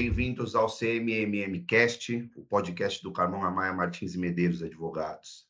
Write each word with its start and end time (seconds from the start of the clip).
bem-vindos 0.00 0.54
ao 0.54 0.66
CMMMcast, 0.66 2.30
o 2.34 2.42
podcast 2.42 3.02
do 3.02 3.12
Carmão 3.12 3.44
Amaya 3.44 3.74
Martins 3.74 4.14
e 4.14 4.18
Medeiros 4.18 4.62
Advogados. 4.62 5.46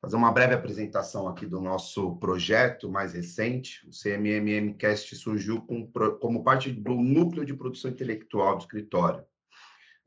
Fazer 0.00 0.16
uma 0.16 0.32
breve 0.32 0.54
apresentação 0.54 1.28
aqui 1.28 1.44
do 1.44 1.60
nosso 1.60 2.16
projeto 2.16 2.90
mais 2.90 3.12
recente. 3.12 3.86
O 3.86 3.90
CMMMcast 3.90 5.14
surgiu 5.16 5.60
com, 5.60 5.86
como 6.18 6.42
parte 6.42 6.72
do 6.72 6.94
núcleo 6.94 7.44
de 7.44 7.52
produção 7.52 7.90
intelectual 7.90 8.56
do 8.56 8.62
escritório. 8.62 9.22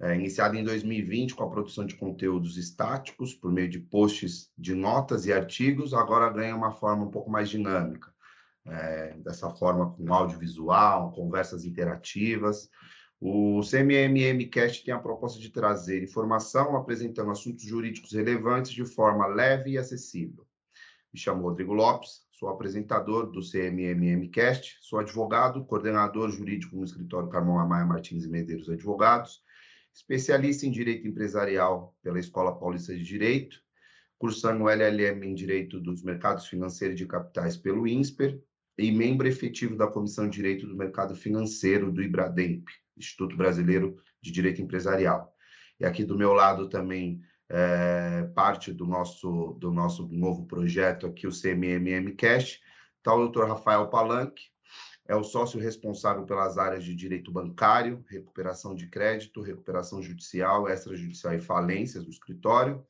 É, 0.02 0.16
iniciado 0.16 0.58
em 0.58 0.64
2020 0.64 1.36
com 1.36 1.44
a 1.44 1.52
produção 1.52 1.86
de 1.86 1.94
conteúdos 1.94 2.58
estáticos 2.58 3.36
por 3.36 3.52
meio 3.52 3.70
de 3.70 3.78
posts 3.78 4.52
de 4.58 4.74
notas 4.74 5.28
e 5.28 5.32
artigos, 5.32 5.94
agora 5.94 6.34
ganha 6.34 6.56
uma 6.56 6.72
forma 6.72 7.06
um 7.06 7.12
pouco 7.12 7.30
mais 7.30 7.48
dinâmica 7.48 8.12
é, 8.66 9.14
dessa 9.18 9.50
forma 9.50 9.92
com 9.92 10.12
audiovisual, 10.14 11.12
conversas 11.12 11.66
interativas. 11.66 12.70
O 13.22 13.60
CMMMcast 13.62 14.86
tem 14.86 14.94
a 14.94 15.00
proposta 15.00 15.38
de 15.38 15.50
trazer 15.50 16.02
informação 16.02 16.78
apresentando 16.78 17.32
assuntos 17.32 17.66
jurídicos 17.66 18.14
relevantes 18.14 18.72
de 18.72 18.86
forma 18.86 19.28
leve 19.28 19.72
e 19.72 19.78
acessível. 19.78 20.48
Me 21.14 21.20
chamo 21.20 21.42
Rodrigo 21.42 21.74
Lopes, 21.74 22.26
sou 22.32 22.48
apresentador 22.48 23.30
do 23.30 23.42
CMMMcast, 23.42 24.78
sou 24.80 25.00
advogado, 25.00 25.66
coordenador 25.66 26.32
jurídico 26.32 26.78
no 26.78 26.86
escritório 26.86 27.28
Carmão 27.28 27.60
Amaya 27.60 27.86
Martins 27.86 28.24
e 28.24 28.30
Medeiros 28.30 28.70
Advogados, 28.70 29.44
especialista 29.94 30.66
em 30.66 30.72
direito 30.72 31.06
empresarial 31.06 31.94
pela 32.02 32.20
Escola 32.20 32.58
Paulista 32.58 32.96
de 32.96 33.04
Direito, 33.04 33.62
cursando 34.18 34.70
LLM 34.70 35.26
em 35.26 35.36
Direito 35.36 35.78
dos 35.82 36.04
Mercados 36.04 36.48
Financeiros 36.48 36.98
de 36.98 37.06
Capitais 37.06 37.58
pelo 37.58 37.86
INSPER 37.86 38.42
e 38.78 38.94
membro 38.94 39.28
efetivo 39.28 39.76
da 39.76 39.88
Comissão 39.88 40.30
de 40.30 40.38
Direito 40.38 40.66
do 40.66 40.78
Mercado 40.78 41.18
Financeiro 41.18 41.92
do 41.92 42.02
IBRADEMP, 42.02 42.66
Instituto 43.00 43.36
Brasileiro 43.36 43.98
de 44.22 44.32
Direito 44.32 44.62
Empresarial. 44.62 45.34
E 45.80 45.86
aqui 45.86 46.04
do 46.04 46.18
meu 46.18 46.34
lado 46.34 46.68
também 46.68 47.22
é, 47.50 48.30
parte 48.36 48.72
do 48.72 48.86
nosso, 48.86 49.58
do 49.60 49.72
nosso 49.72 50.08
novo 50.10 50.46
projeto 50.46 51.08
aqui, 51.08 51.26
o 51.26 51.32
CMMM 51.32 52.16
Cash, 52.16 52.60
está 52.98 53.14
o 53.14 53.20
doutor 53.20 53.48
Rafael 53.48 53.88
Palanque, 53.88 54.44
é 55.08 55.16
o 55.16 55.24
sócio 55.24 55.60
responsável 55.60 56.24
pelas 56.24 56.60
áreas 56.60 56.84
de 56.84 56.94
direito 56.94 57.32
bancário, 57.32 58.06
recuperação 58.08 58.76
de 58.76 58.86
crédito, 58.88 59.42
recuperação 59.42 60.04
judicial, 60.04 60.70
extrajudicial 60.70 61.34
e 61.34 61.40
falências 61.40 62.04
do 62.04 62.12
escritório, 62.12 62.86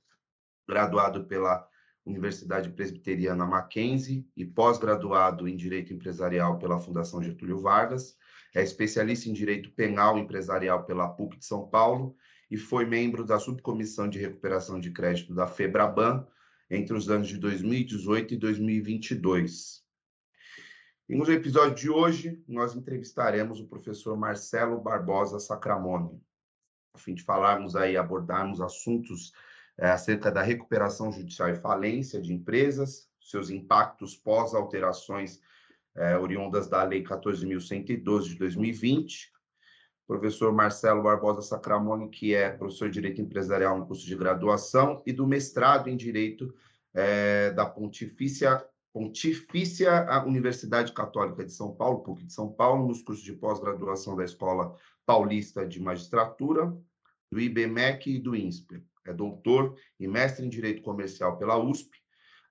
graduado 0.67 1.23
pela 1.25 1.65
Universidade 2.05 2.69
Presbiteriana 2.71 3.45
Mackenzie 3.45 4.27
e 4.35 4.45
pós-graduado 4.45 5.47
em 5.47 5.55
Direito 5.55 5.93
Empresarial 5.93 6.59
pela 6.59 6.79
Fundação 6.79 7.23
Getúlio 7.23 7.59
Vargas. 7.59 8.17
É 8.53 8.61
especialista 8.63 9.29
em 9.29 9.33
Direito 9.33 9.71
Penal 9.71 10.17
Empresarial 10.17 10.83
pela 10.85 11.07
PUC 11.07 11.37
de 11.37 11.45
São 11.45 11.67
Paulo 11.67 12.15
e 12.49 12.57
foi 12.57 12.85
membro 12.85 13.23
da 13.23 13.39
Subcomissão 13.39 14.09
de 14.09 14.17
Recuperação 14.17 14.79
de 14.79 14.91
Crédito 14.91 15.33
da 15.33 15.45
FEBRABAN 15.45 16.25
entre 16.69 16.95
os 16.95 17.09
anos 17.09 17.27
de 17.27 17.37
2018 17.37 18.33
e 18.33 18.37
2022. 18.37 19.83
E 21.07 21.15
no 21.15 21.31
episódio 21.31 21.75
de 21.75 21.89
hoje, 21.89 22.43
nós 22.47 22.75
entrevistaremos 22.75 23.59
o 23.59 23.67
professor 23.67 24.15
Marcelo 24.15 24.79
Barbosa 24.79 25.39
Sacramone, 25.39 26.21
a 26.93 26.99
fim 26.99 27.15
de 27.15 27.23
falarmos 27.23 27.75
aí, 27.75 27.97
abordarmos 27.97 28.61
assuntos 28.61 29.33
é, 29.75 29.89
acerca 29.89 30.31
da 30.31 30.43
recuperação 30.43 31.11
judicial 31.11 31.49
e 31.49 31.55
falência 31.55 32.21
de 32.21 32.33
empresas, 32.33 33.09
seus 33.19 33.49
impactos 33.49 34.15
pós-alterações 34.15 35.39
é, 35.95 36.17
oriundas 36.17 36.67
da 36.67 36.83
Lei 36.83 37.03
14.112 37.03 38.23
de 38.23 38.35
2020. 38.35 39.31
Professor 40.07 40.51
Marcelo 40.51 41.03
Barbosa 41.03 41.41
Sacramone, 41.41 42.09
que 42.09 42.33
é 42.33 42.49
professor 42.49 42.89
de 42.89 42.95
Direito 42.95 43.21
Empresarial 43.21 43.77
no 43.77 43.85
curso 43.85 44.05
de 44.05 44.15
graduação 44.15 45.03
e 45.05 45.13
do 45.13 45.27
mestrado 45.27 45.87
em 45.87 45.95
Direito 45.95 46.53
é, 46.93 47.51
da 47.51 47.65
Pontifícia, 47.65 48.65
Pontifícia 48.91 50.07
Universidade 50.25 50.93
Católica 50.93 51.45
de 51.45 51.51
São 51.51 51.75
Paulo, 51.75 52.01
PUC 52.01 52.25
de 52.25 52.33
São 52.33 52.51
Paulo, 52.51 52.87
nos 52.87 53.03
cursos 53.03 53.23
de 53.23 53.33
pós-graduação 53.33 54.15
da 54.15 54.23
Escola 54.23 54.75
Paulista 55.05 55.67
de 55.67 55.79
Magistratura, 55.79 56.75
do 57.31 57.39
IBMEC 57.39 58.15
e 58.15 58.19
do 58.19 58.35
INSPER 58.35 58.83
é 59.09 59.13
doutor 59.13 59.75
e 59.99 60.07
mestre 60.07 60.45
em 60.45 60.49
Direito 60.49 60.81
Comercial 60.81 61.37
pela 61.37 61.57
USP, 61.57 61.97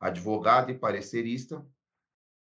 advogado 0.01 0.71
e 0.71 0.79
parecerista, 0.79 1.65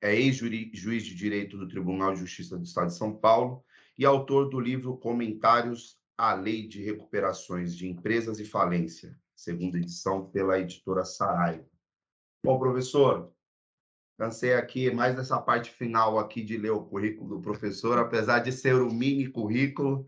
é 0.04 0.14
ex-juiz 0.14 1.02
de 1.02 1.14
Direito 1.14 1.56
do 1.56 1.66
Tribunal 1.66 2.12
de 2.12 2.20
Justiça 2.20 2.58
do 2.58 2.64
Estado 2.64 2.88
de 2.88 2.94
São 2.94 3.16
Paulo 3.16 3.64
e 3.96 4.04
autor 4.04 4.50
do 4.50 4.60
livro 4.60 4.98
Comentários 4.98 5.98
à 6.18 6.34
Lei 6.34 6.68
de 6.68 6.84
Recuperações 6.84 7.74
de 7.74 7.88
Empresas 7.88 8.38
e 8.38 8.44
Falência, 8.44 9.18
segunda 9.34 9.78
edição 9.78 10.26
pela 10.26 10.60
editora 10.60 11.06
Saraiva. 11.06 11.64
Bom, 12.44 12.58
professor, 12.58 13.32
cansei 14.18 14.52
aqui 14.52 14.90
mais 14.90 15.16
dessa 15.16 15.40
parte 15.40 15.70
final 15.70 16.18
aqui 16.18 16.44
de 16.44 16.58
ler 16.58 16.72
o 16.72 16.84
currículo 16.84 17.36
do 17.36 17.40
professor, 17.40 17.98
apesar 17.98 18.40
de 18.40 18.52
ser 18.52 18.74
um 18.82 18.92
mini 18.92 19.26
currículo, 19.26 20.04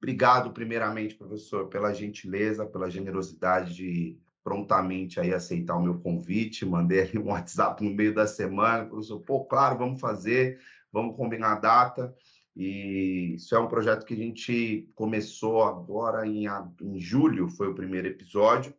Obrigado, 0.00 0.52
primeiramente, 0.52 1.16
professor, 1.16 1.68
pela 1.68 1.92
gentileza, 1.92 2.64
pela 2.64 2.88
generosidade 2.88 3.74
de 3.74 4.16
prontamente 4.48 5.20
aí 5.20 5.34
aceitar 5.34 5.76
o 5.76 5.82
meu 5.82 5.98
convite. 6.00 6.64
Mandei 6.64 7.02
ali 7.02 7.18
um 7.18 7.28
WhatsApp 7.32 7.84
no 7.84 7.90
meio 7.90 8.14
da 8.14 8.26
semana, 8.26 8.86
professor, 8.86 9.20
pô, 9.20 9.44
claro, 9.44 9.76
vamos 9.76 10.00
fazer, 10.00 10.58
vamos 10.90 11.14
combinar 11.14 11.52
a 11.52 11.60
data. 11.60 12.14
E 12.56 13.34
isso 13.34 13.54
é 13.54 13.58
um 13.58 13.68
projeto 13.68 14.06
que 14.06 14.14
a 14.14 14.16
gente 14.16 14.90
começou 14.94 15.62
agora 15.62 16.26
em, 16.26 16.46
em 16.80 16.98
julho, 16.98 17.50
foi 17.50 17.68
o 17.68 17.74
primeiro 17.74 18.08
episódio. 18.08 18.72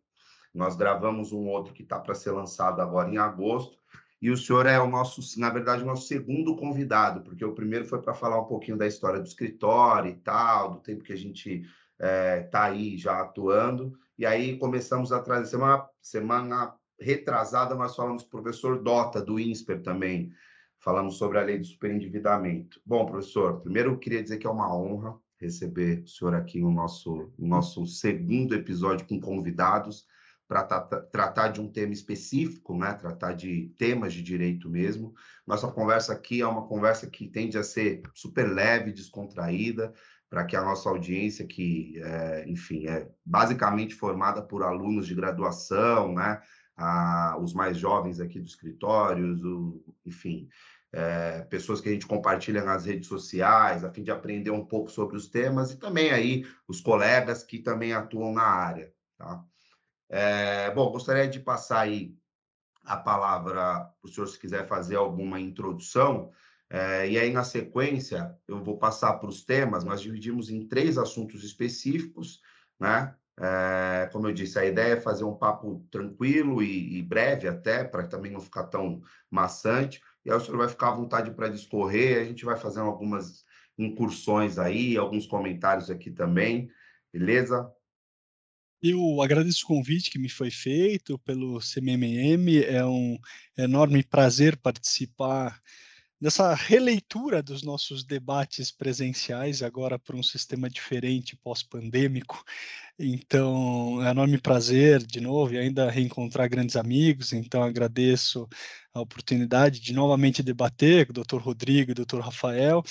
Nós 0.51 0.75
gravamos 0.75 1.31
um 1.31 1.45
outro 1.45 1.71
que 1.71 1.83
está 1.83 1.99
para 1.99 2.15
ser 2.15 2.31
lançado 2.31 2.81
agora 2.81 3.11
em 3.11 3.17
agosto. 3.17 3.77
E 4.19 4.31
o 4.31 4.35
senhor 4.35 4.65
é 4.65 4.79
o 4.79 4.89
nosso, 4.89 5.21
na 5.39 5.51
verdade, 5.51 5.83
o 5.83 5.85
nosso 5.85 6.07
segundo 6.07 6.55
convidado, 6.55 7.21
porque 7.21 7.45
o 7.45 7.53
primeiro 7.53 7.85
foi 7.85 8.01
para 8.01 8.15
falar 8.15 8.41
um 8.41 8.45
pouquinho 8.45 8.75
da 8.75 8.87
história 8.87 9.19
do 9.19 9.27
escritório 9.27 10.11
e 10.11 10.15
tal, 10.15 10.71
do 10.71 10.79
tempo 10.79 11.03
que 11.03 11.13
a 11.13 11.17
gente 11.17 11.61
está 11.61 12.07
é, 12.07 12.41
tá 12.41 12.63
aí 12.63 12.97
já 12.97 13.21
atuando. 13.21 13.93
E 14.19 14.25
aí 14.25 14.57
começamos 14.57 15.13
a 15.13 15.21
trazer, 15.21 15.51
semana, 15.51 15.87
semana 16.01 16.75
retrasada, 16.99 17.73
nós 17.73 17.95
falamos 17.95 18.23
com 18.23 18.27
o 18.27 18.31
professor 18.31 18.83
Dota, 18.83 19.21
do 19.21 19.39
INSPER 19.39 19.81
também, 19.81 20.29
falamos 20.77 21.17
sobre 21.17 21.39
a 21.39 21.41
lei 21.41 21.57
do 21.57 21.65
superendividamento. 21.65 22.81
Bom, 22.85 23.05
professor, 23.05 23.61
primeiro 23.61 23.91
eu 23.91 23.97
queria 23.97 24.21
dizer 24.21 24.37
que 24.37 24.45
é 24.45 24.49
uma 24.49 24.75
honra 24.75 25.17
receber 25.39 26.01
o 26.03 26.07
senhor 26.09 26.35
aqui 26.35 26.59
no 26.59 26.69
nosso, 26.69 27.31
no 27.39 27.47
nosso 27.47 27.85
segundo 27.85 28.53
episódio 28.53 29.07
com 29.07 29.21
convidados 29.21 30.05
para 30.49 30.63
tratar 30.65 31.49
de 31.49 31.61
um 31.61 31.71
tema 31.71 31.93
específico, 31.93 32.75
né? 32.75 32.93
tratar 32.95 33.31
de 33.31 33.73
temas 33.77 34.13
de 34.13 34.21
direito 34.21 34.69
mesmo. 34.69 35.13
Nossa 35.47 35.71
conversa 35.71 36.11
aqui 36.11 36.41
é 36.41 36.47
uma 36.47 36.67
conversa 36.67 37.07
que 37.07 37.29
tende 37.29 37.57
a 37.57 37.63
ser 37.63 38.01
super 38.13 38.51
leve, 38.51 38.91
descontraída, 38.91 39.93
para 40.29 40.45
que 40.45 40.55
a 40.55 40.61
nossa 40.61 40.89
audiência, 40.89 41.45
que, 41.45 41.99
é, 42.01 42.45
enfim, 42.47 42.87
é 42.87 43.09
basicamente 43.25 43.95
formada 43.95 44.41
por 44.41 44.63
alunos 44.63 45.07
de 45.07 45.15
graduação, 45.15 46.13
né? 46.13 46.41
Ah, 46.77 47.37
os 47.41 47.53
mais 47.53 47.77
jovens 47.77 48.19
aqui 48.19 48.39
do 48.39 48.47
escritório, 48.47 49.35
o, 49.35 49.83
enfim, 50.05 50.47
é, 50.93 51.41
pessoas 51.41 51.81
que 51.81 51.89
a 51.89 51.91
gente 51.91 52.07
compartilha 52.07 52.63
nas 52.63 52.85
redes 52.85 53.07
sociais, 53.07 53.83
a 53.83 53.91
fim 53.91 54.03
de 54.03 54.11
aprender 54.11 54.51
um 54.51 54.65
pouco 54.65 54.89
sobre 54.89 55.17
os 55.17 55.27
temas, 55.27 55.71
e 55.71 55.77
também 55.77 56.11
aí 56.11 56.45
os 56.67 56.79
colegas 56.79 57.43
que 57.43 57.59
também 57.59 57.91
atuam 57.91 58.33
na 58.33 58.43
área, 58.43 58.93
tá? 59.17 59.43
É, 60.09 60.71
bom, 60.71 60.91
gostaria 60.91 61.27
de 61.27 61.39
passar 61.39 61.81
aí 61.81 62.15
a 62.83 62.97
palavra 62.97 63.53
para 63.53 63.93
o 64.03 64.07
senhor 64.07 64.27
se 64.27 64.39
quiser 64.39 64.67
fazer 64.67 64.95
alguma 64.95 65.39
introdução. 65.39 66.31
É, 66.69 67.09
e 67.09 67.17
aí, 67.17 67.31
na 67.31 67.43
sequência, 67.43 68.35
eu 68.47 68.63
vou 68.63 68.77
passar 68.77 69.13
para 69.13 69.29
os 69.29 69.43
temas. 69.43 69.83
Nós 69.83 70.01
dividimos 70.01 70.49
em 70.49 70.67
três 70.67 70.97
assuntos 70.97 71.43
específicos, 71.43 72.41
né? 72.79 73.15
É, 73.41 74.09
como 74.11 74.27
eu 74.27 74.33
disse, 74.33 74.59
a 74.59 74.65
ideia 74.65 74.93
é 74.93 75.01
fazer 75.01 75.23
um 75.23 75.35
papo 75.35 75.87
tranquilo 75.89 76.61
e, 76.61 76.97
e 76.97 77.01
breve 77.01 77.47
até, 77.47 77.85
para 77.85 78.05
também 78.05 78.31
não 78.31 78.41
ficar 78.41 78.65
tão 78.65 79.01
maçante. 79.31 80.01
E 80.25 80.29
aí 80.29 80.35
o 80.35 80.41
senhor 80.41 80.57
vai 80.57 80.67
ficar 80.67 80.89
à 80.89 80.95
vontade 80.95 81.31
para 81.31 81.47
discorrer, 81.47 82.21
a 82.21 82.25
gente 82.25 82.43
vai 82.43 82.57
fazendo 82.57 82.87
algumas 82.87 83.45
incursões 83.77 84.59
aí, 84.59 84.97
alguns 84.97 85.25
comentários 85.25 85.89
aqui 85.89 86.11
também, 86.11 86.69
beleza? 87.13 87.71
Eu 88.81 89.21
agradeço 89.21 89.63
o 89.63 89.67
convite 89.67 90.11
que 90.11 90.19
me 90.19 90.29
foi 90.29 90.51
feito 90.51 91.17
pelo 91.19 91.59
CMMM, 91.59 92.63
é 92.65 92.85
um 92.85 93.17
enorme 93.57 94.03
prazer 94.03 94.57
participar 94.57 95.61
dessa 96.21 96.53
releitura 96.53 97.41
dos 97.41 97.63
nossos 97.63 98.03
debates 98.03 98.71
presenciais, 98.71 99.63
agora 99.63 99.97
para 99.97 100.15
um 100.17 100.23
sistema 100.23 100.69
diferente 100.69 101.35
pós-pandêmico. 101.37 102.43
Então, 102.97 104.01
é 104.01 104.07
um 104.07 104.11
enorme 104.11 104.37
prazer, 104.37 105.01
de 105.05 105.21
novo, 105.21 105.53
e 105.53 105.57
ainda 105.57 105.89
reencontrar 105.89 106.49
grandes 106.49 106.75
amigos. 106.75 107.31
Então, 107.31 107.63
agradeço 107.63 108.47
a 108.93 108.99
oportunidade 108.99 109.79
de 109.79 109.93
novamente 109.93 110.43
debater 110.43 111.05
com 111.05 111.13
o 111.13 111.23
Dr. 111.23 111.37
Rodrigo 111.37 111.91
e 111.91 111.93
o 111.93 112.05
Dr. 112.05 112.19
Rafael 112.19 112.83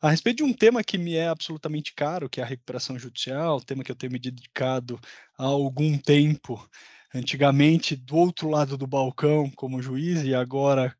A 0.00 0.10
respeito 0.10 0.38
de 0.38 0.42
um 0.44 0.52
tema 0.52 0.84
que 0.84 0.96
me 0.96 1.14
é 1.16 1.28
absolutamente 1.28 1.92
caro, 1.92 2.28
que 2.28 2.40
é 2.40 2.44
a 2.44 2.46
recuperação 2.46 2.96
judicial, 2.96 3.60
tema 3.60 3.82
que 3.82 3.90
eu 3.90 3.96
tenho 3.96 4.12
me 4.12 4.18
dedicado 4.20 5.00
há 5.36 5.44
algum 5.44 5.98
tempo, 5.98 6.64
antigamente 7.12 7.96
do 7.96 8.16
outro 8.16 8.48
lado 8.48 8.76
do 8.78 8.86
balcão 8.86 9.50
como 9.50 9.82
juiz 9.82 10.22
e 10.22 10.34
agora 10.34 10.94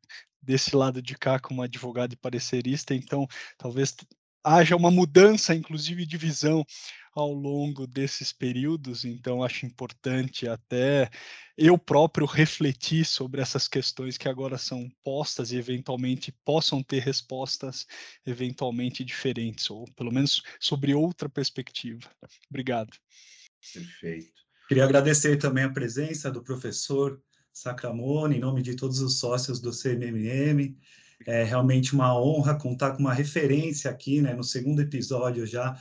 desse 0.49 0.75
lado 0.75 0.99
de 0.99 1.15
cá 1.15 1.39
como 1.39 1.61
advogado 1.61 2.13
e 2.13 2.17
parecerista, 2.17 2.95
então 2.95 3.27
talvez 3.55 3.95
haja 4.43 4.75
uma 4.75 4.89
mudança, 4.89 5.53
inclusive 5.53 6.07
de 6.07 6.17
visão 6.17 6.65
ao 7.13 7.31
longo 7.31 7.85
desses 7.85 8.33
períodos, 8.33 9.05
então 9.05 9.43
acho 9.43 9.67
importante 9.67 10.47
até 10.47 11.07
eu 11.55 11.77
próprio 11.77 12.25
refletir 12.25 13.05
sobre 13.05 13.41
essas 13.41 13.67
questões 13.67 14.17
que 14.17 14.27
agora 14.27 14.57
são 14.57 14.89
postas 15.03 15.51
e 15.51 15.57
eventualmente 15.57 16.31
possam 16.43 16.81
ter 16.81 17.03
respostas 17.03 17.85
eventualmente 18.25 19.03
diferentes, 19.03 19.69
ou 19.69 19.85
pelo 19.95 20.11
menos 20.11 20.41
sobre 20.59 20.95
outra 20.95 21.29
perspectiva. 21.29 22.09
Obrigado. 22.49 22.97
Perfeito. 23.71 24.41
Queria 24.67 24.85
agradecer 24.85 25.37
também 25.37 25.63
a 25.63 25.71
presença 25.71 26.31
do 26.31 26.41
professor 26.41 27.21
Sacramone, 27.59 28.37
em 28.37 28.39
nome 28.39 28.61
de 28.61 28.75
todos 28.75 29.01
os 29.01 29.19
sócios 29.19 29.59
do 29.59 29.71
CMMM. 29.71 30.77
É 31.27 31.43
realmente 31.43 31.93
uma 31.93 32.17
honra 32.17 32.55
contar 32.55 32.91
com 32.91 32.99
uma 32.99 33.13
referência 33.13 33.91
aqui, 33.91 34.21
né, 34.21 34.33
no 34.33 34.43
segundo 34.43 34.81
episódio 34.81 35.45
já, 35.45 35.77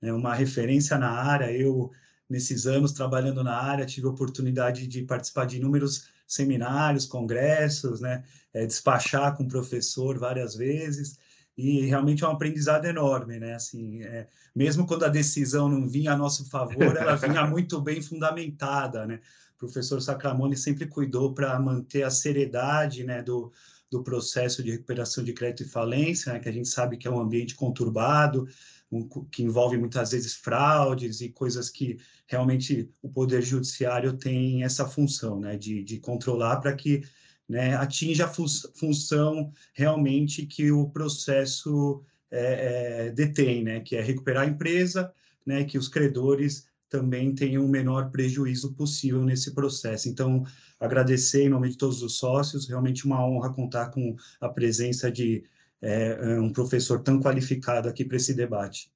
né, 0.00 0.12
uma 0.12 0.34
referência 0.34 0.98
na 0.98 1.10
área. 1.10 1.50
Eu, 1.50 1.90
nesses 2.28 2.66
anos 2.66 2.92
trabalhando 2.92 3.42
na 3.42 3.56
área, 3.56 3.86
tive 3.86 4.06
a 4.06 4.10
oportunidade 4.10 4.86
de 4.86 5.02
participar 5.02 5.46
de 5.46 5.56
inúmeros 5.56 6.08
seminários, 6.26 7.06
congressos, 7.06 8.00
né, 8.00 8.22
é, 8.52 8.66
despachar 8.66 9.34
com 9.34 9.44
o 9.44 9.48
professor 9.48 10.18
várias 10.18 10.54
vezes, 10.54 11.18
e 11.56 11.82
realmente 11.82 12.24
é 12.24 12.28
um 12.28 12.32
aprendizado 12.32 12.86
enorme, 12.86 13.38
né? 13.38 13.54
Assim, 13.54 14.02
é, 14.02 14.26
mesmo 14.54 14.86
quando 14.86 15.04
a 15.04 15.08
decisão 15.08 15.68
não 15.68 15.86
vinha 15.86 16.12
a 16.12 16.16
nosso 16.16 16.48
favor, 16.48 16.96
ela 16.96 17.14
vinha 17.14 17.44
muito 17.46 17.78
bem 17.80 18.00
fundamentada, 18.00 19.06
né? 19.06 19.20
Professor 19.62 20.02
Sacramone 20.02 20.56
sempre 20.56 20.86
cuidou 20.86 21.32
para 21.32 21.56
manter 21.60 22.02
a 22.02 22.10
seriedade, 22.10 23.04
né, 23.04 23.22
do, 23.22 23.52
do 23.88 24.02
processo 24.02 24.60
de 24.60 24.72
recuperação 24.72 25.22
de 25.22 25.32
crédito 25.32 25.62
e 25.62 25.70
falência, 25.70 26.32
né, 26.32 26.40
que 26.40 26.48
a 26.48 26.52
gente 26.52 26.68
sabe 26.68 26.96
que 26.96 27.06
é 27.06 27.10
um 27.10 27.20
ambiente 27.20 27.54
conturbado, 27.54 28.48
um, 28.90 29.08
que 29.30 29.44
envolve 29.44 29.78
muitas 29.78 30.10
vezes 30.10 30.34
fraudes 30.34 31.20
e 31.20 31.28
coisas 31.28 31.70
que 31.70 31.96
realmente 32.26 32.90
o 33.00 33.08
Poder 33.08 33.40
Judiciário 33.40 34.14
tem 34.14 34.64
essa 34.64 34.84
função 34.84 35.38
né, 35.38 35.56
de, 35.56 35.84
de 35.84 36.00
controlar 36.00 36.56
para 36.56 36.74
que 36.74 37.04
né, 37.48 37.76
atinja 37.76 38.24
a 38.24 38.28
fu 38.28 38.46
função 38.74 39.52
realmente 39.72 40.44
que 40.44 40.72
o 40.72 40.88
processo 40.88 42.02
é, 42.32 43.06
é, 43.06 43.10
detém, 43.10 43.62
né, 43.62 43.78
que 43.78 43.94
é 43.94 44.02
recuperar 44.02 44.42
a 44.42 44.50
empresa, 44.50 45.12
né, 45.46 45.62
que 45.62 45.78
os 45.78 45.86
credores 45.86 46.66
também 46.92 47.34
tenham 47.34 47.64
o 47.64 47.68
menor 47.68 48.10
prejuízo 48.10 48.74
possível 48.74 49.24
nesse 49.24 49.54
processo. 49.54 50.10
Então, 50.10 50.44
agradecer 50.78 51.44
em 51.44 51.48
nome 51.48 51.70
de 51.70 51.78
todos 51.78 52.02
os 52.02 52.18
sócios, 52.18 52.68
realmente 52.68 53.06
uma 53.06 53.26
honra 53.26 53.52
contar 53.52 53.90
com 53.90 54.14
a 54.38 54.48
presença 54.48 55.10
de 55.10 55.42
é, 55.80 56.38
um 56.38 56.52
professor 56.52 57.02
tão 57.02 57.18
qualificado 57.18 57.88
aqui 57.88 58.04
para 58.04 58.18
esse 58.18 58.34
debate. 58.34 58.92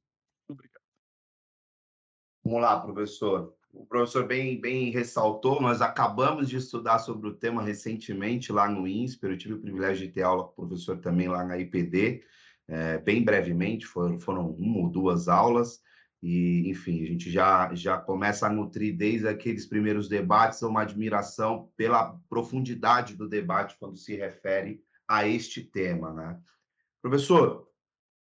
Obrigado. 0.46 0.82
Vamos 2.44 2.60
lá, 2.60 2.78
professor. 2.78 3.54
O 3.72 3.86
professor 3.86 4.26
bem, 4.26 4.60
bem 4.60 4.90
ressaltou, 4.90 5.60
nós 5.60 5.80
acabamos 5.80 6.48
de 6.48 6.56
estudar 6.56 6.98
sobre 6.98 7.28
o 7.28 7.34
tema 7.34 7.62
recentemente 7.62 8.52
lá 8.52 8.68
no 8.68 8.86
INSPER, 8.86 9.30
eu 9.30 9.38
tive 9.38 9.54
o 9.54 9.60
privilégio 9.60 10.06
de 10.06 10.12
ter 10.12 10.22
aula 10.22 10.44
com 10.44 10.62
o 10.62 10.66
professor 10.66 10.98
também 10.98 11.28
lá 11.28 11.44
na 11.44 11.58
IPD, 11.58 12.22
é, 12.68 12.98
bem 12.98 13.24
brevemente, 13.24 13.86
foram, 13.86 14.18
foram 14.18 14.50
uma 14.50 14.78
ou 14.78 14.88
duas 14.88 15.28
aulas, 15.28 15.82
e, 16.22 16.68
enfim, 16.70 17.02
a 17.02 17.06
gente 17.06 17.30
já, 17.30 17.74
já 17.74 17.98
começa 17.98 18.46
a 18.46 18.50
nutrir 18.50 18.96
desde 18.96 19.28
aqueles 19.28 19.66
primeiros 19.66 20.08
debates 20.08 20.62
uma 20.62 20.82
admiração 20.82 21.70
pela 21.76 22.18
profundidade 22.28 23.14
do 23.14 23.28
debate 23.28 23.76
quando 23.78 23.96
se 23.96 24.16
refere 24.16 24.82
a 25.06 25.26
este 25.26 25.62
tema, 25.62 26.12
né? 26.12 26.40
Professor, 27.00 27.68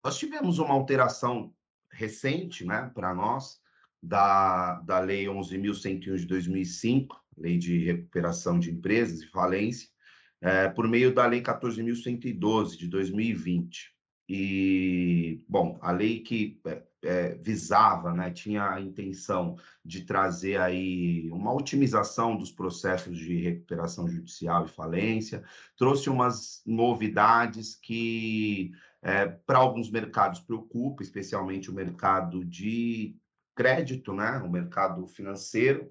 nós 0.03 0.17
tivemos 0.17 0.57
uma 0.57 0.73
alteração 0.73 1.53
recente, 1.91 2.65
né, 2.65 2.89
para 2.95 3.13
nós, 3.13 3.59
da, 4.01 4.79
da 4.81 4.99
Lei 4.99 5.25
11.101 5.25 6.15
de 6.15 6.25
2005, 6.25 7.21
Lei 7.37 7.57
de 7.57 7.85
Recuperação 7.85 8.57
de 8.57 8.71
Empresas 8.71 9.21
e 9.21 9.27
Falência, 9.27 9.89
é, 10.41 10.69
por 10.69 10.87
meio 10.87 11.13
da 11.13 11.27
Lei 11.27 11.41
14.112 11.41 12.77
de 12.77 12.87
2020. 12.87 13.91
E, 14.27 15.43
bom, 15.47 15.77
a 15.81 15.91
lei 15.91 16.21
que 16.21 16.59
é, 17.03 17.35
visava, 17.35 18.13
né, 18.13 18.31
tinha 18.31 18.69
a 18.69 18.79
intenção 18.79 19.55
de 19.83 20.03
trazer 20.03 20.59
aí 20.59 21.29
uma 21.31 21.53
otimização 21.53 22.37
dos 22.37 22.51
processos 22.51 23.17
de 23.17 23.41
recuperação 23.41 24.07
judicial 24.07 24.65
e 24.65 24.69
falência, 24.69 25.43
trouxe 25.75 26.09
umas 26.09 26.61
novidades 26.65 27.75
que 27.75 28.71
é, 29.01 29.27
para 29.27 29.57
alguns 29.57 29.89
mercados 29.89 30.39
preocupa, 30.39 31.01
especialmente 31.01 31.71
o 31.71 31.73
mercado 31.73 32.45
de 32.45 33.15
crédito, 33.55 34.13
né, 34.13 34.37
o 34.45 34.49
mercado 34.49 35.05
financeiro, 35.07 35.89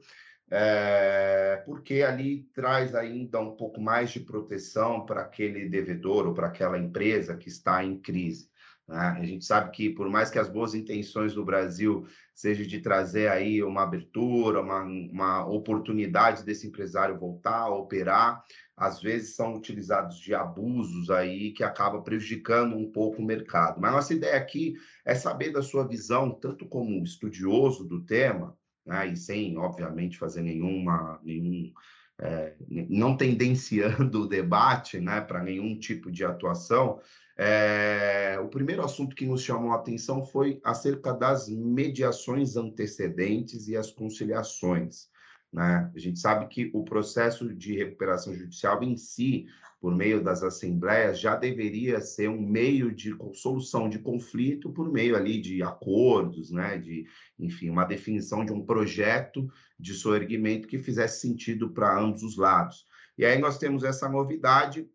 é, 0.51 1.63
porque 1.65 2.03
ali 2.03 2.43
traz 2.53 2.95
ainda 2.95 3.39
um 3.41 3.55
pouco 3.55 3.81
mais 3.81 4.11
de 4.11 4.21
proteção 4.21 5.07
para 5.07 5.23
aquele 5.23 5.69
devedor 5.69 6.27
ou 6.27 6.35
para 6.35 6.49
aquela 6.49 6.79
empresa 6.79 7.37
que 7.37 7.49
está 7.49 7.85
em 7.85 7.97
crise. 7.97 8.50
Né? 8.91 8.99
A 9.21 9.25
gente 9.25 9.45
sabe 9.45 9.71
que, 9.71 9.89
por 9.89 10.11
mais 10.11 10.31
que 10.31 10.39
as 10.39 10.49
boas 10.49 10.75
intenções 10.75 11.33
do 11.33 11.45
Brasil 11.45 12.05
sejam 12.35 12.67
de 12.67 12.81
trazer 12.81 13.29
aí 13.29 13.63
uma 13.63 13.85
abertura, 13.85 14.61
uma, 14.61 14.83
uma 14.83 15.47
oportunidade 15.47 16.43
desse 16.43 16.67
empresário 16.67 17.17
voltar 17.17 17.61
a 17.61 17.75
operar, 17.75 18.43
às 18.77 19.01
vezes 19.01 19.37
são 19.37 19.55
utilizados 19.55 20.19
de 20.19 20.35
abusos 20.35 21.09
aí 21.09 21.53
que 21.53 21.63
acaba 21.63 22.03
prejudicando 22.03 22.77
um 22.77 22.91
pouco 22.91 23.23
o 23.23 23.25
mercado. 23.25 23.81
Mas 23.81 23.93
nossa 23.93 24.13
ideia 24.13 24.37
aqui 24.37 24.75
é 25.05 25.15
saber 25.15 25.53
da 25.53 25.63
sua 25.63 25.87
visão, 25.87 26.33
tanto 26.33 26.67
como 26.67 27.05
estudioso 27.05 27.87
do 27.87 28.01
tema, 28.05 28.57
né, 28.85 29.07
e 29.07 29.17
sem, 29.17 29.57
obviamente, 29.57 30.19
fazer 30.19 30.43
nenhuma, 30.43 31.21
nenhum, 31.23 31.73
é, 32.19 32.55
não 32.69 33.17
tendenciando 33.17 34.23
o 34.23 34.29
debate 34.29 34.99
né, 34.99 35.21
para 35.21 35.45
nenhum 35.45 35.79
tipo 35.79 36.11
de 36.11 36.25
atuação, 36.25 36.99
é, 37.43 38.39
o 38.39 38.49
primeiro 38.49 38.85
assunto 38.85 39.17
que 39.17 39.25
nos 39.25 39.43
chamou 39.43 39.73
a 39.73 39.77
atenção 39.77 40.23
foi 40.23 40.61
acerca 40.63 41.11
das 41.11 41.49
mediações 41.49 42.55
antecedentes 42.55 43.67
e 43.67 43.75
as 43.75 43.91
conciliações. 43.91 45.09
Né? 45.51 45.91
A 45.95 45.99
gente 45.99 46.21
sabe 46.21 46.47
que 46.49 46.71
o 46.75 46.85
processo 46.85 47.55
de 47.55 47.79
recuperação 47.79 48.35
judicial 48.35 48.83
em 48.83 48.95
si, 48.95 49.47
por 49.81 49.97
meio 49.97 50.23
das 50.23 50.43
assembleias, 50.43 51.19
já 51.19 51.35
deveria 51.35 52.03
ser 52.03 52.29
um 52.29 52.43
meio 52.43 52.95
de 52.95 53.17
solução 53.33 53.89
de 53.89 53.99
conflito 53.99 54.71
por 54.71 54.93
meio 54.93 55.17
ali 55.17 55.41
de 55.41 55.63
acordos, 55.63 56.51
né? 56.51 56.77
de, 56.77 57.07
enfim, 57.39 57.71
uma 57.71 57.87
definição 57.87 58.45
de 58.45 58.53
um 58.53 58.67
projeto 58.67 59.51
de 59.79 59.95
soerguimento 59.95 60.69
que 60.69 60.79
fizesse 60.79 61.23
sentido 61.23 61.71
para 61.71 61.99
ambos 61.99 62.23
os 62.23 62.37
lados. 62.37 62.85
E 63.17 63.25
aí 63.25 63.39
nós 63.39 63.57
temos 63.57 63.83
essa 63.83 64.11
novidade, 64.11 64.87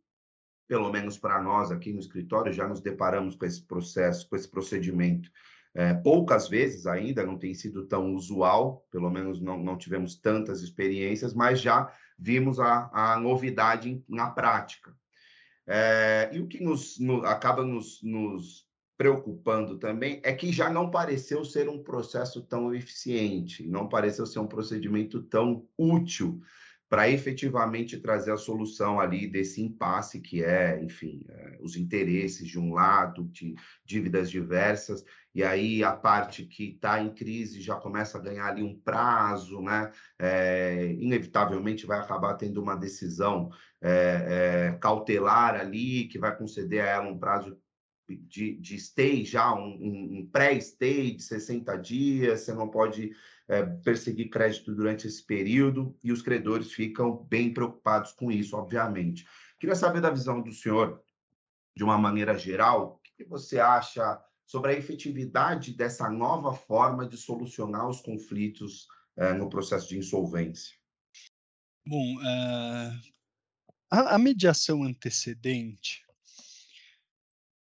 pelo 0.67 0.91
menos 0.91 1.17
para 1.17 1.41
nós 1.41 1.71
aqui 1.71 1.93
no 1.93 1.99
escritório, 1.99 2.53
já 2.53 2.67
nos 2.67 2.81
deparamos 2.81 3.35
com 3.35 3.45
esse 3.45 3.61
processo, 3.61 4.27
com 4.29 4.35
esse 4.35 4.49
procedimento 4.49 5.29
é, 5.75 5.93
poucas 5.93 6.47
vezes 6.47 6.87
ainda, 6.87 7.25
não 7.25 7.37
tem 7.37 7.53
sido 7.53 7.85
tão 7.85 8.15
usual, 8.15 8.87
pelo 8.89 9.11
menos 9.11 9.41
não, 9.41 9.61
não 9.61 9.77
tivemos 9.77 10.15
tantas 10.15 10.61
experiências, 10.61 11.33
mas 11.33 11.59
já 11.59 11.91
vimos 12.17 12.61
a, 12.61 12.89
a 12.93 13.19
novidade 13.19 14.01
na 14.07 14.29
prática. 14.29 14.95
É, 15.67 16.29
e 16.31 16.39
o 16.39 16.47
que 16.47 16.63
nos, 16.63 16.97
no, 16.97 17.25
acaba 17.25 17.65
nos, 17.65 18.01
nos 18.01 18.65
preocupando 18.97 19.77
também 19.77 20.21
é 20.23 20.31
que 20.31 20.49
já 20.49 20.69
não 20.69 20.89
pareceu 20.89 21.43
ser 21.43 21.67
um 21.67 21.83
processo 21.83 22.41
tão 22.41 22.73
eficiente, 22.73 23.67
não 23.67 23.89
pareceu 23.89 24.25
ser 24.25 24.39
um 24.39 24.47
procedimento 24.47 25.23
tão 25.23 25.67
útil 25.77 26.39
para 26.89 27.09
efetivamente 27.09 27.99
trazer 27.99 28.31
a 28.31 28.37
solução 28.37 28.99
ali 28.99 29.27
desse 29.27 29.61
impasse 29.61 30.19
que 30.21 30.43
é, 30.43 30.81
enfim, 30.83 31.25
é, 31.29 31.57
os 31.61 31.75
interesses 31.75 32.47
de 32.47 32.59
um 32.59 32.73
lado, 32.73 33.23
de 33.25 33.55
dívidas 33.83 34.29
diversas, 34.29 35.03
e 35.33 35.43
aí 35.43 35.83
a 35.83 35.91
parte 35.91 36.45
que 36.45 36.71
está 36.71 37.01
em 37.01 37.13
crise 37.13 37.59
já 37.59 37.75
começa 37.75 38.17
a 38.17 38.21
ganhar 38.21 38.47
ali 38.47 38.63
um 38.63 38.79
prazo, 38.79 39.61
né? 39.61 39.91
É, 40.17 40.93
inevitavelmente 40.93 41.85
vai 41.85 41.99
acabar 41.99 42.35
tendo 42.35 42.61
uma 42.61 42.75
decisão 42.75 43.49
é, 43.81 44.69
é 44.71 44.77
cautelar 44.79 45.55
ali, 45.55 46.07
que 46.07 46.17
vai 46.17 46.35
conceder 46.37 46.81
a 46.81 46.87
ela 46.87 47.09
um 47.09 47.19
prazo 47.19 47.57
de, 48.07 48.55
de 48.57 48.79
stay 48.79 49.25
já, 49.25 49.53
um, 49.53 50.19
um 50.19 50.29
pré-stay 50.31 51.15
de 51.15 51.23
60 51.23 51.75
dias, 51.77 52.41
você 52.41 52.53
não 52.53 52.69
pode 52.69 53.15
é, 53.47 53.63
perseguir 53.63 54.29
crédito 54.29 54.73
durante 54.73 55.07
esse 55.07 55.23
período 55.23 55.97
e 56.03 56.11
os 56.11 56.21
credores 56.21 56.71
ficam 56.71 57.17
bem 57.29 57.53
preocupados 57.53 58.11
com 58.11 58.31
isso, 58.31 58.55
obviamente. 58.55 59.25
Queria 59.59 59.75
saber 59.75 60.01
da 60.01 60.09
visão 60.09 60.41
do 60.41 60.51
senhor, 60.51 61.01
de 61.75 61.83
uma 61.83 61.97
maneira 61.97 62.37
geral, 62.37 62.99
o 62.99 63.17
que 63.17 63.23
você 63.23 63.59
acha 63.59 64.21
sobre 64.45 64.71
a 64.71 64.77
efetividade 64.77 65.73
dessa 65.73 66.09
nova 66.09 66.53
forma 66.53 67.07
de 67.07 67.17
solucionar 67.17 67.89
os 67.89 68.01
conflitos 68.01 68.87
é, 69.17 69.33
no 69.33 69.49
processo 69.49 69.89
de 69.89 69.97
insolvência? 69.97 70.75
Bom, 71.87 72.15
uh, 72.17 73.15
a, 73.91 74.15
a 74.15 74.17
mediação 74.17 74.83
antecedente, 74.83 76.04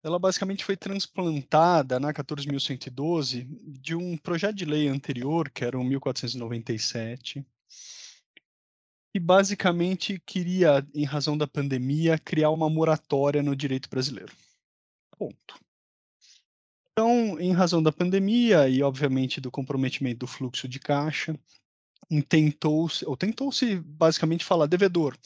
ela 0.02 0.19
basicamente 0.19 0.64
foi 0.64 0.76
transplantada 0.76 1.99
na 1.99 2.12
14.112 2.12 3.47
de 3.81 3.95
um 3.95 4.17
projeto 4.17 4.55
de 4.55 4.64
lei 4.64 4.88
anterior, 4.88 5.50
que 5.50 5.64
era 5.64 5.78
o 5.78 5.85
1497, 5.85 7.45
que 9.12 9.21
basicamente 9.21 10.23
queria, 10.25 10.87
em 10.95 11.05
razão 11.05 11.37
da 11.37 11.47
pandemia, 11.47 12.19
criar 12.19 12.50
uma 12.50 12.71
moratória 12.71 13.43
no 13.43 13.57
direito 13.57 13.88
brasileiro. 13.88 14.33
Ponto. 15.19 15.59
Então, 16.93 17.38
em 17.40 17.52
razão 17.52 17.83
da 17.83 17.93
pandemia 17.93 18.69
e, 18.69 18.83
obviamente, 18.83 19.40
do 19.40 19.50
comprometimento 19.50 20.21
do 20.21 20.26
fluxo 20.26 20.69
de 20.69 20.78
caixa, 20.78 21.38
tentou-se, 22.28 23.05
ou 23.05 23.17
tentou-se 23.17 23.76
basicamente 23.81 24.45
falar, 24.45 24.67
devedor, 24.67 25.17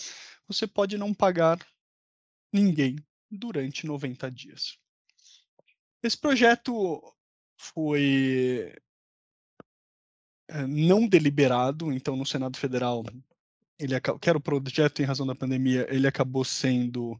você 0.46 0.66
pode 0.66 0.98
não 0.98 1.14
pagar 1.14 1.58
ninguém 2.52 2.96
durante 3.32 3.86
90 3.86 4.30
dias. 4.30 4.78
Esse 6.02 6.18
projeto 6.18 7.00
foi 7.56 8.74
eh, 10.48 10.66
não 10.66 11.08
deliberado, 11.08 11.92
então 11.92 12.14
no 12.16 12.26
Senado 12.26 12.58
Federal, 12.58 13.02
ele 13.78 13.94
que 14.00 14.28
era 14.28 14.36
o 14.36 14.40
projeto 14.40 15.00
em 15.00 15.06
razão 15.06 15.26
da 15.26 15.34
pandemia, 15.34 15.86
ele 15.88 16.06
acabou 16.06 16.44
sendo 16.44 17.18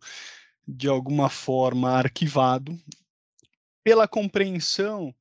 de 0.67 0.89
alguma 0.89 1.31
forma 1.31 1.91
arquivado 1.91 2.79
pela 3.83 4.07
compreensão 4.07 5.15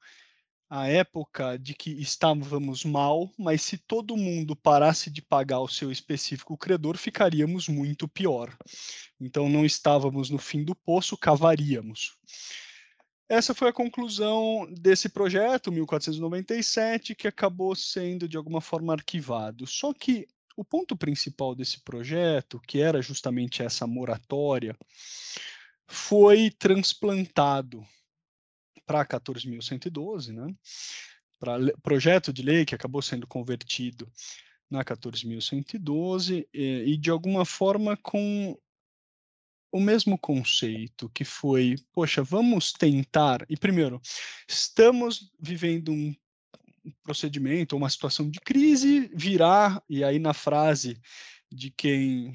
a 0.72 0.88
época 0.88 1.60
de 1.60 1.74
que 1.76 1.92
estávamos 2.02 2.86
mal, 2.86 3.30
mas 3.38 3.62
se 3.62 3.78
todo 3.78 4.16
mundo 4.16 4.56
parasse 4.56 5.10
de 5.12 5.22
pagar 5.22 5.60
o 5.60 5.68
seu 5.68 5.92
específico 5.92 6.58
credor, 6.58 6.96
ficaríamos 6.96 7.68
muito 7.68 8.08
pior. 8.08 8.56
Então 9.20 9.50
não 9.50 9.66
estávamos 9.66 10.30
no 10.30 10.38
fim 10.38 10.64
do 10.64 10.74
poço, 10.74 11.18
cavaríamos. 11.18 12.16
Essa 13.28 13.54
foi 13.54 13.68
a 13.68 13.74
conclusão 13.74 14.66
desse 14.72 15.10
projeto, 15.10 15.74
1497, 15.74 17.16
que 17.16 17.28
acabou 17.28 17.76
sendo 17.76 18.26
de 18.26 18.38
alguma 18.38 18.62
forma 18.62 18.94
arquivado. 18.94 19.68
Só 19.68 19.94
que 19.94 20.26
o 20.56 20.64
ponto 20.64 20.96
principal 20.96 21.54
desse 21.54 21.82
projeto, 21.82 22.62
que 22.66 22.80
era 22.80 23.02
justamente 23.02 23.62
essa 23.62 23.86
moratória, 23.86 24.74
foi 25.86 26.50
transplantado 26.50 27.86
para 28.86 29.06
14.112, 29.06 30.34
né? 30.34 30.54
para 31.42 31.58
projeto 31.82 32.32
de 32.32 32.44
lei 32.44 32.66
que 32.66 32.76
acabou 32.76 33.02
sendo 33.02 33.26
convertido 33.26 34.08
na 34.70 34.86
14.112 34.86 36.48
e, 36.54 36.94
e 36.94 36.98
de 36.98 37.10
alguma 37.10 37.44
forma 37.44 37.98
com 37.98 38.56
o 39.72 39.80
mesmo 39.80 40.18
conceito 40.18 41.10
que 41.10 41.24
foi, 41.24 41.76
poxa, 41.92 42.22
vamos 42.22 42.72
tentar. 42.74 43.46
E 43.50 43.58
primeiro, 43.58 44.00
estamos 44.48 45.32
vivendo 45.40 45.92
um 45.92 46.14
procedimento, 47.04 47.76
uma 47.76 47.90
situação 47.90 48.30
de 48.30 48.40
crise, 48.40 49.10
virar 49.14 49.82
e 49.90 50.04
aí 50.04 50.20
na 50.20 50.34
frase 50.34 51.02
de 51.52 51.72
quem 51.72 52.34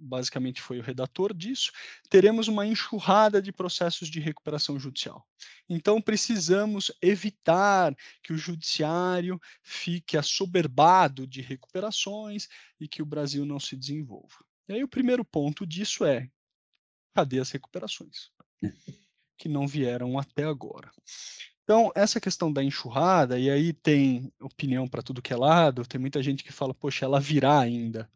basicamente 0.00 0.60
foi 0.60 0.78
o 0.78 0.82
redator 0.82 1.34
disso, 1.34 1.72
teremos 2.08 2.48
uma 2.48 2.66
enxurrada 2.66 3.42
de 3.42 3.52
processos 3.52 4.08
de 4.08 4.20
recuperação 4.20 4.78
judicial. 4.78 5.26
Então, 5.68 6.00
precisamos 6.00 6.90
evitar 7.02 7.94
que 8.22 8.32
o 8.32 8.38
judiciário 8.38 9.40
fique 9.62 10.16
assoberbado 10.16 11.26
de 11.26 11.40
recuperações 11.40 12.48
e 12.80 12.88
que 12.88 13.02
o 13.02 13.06
Brasil 13.06 13.44
não 13.44 13.60
se 13.60 13.76
desenvolva. 13.76 14.44
E 14.68 14.74
aí, 14.74 14.84
o 14.84 14.88
primeiro 14.88 15.24
ponto 15.24 15.66
disso 15.66 16.04
é: 16.04 16.28
cadê 17.14 17.40
as 17.40 17.50
recuperações? 17.50 18.30
Que 19.40 19.48
não 19.48 19.68
vieram 19.68 20.18
até 20.18 20.42
agora. 20.42 20.90
Então, 21.62 21.92
essa 21.94 22.18
questão 22.18 22.50
da 22.52 22.64
enxurrada, 22.64 23.38
e 23.38 23.50
aí 23.50 23.74
tem 23.74 24.32
opinião 24.40 24.88
para 24.88 25.00
tudo 25.02 25.20
que 25.20 25.34
é 25.34 25.36
lado, 25.36 25.86
tem 25.86 26.00
muita 26.00 26.20
gente 26.20 26.42
que 26.42 26.50
fala, 26.50 26.72
poxa, 26.74 27.04
ela 27.04 27.20
virá 27.20 27.60
ainda. 27.60 28.10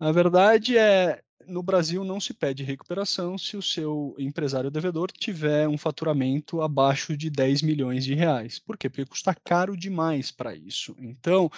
A 0.00 0.10
verdade 0.10 0.78
é, 0.78 1.22
no 1.46 1.62
Brasil 1.62 2.02
não 2.04 2.18
se 2.18 2.32
pede 2.32 2.64
recuperação 2.64 3.36
se 3.36 3.54
o 3.54 3.60
seu 3.60 4.14
empresário 4.18 4.70
devedor 4.70 5.12
tiver 5.12 5.68
um 5.68 5.76
faturamento 5.76 6.62
abaixo 6.62 7.14
de 7.14 7.28
10 7.28 7.60
milhões 7.60 8.02
de 8.02 8.14
reais. 8.14 8.58
Por 8.58 8.78
quê? 8.78 8.88
Porque 8.88 9.04
custa 9.04 9.34
caro 9.34 9.76
demais 9.76 10.30
para 10.30 10.54
isso. 10.54 10.96
Então, 10.98 11.50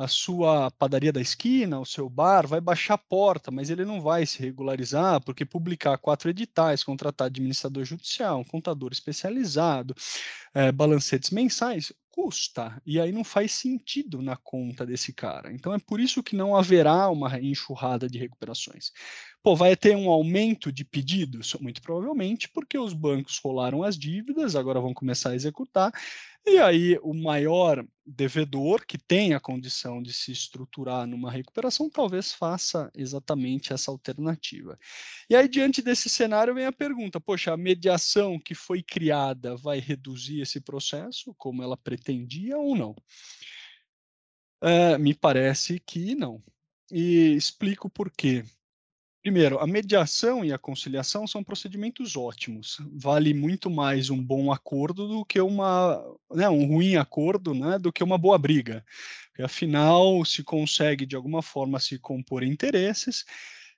a 0.00 0.08
sua 0.08 0.70
padaria 0.70 1.12
da 1.12 1.20
esquina, 1.20 1.78
o 1.78 1.84
seu 1.84 2.08
bar, 2.08 2.46
vai 2.46 2.58
baixar 2.58 2.94
a 2.94 2.98
porta, 2.98 3.50
mas 3.50 3.68
ele 3.68 3.84
não 3.84 4.00
vai 4.00 4.24
se 4.24 4.38
regularizar, 4.40 5.22
porque 5.22 5.44
publicar 5.44 5.98
quatro 5.98 6.30
editais, 6.30 6.82
contratar 6.82 7.26
administrador 7.26 7.84
judicial, 7.84 8.40
um 8.40 8.44
contador 8.44 8.92
especializado, 8.92 9.94
é, 10.54 10.72
balancetes 10.72 11.28
mensais, 11.28 11.92
custa, 12.10 12.80
e 12.84 12.98
aí 12.98 13.12
não 13.12 13.22
faz 13.22 13.52
sentido 13.52 14.22
na 14.22 14.36
conta 14.36 14.86
desse 14.86 15.12
cara. 15.12 15.52
Então 15.52 15.72
é 15.74 15.78
por 15.78 16.00
isso 16.00 16.22
que 16.22 16.34
não 16.34 16.56
haverá 16.56 17.08
uma 17.10 17.38
enxurrada 17.38 18.08
de 18.08 18.18
recuperações. 18.18 18.92
Pô, 19.42 19.54
vai 19.54 19.76
ter 19.76 19.96
um 19.96 20.10
aumento 20.10 20.72
de 20.72 20.84
pedidos? 20.84 21.54
Muito 21.60 21.80
provavelmente, 21.80 22.48
porque 22.48 22.78
os 22.78 22.92
bancos 22.92 23.38
rolaram 23.42 23.82
as 23.82 23.98
dívidas, 23.98 24.56
agora 24.56 24.80
vão 24.80 24.92
começar 24.92 25.30
a 25.30 25.34
executar, 25.34 25.92
e 26.46 26.58
aí 26.58 26.98
o 27.02 27.14
maior 27.14 27.84
devedor 28.04 28.84
que 28.84 28.98
tem 28.98 29.34
a 29.34 29.40
condição 29.40 30.02
de 30.02 30.12
se 30.12 30.32
estruturar 30.32 31.06
numa 31.06 31.30
recuperação 31.30 31.88
talvez 31.88 32.32
faça 32.32 32.90
exatamente 32.94 33.72
essa 33.72 33.90
alternativa. 33.90 34.78
E 35.28 35.36
aí 35.36 35.48
diante 35.48 35.82
desse 35.82 36.08
cenário 36.08 36.54
vem 36.54 36.66
a 36.66 36.72
pergunta: 36.72 37.20
poxa, 37.20 37.52
a 37.52 37.56
mediação 37.56 38.38
que 38.38 38.54
foi 38.54 38.82
criada 38.82 39.56
vai 39.56 39.78
reduzir 39.78 40.40
esse 40.40 40.60
processo 40.60 41.34
como 41.38 41.62
ela 41.62 41.76
pretendia 41.76 42.58
ou 42.58 42.76
não? 42.76 42.96
É, 44.62 44.98
me 44.98 45.14
parece 45.14 45.78
que 45.80 46.14
não. 46.14 46.42
E 46.90 47.34
explico 47.36 47.88
por 47.88 48.10
quê. 48.10 48.44
Primeiro, 49.22 49.58
a 49.58 49.66
mediação 49.66 50.42
e 50.42 50.50
a 50.50 50.58
conciliação 50.58 51.26
são 51.26 51.44
procedimentos 51.44 52.16
ótimos. 52.16 52.78
Vale 52.94 53.34
muito 53.34 53.68
mais 53.68 54.08
um 54.08 54.22
bom 54.22 54.50
acordo 54.50 55.06
do 55.06 55.24
que 55.26 55.38
uma, 55.42 56.02
né, 56.34 56.48
um 56.48 56.64
ruim 56.66 56.96
acordo, 56.96 57.52
né, 57.52 57.78
do 57.78 57.92
que 57.92 58.02
uma 58.02 58.16
boa 58.16 58.38
briga. 58.38 58.82
Porque, 59.28 59.42
afinal, 59.42 60.24
se 60.24 60.42
consegue 60.42 61.04
de 61.04 61.16
alguma 61.16 61.42
forma 61.42 61.78
se 61.78 61.98
compor 61.98 62.42
interesses 62.42 63.24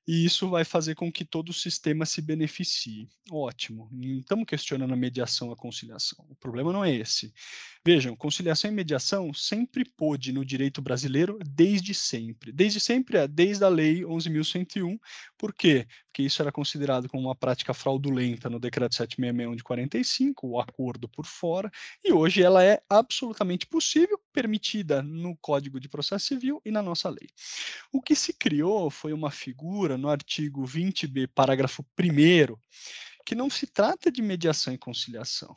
e 0.07 0.25
isso 0.25 0.49
vai 0.49 0.65
fazer 0.65 0.95
com 0.95 1.13
que 1.13 1.25
todo 1.25 1.51
o 1.51 1.55
sistema 1.55 2.05
se 2.05 2.21
beneficie. 2.21 3.09
Ótimo. 3.31 3.89
Não 3.93 4.19
estamos 4.19 4.45
questionando 4.47 4.93
a 4.93 4.97
mediação 4.97 5.53
a 5.53 5.57
conciliação. 5.57 6.25
O 6.29 6.35
problema 6.35 6.73
não 6.73 6.85
é 6.85 6.93
esse. 6.93 7.33
Vejam, 7.85 8.15
conciliação 8.15 8.71
e 8.71 8.75
mediação 8.75 9.33
sempre 9.35 9.85
pôde 9.85 10.33
no 10.33 10.45
direito 10.45 10.81
brasileiro 10.81 11.39
desde 11.45 11.95
sempre. 11.95 12.53
Desde 12.53 12.81
sempre 12.81 13.19
é 13.19 13.29
desde 13.29 13.65
a 13.65 13.69
lei 13.69 14.03
11.101. 14.03 14.99
Por 15.37 15.53
quê? 15.53 15.87
Porque 16.07 16.23
isso 16.23 16.43
era 16.43 16.53
considerado 16.53 17.09
como 17.09 17.29
uma 17.29 17.35
prática 17.35 17.73
fraudulenta 17.73 18.51
no 18.51 18.61
decreto 18.61 18.95
761 18.95 19.57
de 19.57 19.65
45, 19.65 20.47
o 20.47 20.61
acordo 20.61 21.09
por 21.09 21.25
fora, 21.25 21.71
e 22.05 22.13
hoje 22.13 22.43
ela 22.43 22.63
é 22.63 22.83
absolutamente 22.89 23.67
possível, 23.67 24.21
permitida 24.33 25.03
no 25.03 25.37
Código 25.39 25.81
de 25.81 25.89
Processo 25.89 26.27
Civil 26.27 26.61
e 26.65 26.71
na 26.71 26.83
nossa 26.83 27.09
lei. 27.09 27.29
O 27.91 28.03
que 28.03 28.15
se 28.15 28.33
criou 28.33 28.91
foi 28.91 29.13
uma 29.13 29.31
figura 29.31 29.92
no 29.97 30.09
artigo 30.09 30.65
20b, 30.65 31.29
parágrafo 31.35 31.85
1 31.99 32.57
que 33.25 33.35
não 33.35 33.49
se 33.49 33.67
trata 33.67 34.11
de 34.11 34.21
mediação 34.21 34.75
e 34.75 34.79
conciliação 34.79 35.57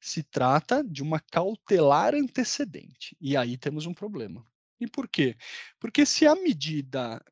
se 0.00 0.22
trata 0.22 0.82
de 0.84 1.02
uma 1.02 1.20
cautelar 1.20 2.14
antecedente. 2.14 3.16
E 3.20 3.36
aí 3.36 3.56
temos 3.56 3.86
um 3.86 3.94
problema. 3.94 4.44
E 4.80 4.86
por 4.86 5.08
quê? 5.08 5.36
Porque 5.78 6.06
se 6.06 6.26
a 6.26 6.34
medida, 6.34 7.22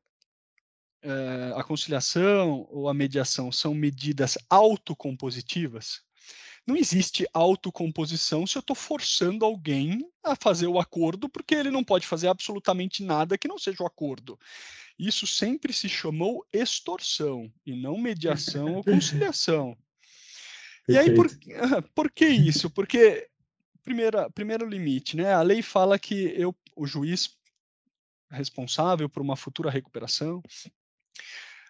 eh, 1.01 1.53
a 1.55 1.63
conciliação 1.63 2.67
ou 2.69 2.89
a 2.89 2.93
mediação 2.93 3.51
são 3.51 3.73
medidas 3.73 4.37
autocompositivas, 4.49 6.01
não 6.65 6.75
existe 6.75 7.25
autocomposição 7.33 8.45
se 8.45 8.57
eu 8.57 8.59
estou 8.59 8.75
forçando 8.75 9.45
alguém 9.45 10.05
a 10.21 10.35
fazer 10.35 10.67
o 10.67 10.77
acordo, 10.77 11.29
porque 11.29 11.55
ele 11.55 11.71
não 11.71 11.81
pode 11.81 12.05
fazer 12.05 12.27
absolutamente 12.27 13.01
nada 13.01 13.37
que 13.37 13.47
não 13.47 13.57
seja 13.57 13.81
o 13.81 13.87
acordo. 13.87 14.37
Isso 14.97 15.27
sempre 15.27 15.71
se 15.71 15.87
chamou 15.87 16.45
extorsão 16.51 17.51
e 17.65 17.75
não 17.75 17.97
mediação 17.97 18.75
ou 18.75 18.83
conciliação. 18.85 19.77
E 20.87 20.97
aí, 20.97 21.13
por, 21.13 21.27
por 21.93 22.11
que 22.11 22.25
isso? 22.25 22.69
Porque, 22.69 23.29
primeira, 23.83 24.29
primeiro 24.29 24.67
limite, 24.67 25.17
né? 25.17 25.33
A 25.33 25.41
lei 25.41 25.61
fala 25.61 25.99
que 25.99 26.33
eu, 26.35 26.55
o 26.75 26.87
juiz 26.87 27.37
responsável 28.31 29.09
por 29.09 29.21
uma 29.21 29.35
futura 29.35 29.69
recuperação 29.69 30.41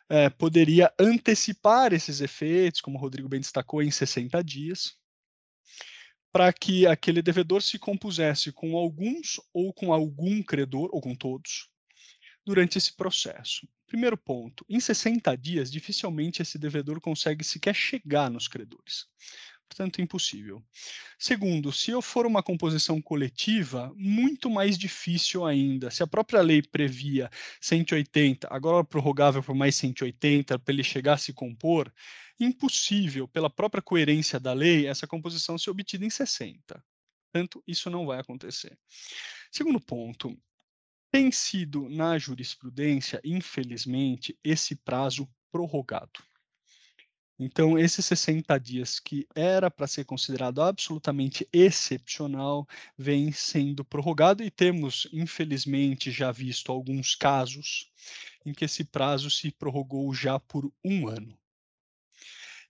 é, 0.10 0.30
poderia 0.30 0.94
antecipar 1.00 1.94
esses 1.94 2.22
efeitos, 2.22 2.82
como 2.82 2.98
o 2.98 3.02
Rodrigo 3.02 3.28
bem 3.28 3.40
destacou, 3.40 3.82
em 3.82 3.92
60 3.92 4.44
dias. 4.44 4.96
para 6.32 6.54
que 6.54 6.86
aquele 6.86 7.22
devedor 7.22 7.64
se 7.64 7.80
compusesse 7.80 8.52
com 8.52 8.78
alguns 8.78 9.40
ou 9.52 9.74
com 9.74 9.92
algum 9.92 10.44
credor, 10.44 10.90
ou 10.94 11.02
com 11.02 11.16
todos, 11.16 11.70
durante 12.48 12.78
esse 12.78 12.96
processo. 12.96 13.68
Primeiro 13.86 14.18
ponto: 14.18 14.66
em 14.70 14.80
60 14.80 15.36
dias, 15.36 15.70
dificilmente 15.70 16.42
esse 16.42 16.58
devedor 16.58 17.02
consegue 17.02 17.44
sequer 17.44 17.76
chegar 17.76 18.32
nos 18.32 18.48
credores. 18.48 19.06
Portanto, 19.68 20.02
impossível. 20.02 20.64
Segundo, 21.20 21.74
se 21.74 21.92
eu 21.92 22.02
for 22.02 22.26
uma 22.26 22.42
composição 22.42 23.02
coletiva, 23.02 23.94
muito 23.98 24.50
mais 24.50 24.78
difícil 24.78 25.46
ainda. 25.46 25.92
Se 25.92 26.02
a 26.02 26.08
própria 26.08 26.40
lei 26.40 26.62
previa 26.62 27.30
180, 27.60 28.48
agora 28.50 28.86
prorrogável 28.86 29.44
por 29.44 29.54
mais 29.54 29.76
180 29.76 30.58
para 30.58 30.74
ele 30.74 30.86
chegar 30.86 31.16
a 31.16 31.18
se 31.18 31.34
compor, 31.34 31.94
impossível, 32.40 33.28
pela 33.28 33.50
própria 33.50 33.82
coerência 33.82 34.40
da 34.40 34.54
lei, 34.54 34.88
essa 34.88 35.06
composição 35.06 35.58
ser 35.58 35.70
obtida 35.70 36.06
em 36.06 36.10
60. 36.10 36.82
Portanto, 37.30 37.62
isso 37.68 37.90
não 37.90 38.06
vai 38.06 38.22
acontecer. 38.22 38.80
Segundo 39.52 39.82
ponto, 39.82 40.34
tem 41.12 41.32
sido 41.32 41.88
na 41.90 42.18
jurisprudência, 42.18 43.20
infelizmente, 43.24 44.38
esse 44.44 44.76
prazo 44.76 45.28
prorrogado. 45.52 46.22
Então, 47.40 47.78
esses 47.78 48.04
60 48.04 48.58
dias 48.60 49.00
que 49.00 49.28
era 49.36 49.70
para 49.70 49.86
ser 49.86 50.06
considerado 50.06 50.60
absolutamente 50.60 51.48
excepcional, 51.54 52.68
vem 52.98 53.32
sendo 53.32 53.86
prorrogado 53.86 54.44
e 54.44 54.50
temos, 54.50 55.08
infelizmente, 55.14 56.10
já 56.10 56.32
visto 56.32 56.72
alguns 56.72 57.14
casos 57.14 57.92
em 58.44 58.54
que 58.54 58.66
esse 58.66 58.84
prazo 58.84 59.30
se 59.30 59.52
prorrogou 59.52 60.12
já 60.16 60.40
por 60.40 60.72
um 60.84 61.08
ano. 61.08 61.38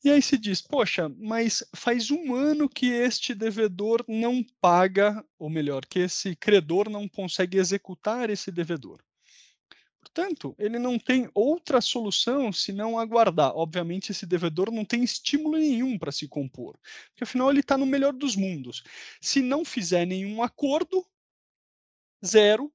E 0.04 0.12
aí 0.12 0.22
se 0.22 0.38
diz, 0.38 0.62
poxa, 0.62 1.10
mas 1.18 1.64
faz 1.76 2.12
um 2.12 2.36
ano 2.36 2.70
que 2.70 2.88
este 2.88 3.34
devedor 3.34 4.06
não 4.08 4.44
paga, 4.62 5.26
ou 5.40 5.50
melhor, 5.50 5.86
que 5.86 6.00
esse 6.00 6.36
credor 6.36 6.90
não 6.90 7.08
consegue 7.08 7.58
executar 7.58 8.30
esse 8.30 8.52
devedor. 8.52 9.04
Portanto, 10.00 10.56
ele 10.58 10.80
não 10.80 10.98
tem 10.98 11.30
outra 11.34 11.82
solução 11.82 12.52
senão 12.54 12.98
aguardar. 12.98 13.52
Obviamente, 13.56 14.12
esse 14.12 14.26
devedor 14.26 14.72
não 14.72 14.86
tem 14.86 15.04
estímulo 15.04 15.58
nenhum 15.58 15.98
para 15.98 16.12
se 16.12 16.28
compor, 16.28 16.80
porque 17.10 17.24
afinal 17.24 17.50
ele 17.50 17.60
está 17.60 17.78
no 17.78 17.86
melhor 17.86 18.14
dos 18.14 18.36
mundos. 18.36 18.84
Se 19.20 19.42
não 19.42 19.66
fizer 19.66 20.06
nenhum 20.06 20.42
acordo, 20.42 21.06
zero, 22.26 22.72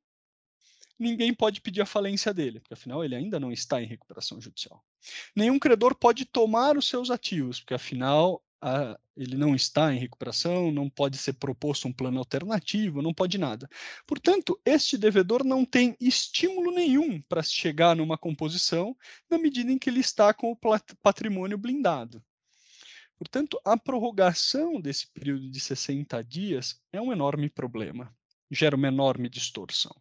ninguém 0.98 1.34
pode 1.34 1.60
pedir 1.60 1.80
a 1.80 1.86
falência 1.86 2.32
dele, 2.32 2.60
porque 2.60 2.74
afinal 2.74 3.04
ele 3.04 3.14
ainda 3.14 3.40
não 3.40 3.52
está 3.52 3.82
em 3.82 3.86
recuperação 3.86 4.40
judicial. 4.40 4.84
Nenhum 5.34 5.58
credor 5.58 5.94
pode 5.94 6.24
tomar 6.24 6.76
os 6.76 6.88
seus 6.88 7.10
ativos, 7.10 7.60
porque 7.60 7.74
afinal 7.74 8.42
a, 8.62 8.96
ele 9.16 9.36
não 9.36 9.54
está 9.54 9.92
em 9.92 9.98
recuperação, 9.98 10.70
não 10.70 10.88
pode 10.88 11.18
ser 11.18 11.34
proposto 11.34 11.88
um 11.88 11.92
plano 11.92 12.18
alternativo, 12.18 13.02
não 13.02 13.12
pode 13.12 13.36
nada. 13.36 13.68
Portanto, 14.06 14.58
este 14.64 14.96
devedor 14.96 15.44
não 15.44 15.64
tem 15.64 15.96
estímulo 16.00 16.70
nenhum 16.70 17.20
para 17.22 17.42
chegar 17.42 17.96
numa 17.96 18.16
composição 18.16 18.96
na 19.28 19.36
medida 19.36 19.72
em 19.72 19.78
que 19.78 19.90
ele 19.90 20.00
está 20.00 20.32
com 20.32 20.52
o 20.52 20.58
patrimônio 21.02 21.58
blindado. 21.58 22.22
Portanto, 23.18 23.60
a 23.64 23.76
prorrogação 23.76 24.80
desse 24.80 25.08
período 25.12 25.50
de 25.50 25.60
60 25.60 26.22
dias 26.24 26.80
é 26.92 27.00
um 27.00 27.12
enorme 27.12 27.48
problema, 27.48 28.14
gera 28.50 28.76
uma 28.76 28.88
enorme 28.88 29.28
distorção. 29.28 29.94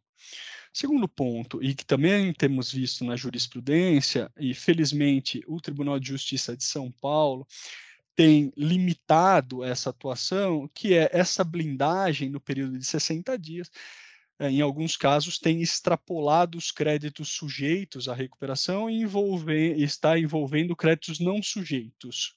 Segundo 0.74 1.08
ponto, 1.08 1.62
e 1.62 1.75
que 1.75 1.86
também 1.86 2.32
temos 2.34 2.72
visto 2.72 3.04
na 3.04 3.18
jurisprudência, 3.18 4.32
e 4.40 4.54
felizmente 4.54 5.44
o 5.46 5.60
Tribunal 5.60 6.00
de 6.00 6.08
Justiça 6.08 6.56
de 6.56 6.63
São 6.63 6.89
Paulo 6.89 7.45
tem 8.15 8.54
limitado 8.56 9.63
essa 9.63 9.89
atuação, 9.89 10.69
que 10.74 10.93
é 10.93 11.10
essa 11.12 11.43
blindagem 11.43 12.30
no 12.30 12.39
período 12.39 12.78
de 12.78 12.86
60 12.86 13.38
dias, 13.38 13.69
eh, 14.39 14.50
em 14.50 14.62
alguns 14.62 14.95
casos, 14.95 15.38
tem 15.38 15.62
extrapolado 15.62 16.58
os 16.58 16.72
créditos 16.72 17.30
sujeitos 17.30 18.08
à 18.08 18.13
recuperação 18.13 18.89
e 18.89 19.02
envolver, 19.02 19.78
está 19.78 20.17
envolvendo 20.17 20.76
créditos 20.76 21.19
não 21.19 21.43
sujeitos. 21.43 22.36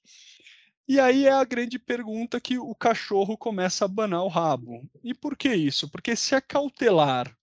E 0.86 1.00
aí 1.00 1.26
é 1.26 1.32
a 1.32 1.44
grande 1.44 1.78
pergunta 1.78 2.40
que 2.40 2.58
o 2.58 2.74
cachorro 2.74 3.38
começa 3.38 3.84
a 3.84 3.88
banar 3.88 4.22
o 4.22 4.28
rabo. 4.28 4.86
E 5.02 5.14
por 5.14 5.36
que 5.36 5.54
isso? 5.54 5.88
Porque 5.88 6.14
se 6.14 6.34
a 6.34 6.40
cautelar 6.40 7.34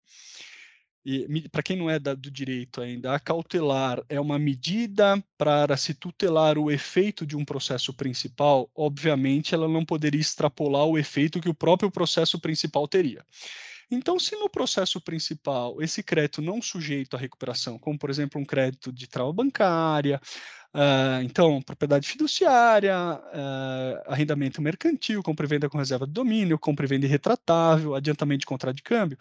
para 1.52 1.64
quem 1.64 1.76
não 1.76 1.90
é 1.90 2.00
da, 2.00 2.14
do 2.14 2.30
direito 2.30 2.82
ainda, 2.82 3.14
a 3.14 3.20
cautelar 3.20 4.04
é 4.08 4.20
uma 4.20 4.38
medida 4.38 5.24
para 5.38 5.76
se 5.76 5.94
tutelar 5.94 6.58
o 6.58 6.70
efeito 6.70 7.26
de 7.26 7.36
um 7.36 7.44
processo 7.44 7.94
principal, 7.94 8.70
obviamente 8.76 9.56
ela 9.56 9.68
não 9.68 9.84
poderia 9.84 10.22
extrapolar 10.22 10.86
o 10.86 10.98
efeito 10.98 11.42
que 11.42 11.50
o 11.50 11.54
próprio 11.54 11.90
processo 11.90 12.40
principal 12.40 12.88
teria. 12.88 13.26
Então, 13.92 14.18
se 14.18 14.36
no 14.38 14.50
processo 14.50 15.02
principal 15.02 15.82
esse 15.82 16.02
crédito 16.02 16.42
não 16.42 16.62
sujeito 16.62 17.16
à 17.16 17.20
recuperação, 17.20 17.78
como 17.78 18.00
por 18.00 18.10
exemplo 18.10 18.40
um 18.40 18.46
crédito 18.46 18.92
de 18.92 19.08
trava 19.08 19.34
bancária, 19.34 20.20
Uh, 20.74 21.22
então, 21.24 21.62
propriedade 21.62 22.08
fiduciária, 22.08 22.96
uh, 22.96 24.04
arrendamento 24.12 24.62
mercantil, 24.62 25.22
compra 25.22 25.46
e 25.46 25.50
venda 25.50 25.70
com 25.70 25.78
reserva 25.78 26.08
de 26.08 26.14
domínio, 26.14 26.58
compra 26.58 26.86
e 26.86 26.88
venda 26.88 27.06
retratável, 27.08 27.94
adiantamento 27.94 28.40
de 28.40 28.46
contrato 28.46 28.78
de 28.78 28.82
câmbio. 28.82 29.18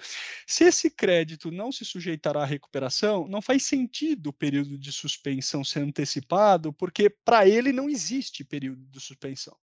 Se 0.46 0.62
esse 0.64 0.88
crédito 0.88 1.50
não 1.50 1.72
se 1.72 1.84
sujeitará 1.84 2.42
à 2.42 2.46
recuperação, 2.46 3.26
não 3.26 3.42
faz 3.42 3.64
sentido 3.64 4.28
o 4.28 4.32
período 4.32 4.78
de 4.78 4.92
suspensão 4.92 5.64
ser 5.64 5.80
antecipado, 5.80 6.72
porque 6.72 7.10
para 7.10 7.48
ele 7.48 7.72
não 7.72 7.90
existe 7.90 8.44
período 8.44 8.86
de 8.86 9.00
suspensão. 9.00 9.56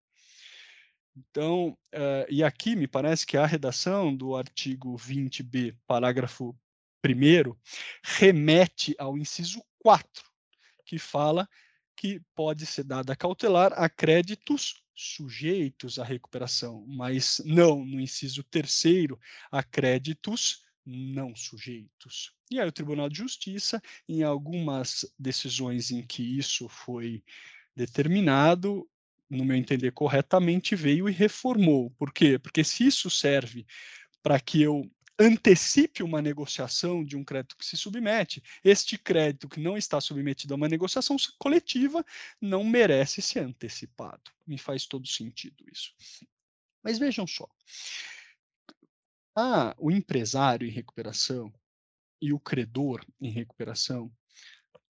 Então, 1.17 1.69
uh, 1.95 2.25
e 2.29 2.43
aqui 2.43 2.75
me 2.75 2.87
parece 2.87 3.25
que 3.25 3.37
a 3.37 3.45
redação 3.45 4.15
do 4.15 4.35
artigo 4.35 4.95
20b, 4.95 5.75
parágrafo 5.87 6.55
1, 7.03 7.55
remete 8.03 8.95
ao 8.99 9.17
inciso 9.17 9.63
4, 9.79 10.23
que 10.85 10.99
fala 10.99 11.49
que 11.95 12.21
pode 12.35 12.67
ser 12.67 12.83
dada 12.83 13.15
cautelar 13.15 13.73
a 13.73 13.89
créditos 13.89 14.83
sujeitos 14.93 15.97
à 15.97 16.03
recuperação, 16.03 16.85
mas 16.87 17.41
não 17.43 17.83
no 17.83 17.99
inciso 17.99 18.43
terceiro 18.43 19.19
a 19.51 19.63
créditos 19.63 20.63
não 20.85 21.35
sujeitos. 21.35 22.31
E 22.51 22.59
aí 22.59 22.67
o 22.67 22.71
Tribunal 22.71 23.09
de 23.09 23.17
Justiça, 23.17 23.81
em 24.07 24.21
algumas 24.21 25.03
decisões 25.17 25.89
em 25.89 26.05
que 26.05 26.21
isso 26.21 26.69
foi 26.69 27.23
determinado, 27.75 28.87
no 29.29 29.43
meu 29.43 29.55
entender 29.57 29.91
corretamente, 29.91 30.75
veio 30.75 31.09
e 31.09 31.11
reformou. 31.11 31.91
Por 31.91 32.13
quê? 32.13 32.39
Porque 32.39 32.63
se 32.63 32.85
isso 32.85 33.09
serve 33.09 33.65
para 34.21 34.39
que 34.39 34.61
eu 34.61 34.89
antecipe 35.19 36.03
uma 36.03 36.21
negociação 36.21 37.03
de 37.03 37.17
um 37.17 37.23
crédito 37.23 37.57
que 37.57 37.65
se 37.65 37.75
submete, 37.75 38.43
este 38.63 38.97
crédito 38.97 39.49
que 39.49 39.59
não 39.59 39.75
está 39.75 39.99
submetido 39.99 40.53
a 40.53 40.57
uma 40.57 40.69
negociação 40.69 41.17
coletiva 41.39 42.05
não 42.39 42.63
merece 42.63 43.21
ser 43.21 43.39
antecipado. 43.39 44.31
Me 44.45 44.57
faz 44.57 44.85
todo 44.85 45.07
sentido 45.07 45.65
isso. 45.71 45.93
Mas 46.83 46.99
vejam 46.99 47.25
só. 47.25 47.47
Ah, 49.35 49.75
o 49.77 49.91
empresário 49.91 50.67
em 50.67 50.71
recuperação 50.71 51.53
e 52.21 52.31
o 52.31 52.39
credor 52.39 53.05
em 53.19 53.29
recuperação 53.29 54.11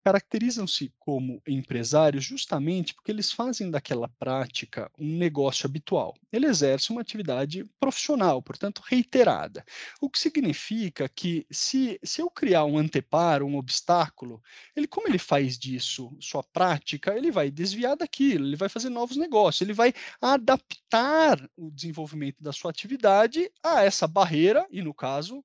caracterizam-se 0.05 0.93
como 0.99 1.41
empresários 1.47 2.25
justamente 2.25 2.95
porque 2.95 3.11
eles 3.11 3.33
fazem 3.33 3.71
daquela 3.71 4.09
prática 4.09 4.91
um 4.99 5.17
negócio 5.17 5.67
habitual. 5.67 6.15
Ele 6.33 6.47
exerce 6.47 6.91
uma 6.91 7.01
atividade 7.01 7.65
profissional, 7.79 8.43
portanto, 8.43 8.83
reiterada. 8.85 9.65
O 10.01 10.11
que 10.11 10.19
significa 10.19 11.09
que 11.09 11.47
se, 11.51 11.99
se 12.03 12.21
eu 12.21 12.31
criar 12.31 12.65
um 12.65 12.79
anteparo, 12.79 13.47
um 13.47 13.57
obstáculo, 13.57 14.43
ele 14.75 14.87
como 14.87 15.09
ele 15.09 15.19
faz 15.19 15.59
disso 15.59 16.15
sua 16.21 16.43
prática, 16.43 17.17
ele 17.17 17.31
vai 17.31 17.51
desviar 17.51 17.97
daquilo, 17.97 18.47
ele 18.47 18.57
vai 18.57 18.69
fazer 18.69 18.91
novos 18.91 19.17
negócios, 19.17 19.63
ele 19.63 19.73
vai 19.73 19.93
adaptar 20.21 21.49
o 21.57 21.71
desenvolvimento 21.71 22.43
da 22.43 22.53
sua 22.53 22.71
atividade 22.71 23.51
a 23.63 23.83
essa 23.83 24.07
barreira, 24.07 24.67
e 24.71 24.83
no 24.83 24.93
caso, 24.95 25.45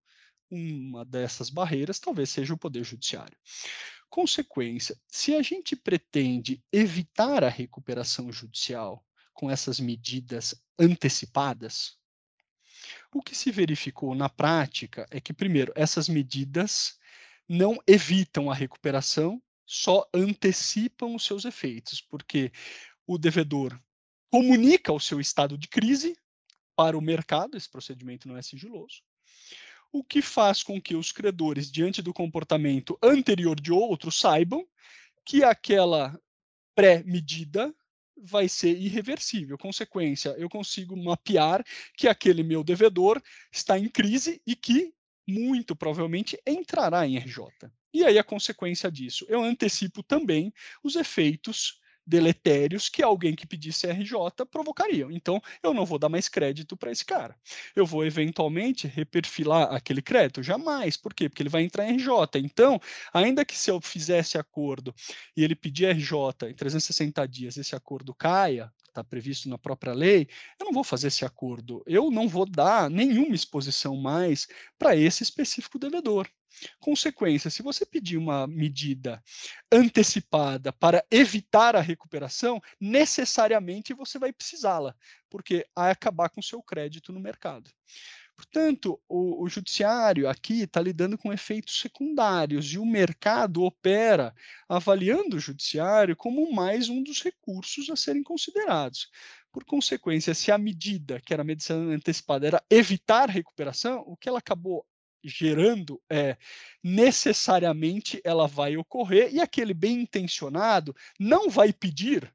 uma 0.50 1.04
dessas 1.06 1.50
barreiras 1.50 2.00
talvez 2.00 2.30
seja 2.30 2.54
o 2.54 2.58
poder 2.58 2.84
judiciário. 2.84 3.38
Consequência: 4.10 5.00
se 5.08 5.36
a 5.36 5.42
gente 5.42 5.76
pretende 5.76 6.64
evitar 6.72 7.44
a 7.44 7.50
recuperação 7.50 8.32
judicial 8.32 9.06
com 9.34 9.52
essas 9.52 9.80
medidas 9.80 10.56
antecipadas, 10.80 11.98
o 13.14 13.22
que 13.22 13.36
se 13.36 13.52
verificou 13.52 14.16
na 14.16 14.30
prática 14.30 15.06
é 15.12 15.20
que, 15.20 15.34
primeiro, 15.34 15.72
essas 15.76 16.10
medidas 16.10 16.98
não 17.48 17.78
evitam 17.88 18.50
a 18.52 18.56
recuperação, 18.56 19.42
só 19.66 20.08
antecipam 20.14 21.16
os 21.16 21.26
seus 21.26 21.46
efeitos, 21.46 22.02
porque 22.02 22.52
o 23.06 23.18
devedor 23.18 23.80
comunica 24.30 24.92
o 24.92 25.00
seu 25.00 25.20
estado 25.20 25.58
de 25.58 25.68
crise 25.68 26.18
para 26.76 26.98
o 26.98 27.02
mercado, 27.02 27.58
esse 27.58 27.70
procedimento 27.70 28.28
não 28.28 28.38
é 28.38 28.42
sigiloso, 28.42 29.02
o 29.92 30.04
que 30.04 30.22
faz 30.22 30.64
com 30.64 30.82
que 30.82 30.96
os 30.96 31.12
credores, 31.12 31.72
diante 31.72 32.02
do 32.02 32.14
comportamento 32.14 32.98
anterior 33.02 33.60
de 33.60 33.72
outros, 33.72 34.20
saibam 34.20 34.66
que 35.26 35.44
aquela 35.44 36.20
pré-medida 36.76 37.74
vai 38.16 38.48
ser 38.48 38.78
irreversível. 38.78 39.58
Consequência, 39.58 40.30
eu 40.38 40.50
consigo 40.50 40.96
mapear 40.96 41.64
que 41.96 42.08
aquele 42.08 42.44
meu 42.44 42.64
devedor 42.64 43.22
está 43.52 43.78
em 43.78 43.88
crise 43.88 44.42
e 44.46 44.56
que 44.56 44.94
muito 45.28 45.76
provavelmente 45.76 46.40
entrará 46.46 47.06
em 47.06 47.18
RJ. 47.18 47.46
E 47.94 48.04
aí 48.04 48.18
a 48.18 48.24
consequência 48.24 48.92
disso, 48.92 49.26
eu 49.28 49.42
antecipo 49.44 50.02
também 50.02 50.54
os 50.84 50.96
efeitos 50.96 51.80
deletérios 52.08 52.88
que 52.88 53.04
alguém 53.04 53.36
que 53.36 53.46
pedisse 53.46 53.86
RJ 53.86 54.46
provocaria. 54.50 55.06
Então, 55.12 55.42
eu 55.62 55.74
não 55.74 55.86
vou 55.86 56.00
dar 56.00 56.10
mais 56.10 56.30
crédito 56.30 56.78
para 56.78 56.92
esse 56.92 57.04
cara. 57.04 57.36
Eu 57.76 57.86
vou 57.86 58.06
eventualmente 58.06 58.88
reperfilar 58.88 59.74
aquele 59.74 60.02
crédito? 60.02 60.42
Jamais. 60.42 60.96
Por 60.96 61.14
quê? 61.14 61.28
Porque 61.28 61.44
ele 61.44 61.50
vai 61.50 61.64
entrar 61.64 61.86
em 61.86 61.98
RJ. 61.98 62.10
Então, 62.36 62.80
ainda 63.14 63.44
que 63.44 63.58
se 63.58 63.70
eu 63.70 63.82
fizesse 63.82 64.38
acordo 64.38 64.96
e 65.36 65.44
ele 65.44 65.56
pedir 65.56 65.88
RJ 65.90 66.50
em 66.50 66.54
360 66.54 67.28
dias, 67.28 67.58
esse 67.58 67.76
acordo 67.76 68.16
caia, 68.16 68.72
está 68.88 69.04
previsto 69.04 69.50
na 69.50 69.58
própria 69.58 69.94
lei, 69.94 70.28
eu 70.60 70.66
não 70.66 70.74
vou 70.74 70.84
fazer 70.84 71.08
esse 71.08 71.26
acordo. 71.26 71.84
Eu 71.86 72.10
não 72.10 72.28
vou 72.28 72.46
dar 72.46 72.90
nenhuma 72.90 73.36
exposição 73.36 73.96
mais 73.96 74.48
para 74.78 74.96
esse 74.96 75.24
específico 75.24 75.78
devedor. 75.78 76.28
Consequência, 76.80 77.50
se 77.50 77.62
você 77.62 77.86
pedir 77.86 78.18
uma 78.18 78.48
medida 78.48 79.24
antecipada 79.72 80.72
para 80.74 81.06
evitar 81.12 81.76
a 81.76 81.82
recuperação, 81.82 82.62
necessariamente 82.80 83.94
você 83.94 84.18
vai 84.18 84.34
precisá-la, 84.34 84.96
porque 85.30 85.66
vai 85.76 85.92
acabar 85.92 86.30
com 86.30 86.42
seu 86.42 86.62
crédito 86.62 87.12
no 87.12 87.20
mercado. 87.20 87.70
Portanto, 88.38 89.02
o, 89.10 89.44
o 89.44 89.50
judiciário 89.50 90.30
aqui 90.30 90.62
está 90.62 90.80
lidando 90.80 91.18
com 91.18 91.34
efeitos 91.34 91.80
secundários 91.80 92.72
e 92.72 92.78
o 92.78 92.86
mercado 92.86 93.64
opera 93.64 94.34
avaliando 94.70 95.38
o 95.38 95.40
judiciário 95.40 96.16
como 96.16 96.54
mais 96.54 96.88
um 96.88 97.02
dos 97.02 97.24
recursos 97.24 97.90
a 97.90 97.96
serem 97.96 98.22
considerados. 98.22 99.10
Por 99.52 99.66
consequência, 99.66 100.36
se 100.36 100.52
a 100.52 100.58
medida, 100.58 101.20
que 101.20 101.34
era 101.34 101.42
a 101.42 101.46
medição 101.46 101.90
antecipada, 101.90 102.46
era 102.46 102.64
evitar 102.70 103.28
recuperação, 103.28 104.04
o 104.06 104.16
que 104.16 104.30
ela 104.30 104.38
acabou 104.38 104.86
gerando 105.24 106.02
é 106.10 106.38
necessariamente 106.84 108.22
ela 108.24 108.48
vai 108.48 108.78
ocorrer 108.78 109.34
e 109.34 109.40
aquele 109.40 109.74
bem 109.74 110.02
intencionado 110.02 110.96
não 111.20 111.50
vai 111.50 111.74
pedir, 111.74 112.34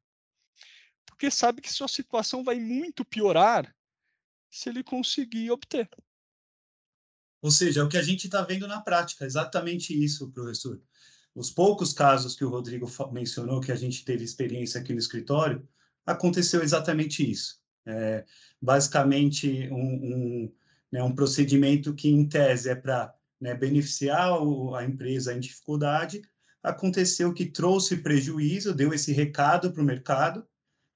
porque 1.06 1.30
sabe 1.30 1.60
que 1.60 1.72
sua 1.72 1.88
situação 1.88 2.42
vai 2.42 2.58
muito 2.58 3.04
piorar 3.04 3.74
se 4.50 4.68
ele 4.68 4.82
conseguir 4.82 5.50
obter. 5.50 5.88
Ou 7.40 7.50
seja, 7.50 7.80
é 7.80 7.82
o 7.82 7.88
que 7.88 7.96
a 7.96 8.02
gente 8.02 8.26
está 8.26 8.42
vendo 8.42 8.68
na 8.68 8.80
prática, 8.80 9.24
exatamente 9.24 9.92
isso, 9.92 10.30
professor. 10.30 10.80
Os 11.34 11.50
poucos 11.50 11.92
casos 11.92 12.36
que 12.36 12.44
o 12.44 12.50
Rodrigo 12.50 12.86
mencionou, 13.10 13.60
que 13.60 13.72
a 13.72 13.76
gente 13.76 14.04
teve 14.04 14.22
experiência 14.22 14.80
aqui 14.80 14.92
no 14.92 14.98
escritório, 14.98 15.66
aconteceu 16.06 16.62
exatamente 16.62 17.28
isso. 17.28 17.60
É, 17.84 18.24
basicamente, 18.60 19.68
um, 19.72 20.44
um 20.44 20.54
né, 20.92 21.02
um 21.02 21.14
procedimento 21.14 21.94
que, 21.94 22.08
em 22.10 22.28
tese, 22.28 22.68
é 22.68 22.74
para 22.74 23.14
né, 23.40 23.54
beneficiar 23.54 24.38
a 24.76 24.84
empresa 24.84 25.34
em 25.34 25.40
dificuldade, 25.40 26.22
aconteceu 26.62 27.32
que 27.32 27.46
trouxe 27.46 27.96
prejuízo, 27.96 28.74
deu 28.74 28.92
esse 28.92 29.12
recado 29.12 29.72
para 29.72 29.82
o 29.82 29.84
mercado, 29.84 30.46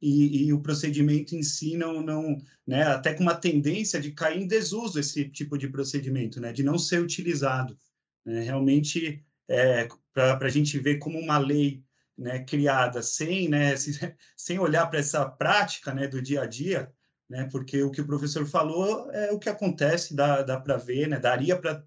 e, 0.01 0.47
e, 0.47 0.53
o 0.53 0.61
procedimento 0.61 1.35
em 1.35 1.43
si 1.43 1.75
não, 1.75 2.03
não 2.03 2.37
né, 2.67 2.83
até 2.83 3.15
com 3.15 3.23
uma 3.23 3.35
tendência 3.35 3.99
de 3.99 4.13
cair 4.13 4.43
em 4.43 4.47
desuso 4.47 5.01
esse 5.01 5.27
tipo 5.31 5.57
de 5.57 5.69
procedimento, 5.69 6.39
né, 6.39 6.53
de 6.53 6.63
não 6.63 6.79
ser 6.79 7.01
utilizado. 7.01 7.79
Né, 8.25 8.43
realmente, 8.43 9.25
é, 9.49 9.89
para 10.13 10.47
a 10.47 10.51
gente 10.51 10.79
ver 10.79 10.99
como 10.99 11.19
uma 11.19 11.39
lei 11.39 11.83
né, 12.17 12.41
criada 12.45 13.03
sem, 13.03 13.49
né, 13.49 13.75
sem 14.37 14.59
olhar 14.59 14.87
para 14.87 15.01
essa 15.01 15.25
prática 15.27 15.95
né, 15.95 16.07
do 16.07 16.21
dia 16.21 16.43
a 16.43 16.47
dia, 16.47 16.93
né? 17.29 17.49
Porque 17.51 17.83
o 17.83 17.91
que 17.91 18.01
o 18.01 18.07
professor 18.07 18.47
falou 18.47 19.11
é 19.11 19.33
o 19.33 19.39
que 19.39 19.49
acontece, 19.49 20.15
dá, 20.15 20.43
dá 20.43 20.61
para 20.61 20.77
ver, 20.77 21.09
né? 21.09 21.19
Daria 21.19 21.57
para 21.57 21.83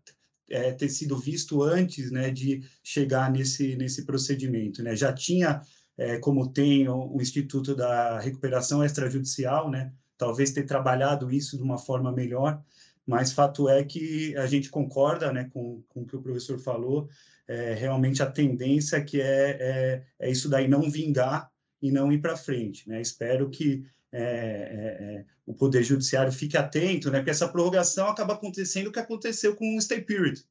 é, 0.49 0.71
ter 0.71 0.89
sido 0.89 1.17
visto 1.17 1.63
antes, 1.63 2.11
né? 2.11 2.29
De 2.29 2.61
chegar 2.83 3.31
nesse 3.31 3.75
nesse 3.75 4.05
procedimento, 4.05 4.83
né? 4.83 4.95
Já 4.95 5.13
tinha, 5.13 5.61
é, 5.97 6.17
como 6.17 6.49
tem 6.49 6.87
o, 6.87 7.15
o, 7.15 7.21
Instituto 7.21 7.75
da 7.75 8.19
Recuperação 8.19 8.83
Extrajudicial, 8.83 9.69
né? 9.69 9.93
Talvez 10.17 10.51
ter 10.51 10.63
trabalhado 10.63 11.31
isso 11.31 11.55
de 11.55 11.63
uma 11.63 11.77
forma 11.77 12.11
melhor, 12.11 12.61
mas 13.05 13.31
fato 13.31 13.69
é 13.69 13.83
que 13.83 14.35
a 14.35 14.45
gente 14.45 14.69
concorda, 14.69 15.31
né? 15.31 15.49
Com, 15.53 15.81
com 15.87 16.01
o 16.01 16.05
que 16.05 16.15
o 16.15 16.21
professor 16.21 16.59
falou. 16.59 17.07
É, 17.47 17.73
realmente 17.73 18.21
a 18.21 18.29
tendência 18.29 19.03
que 19.03 19.19
é, 19.19 19.57
é, 19.59 20.03
é 20.19 20.29
isso 20.29 20.47
daí 20.47 20.67
não 20.67 20.87
vingar 20.91 21.49
e 21.81 21.91
não 21.91 22.11
ir 22.11 22.19
para 22.19 22.37
frente, 22.37 22.87
né? 22.87 23.01
Espero 23.01 23.49
que 23.49 23.83
é, 24.11 24.21
é, 24.21 25.03
é, 25.03 25.25
o 25.45 25.53
Poder 25.53 25.83
Judiciário 25.83 26.31
fique 26.31 26.57
atento, 26.57 27.11
né? 27.11 27.19
Porque 27.19 27.29
essa 27.29 27.47
prorrogação 27.47 28.07
acaba 28.07 28.33
acontecendo 28.33 28.87
o 28.87 28.91
que 28.91 28.99
aconteceu 28.99 29.55
com 29.55 29.75
o 29.75 29.81
Stay 29.81 30.01
Period, 30.01 30.43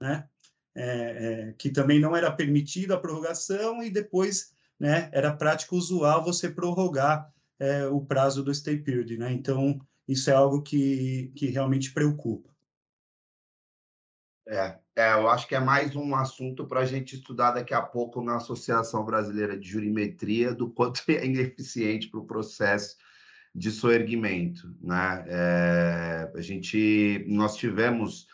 né? 0.00 0.28
É, 0.74 0.84
é, 0.84 1.54
que 1.58 1.70
também 1.70 1.98
não 1.98 2.14
era 2.14 2.30
permitido 2.30 2.94
a 2.94 3.00
prorrogação 3.00 3.82
e 3.82 3.90
depois 3.90 4.52
né, 4.78 5.10
era 5.12 5.36
prática 5.36 5.74
usual 5.74 6.24
você 6.24 6.48
prorrogar 6.48 7.28
é, 7.58 7.86
o 7.86 8.00
prazo 8.00 8.42
do 8.42 8.54
Stay 8.54 8.78
Period, 8.78 9.16
né? 9.18 9.32
Então, 9.32 9.80
isso 10.06 10.30
é 10.30 10.32
algo 10.32 10.62
que, 10.62 11.32
que 11.34 11.46
realmente 11.46 11.92
preocupa. 11.92 12.50
É, 14.48 14.78
é, 15.00 15.14
eu 15.14 15.30
acho 15.30 15.48
que 15.48 15.54
é 15.54 15.60
mais 15.60 15.96
um 15.96 16.14
assunto 16.14 16.66
para 16.66 16.80
a 16.80 16.84
gente 16.84 17.14
estudar 17.14 17.52
daqui 17.52 17.72
a 17.72 17.80
pouco 17.80 18.22
na 18.22 18.36
Associação 18.36 19.02
Brasileira 19.02 19.58
de 19.58 19.66
Jurimetria, 19.66 20.54
do 20.54 20.70
quanto 20.70 21.02
é 21.08 21.24
ineficiente 21.24 22.08
para 22.08 22.20
o 22.20 22.26
processo 22.26 22.96
de 23.54 23.70
soerguimento. 23.70 24.76
Né? 24.80 25.24
É, 25.26 26.32
a 26.34 26.40
gente, 26.42 27.24
nós 27.28 27.56
tivemos, 27.56 28.26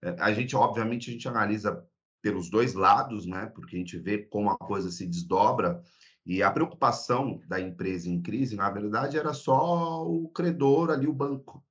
é, 0.00 0.14
a 0.20 0.32
gente, 0.32 0.54
obviamente, 0.54 1.10
a 1.10 1.12
gente 1.12 1.26
analisa 1.28 1.84
pelos 2.22 2.48
dois 2.48 2.74
lados, 2.74 3.26
né? 3.26 3.50
porque 3.52 3.74
a 3.74 3.78
gente 3.80 3.98
vê 3.98 4.18
como 4.18 4.48
a 4.48 4.56
coisa 4.56 4.92
se 4.92 5.04
desdobra, 5.06 5.82
e 6.24 6.40
a 6.40 6.52
preocupação 6.52 7.42
da 7.48 7.60
empresa 7.60 8.08
em 8.08 8.22
crise, 8.22 8.54
na 8.54 8.70
verdade, 8.70 9.18
era 9.18 9.34
só 9.34 10.06
o 10.06 10.28
credor 10.28 10.90
ali, 10.90 11.08
o 11.08 11.12
banco 11.12 11.64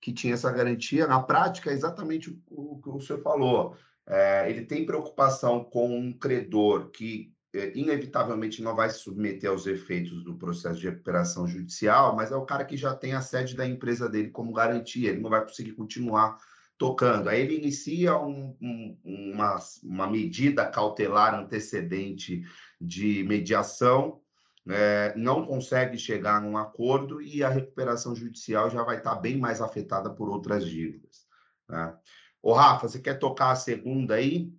que 0.00 0.12
tinha 0.12 0.34
essa 0.34 0.50
garantia, 0.50 1.06
na 1.06 1.22
prática 1.22 1.70
é 1.70 1.72
exatamente 1.72 2.36
o 2.50 2.80
que 2.82 2.88
o 2.88 3.00
senhor 3.00 3.22
falou. 3.22 3.76
É, 4.06 4.50
ele 4.50 4.64
tem 4.64 4.84
preocupação 4.84 5.62
com 5.62 5.96
um 5.96 6.12
credor 6.12 6.90
que 6.90 7.32
é, 7.54 7.76
inevitavelmente 7.76 8.62
não 8.62 8.74
vai 8.74 8.90
se 8.90 8.98
submeter 8.98 9.50
aos 9.50 9.66
efeitos 9.66 10.24
do 10.24 10.36
processo 10.36 10.80
de 10.80 10.88
recuperação 10.88 11.46
judicial, 11.46 12.16
mas 12.16 12.32
é 12.32 12.36
o 12.36 12.46
cara 12.46 12.64
que 12.64 12.76
já 12.76 12.94
tem 12.94 13.12
a 13.12 13.20
sede 13.20 13.54
da 13.54 13.66
empresa 13.66 14.08
dele 14.08 14.30
como 14.30 14.52
garantia, 14.52 15.10
ele 15.10 15.20
não 15.20 15.30
vai 15.30 15.42
conseguir 15.42 15.72
continuar 15.72 16.38
tocando. 16.78 17.28
Aí 17.28 17.40
ele 17.40 17.56
inicia 17.56 18.16
um, 18.18 18.56
um, 18.60 18.98
uma, 19.04 19.58
uma 19.84 20.10
medida 20.10 20.66
cautelar 20.66 21.34
antecedente 21.34 22.42
de 22.80 23.22
mediação 23.24 24.22
é, 24.68 25.12
não 25.16 25.44
consegue 25.44 25.98
chegar 25.98 26.40
num 26.40 26.56
acordo 26.56 27.20
e 27.20 27.42
a 27.42 27.48
recuperação 27.48 28.14
judicial 28.14 28.70
já 28.70 28.82
vai 28.82 28.98
estar 28.98 29.16
bem 29.16 29.36
mais 29.36 29.60
afetada 29.60 30.10
por 30.10 30.28
outras 30.28 30.64
dívidas. 30.64 31.26
Né? 31.68 31.96
Ô, 32.42 32.52
Rafa, 32.52 32.88
você 32.88 32.98
quer 32.98 33.18
tocar 33.18 33.52
a 33.52 33.56
segunda 33.56 34.14
aí? 34.16 34.52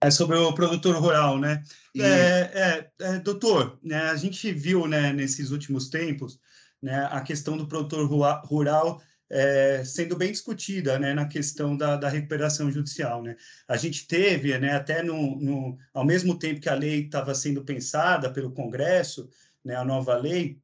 É 0.00 0.10
sobre 0.10 0.36
o 0.36 0.52
produtor 0.52 0.96
rural, 0.96 1.38
né? 1.38 1.62
É, 1.96 2.08
é, 2.08 2.90
é, 3.00 3.18
doutor, 3.18 3.78
né, 3.82 4.10
a 4.10 4.16
gente 4.16 4.52
viu 4.52 4.86
né, 4.86 5.12
nesses 5.12 5.50
últimos 5.50 5.88
tempos 5.88 6.38
né, 6.82 7.08
a 7.10 7.20
questão 7.22 7.56
do 7.56 7.66
produtor 7.66 8.06
rural 8.44 9.02
é, 9.28 9.82
sendo 9.84 10.16
bem 10.16 10.30
discutida 10.30 10.98
né, 10.98 11.12
na 11.12 11.26
questão 11.26 11.76
da, 11.76 11.96
da, 11.96 12.08
recuperação 12.08 12.70
judicial. 12.70 13.22
Né? 13.22 13.36
A 13.66 13.76
gente 13.76 14.06
teve, 14.06 14.56
né, 14.58 14.74
até 14.74 15.02
no, 15.02 15.36
no, 15.40 15.78
ao 15.92 16.04
mesmo 16.04 16.38
tempo 16.38 16.60
que 16.60 16.68
a 16.68 16.74
lei 16.74 17.06
estava 17.06 17.34
sendo 17.34 17.64
pensada 17.64 18.30
pelo 18.30 18.52
Congresso, 18.52 19.28
né, 19.64 19.74
a 19.74 19.84
nova 19.84 20.14
lei, 20.16 20.60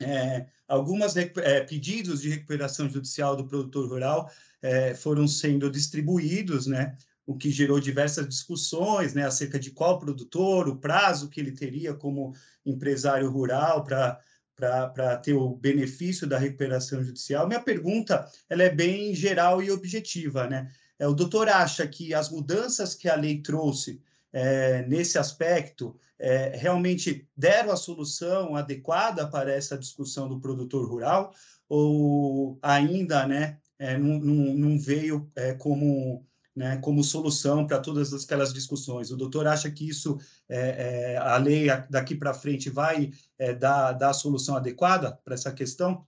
é, 0.00 0.46
alguns 0.66 1.16
é, 1.16 1.60
pedidos 1.60 2.22
de 2.22 2.30
recuperação 2.30 2.88
judicial 2.88 3.36
do 3.36 3.46
produtor 3.46 3.88
rural 3.88 4.30
é, 4.62 4.94
foram 4.94 5.26
sendo 5.26 5.70
distribuídos, 5.70 6.66
né, 6.66 6.96
o 7.26 7.36
que 7.36 7.50
gerou 7.50 7.78
diversas 7.78 8.28
discussões 8.28 9.14
né, 9.14 9.24
acerca 9.24 9.58
de 9.58 9.70
qual 9.70 9.98
produtor, 9.98 10.68
o 10.68 10.76
prazo 10.76 11.28
que 11.28 11.38
ele 11.38 11.52
teria 11.52 11.94
como 11.94 12.34
empresário 12.66 13.30
rural 13.30 13.84
para 13.84 15.16
ter 15.22 15.34
o 15.34 15.54
benefício 15.54 16.26
da 16.26 16.38
recuperação 16.38 17.02
judicial. 17.04 17.46
Minha 17.46 17.60
pergunta 17.60 18.28
ela 18.48 18.64
é 18.64 18.68
bem 18.68 19.14
geral 19.14 19.62
e 19.62 19.70
objetiva. 19.70 20.48
Né? 20.48 20.70
É, 20.98 21.06
o 21.06 21.14
doutor 21.14 21.48
acha 21.48 21.86
que 21.86 22.12
as 22.12 22.30
mudanças 22.30 22.94
que 22.96 23.08
a 23.08 23.14
lei 23.14 23.40
trouxe 23.40 24.02
é, 24.32 24.84
nesse 24.86 25.16
aspecto 25.16 25.96
é, 26.18 26.56
realmente 26.56 27.26
deram 27.36 27.72
a 27.72 27.76
solução 27.76 28.54
adequada 28.54 29.26
para 29.26 29.52
essa 29.52 29.78
discussão 29.78 30.28
do 30.28 30.40
produtor 30.40 30.88
rural 30.88 31.32
ou 31.68 32.58
ainda 32.60 33.26
né, 33.26 33.58
é, 33.80 33.96
não, 33.96 34.20
não, 34.20 34.54
não, 34.54 34.78
veio 34.78 35.28
é, 35.34 35.54
como 35.54 36.24
né, 36.54 36.76
como 36.78 37.02
solução 37.02 37.66
para 37.66 37.80
todas 37.80 38.12
aquelas 38.12 38.52
discussões. 38.52 39.10
O 39.10 39.16
doutor 39.16 39.46
acha 39.46 39.70
que 39.70 39.88
isso, 39.88 40.18
é, 40.48 41.14
é, 41.14 41.16
a 41.16 41.36
lei 41.38 41.68
daqui 41.88 42.14
para 42.14 42.34
frente 42.34 42.68
vai 42.68 43.10
é, 43.38 43.54
dar, 43.54 43.92
dar 43.92 44.10
a 44.10 44.14
solução 44.14 44.56
adequada 44.56 45.18
para 45.24 45.34
essa 45.34 45.52
questão? 45.52 46.06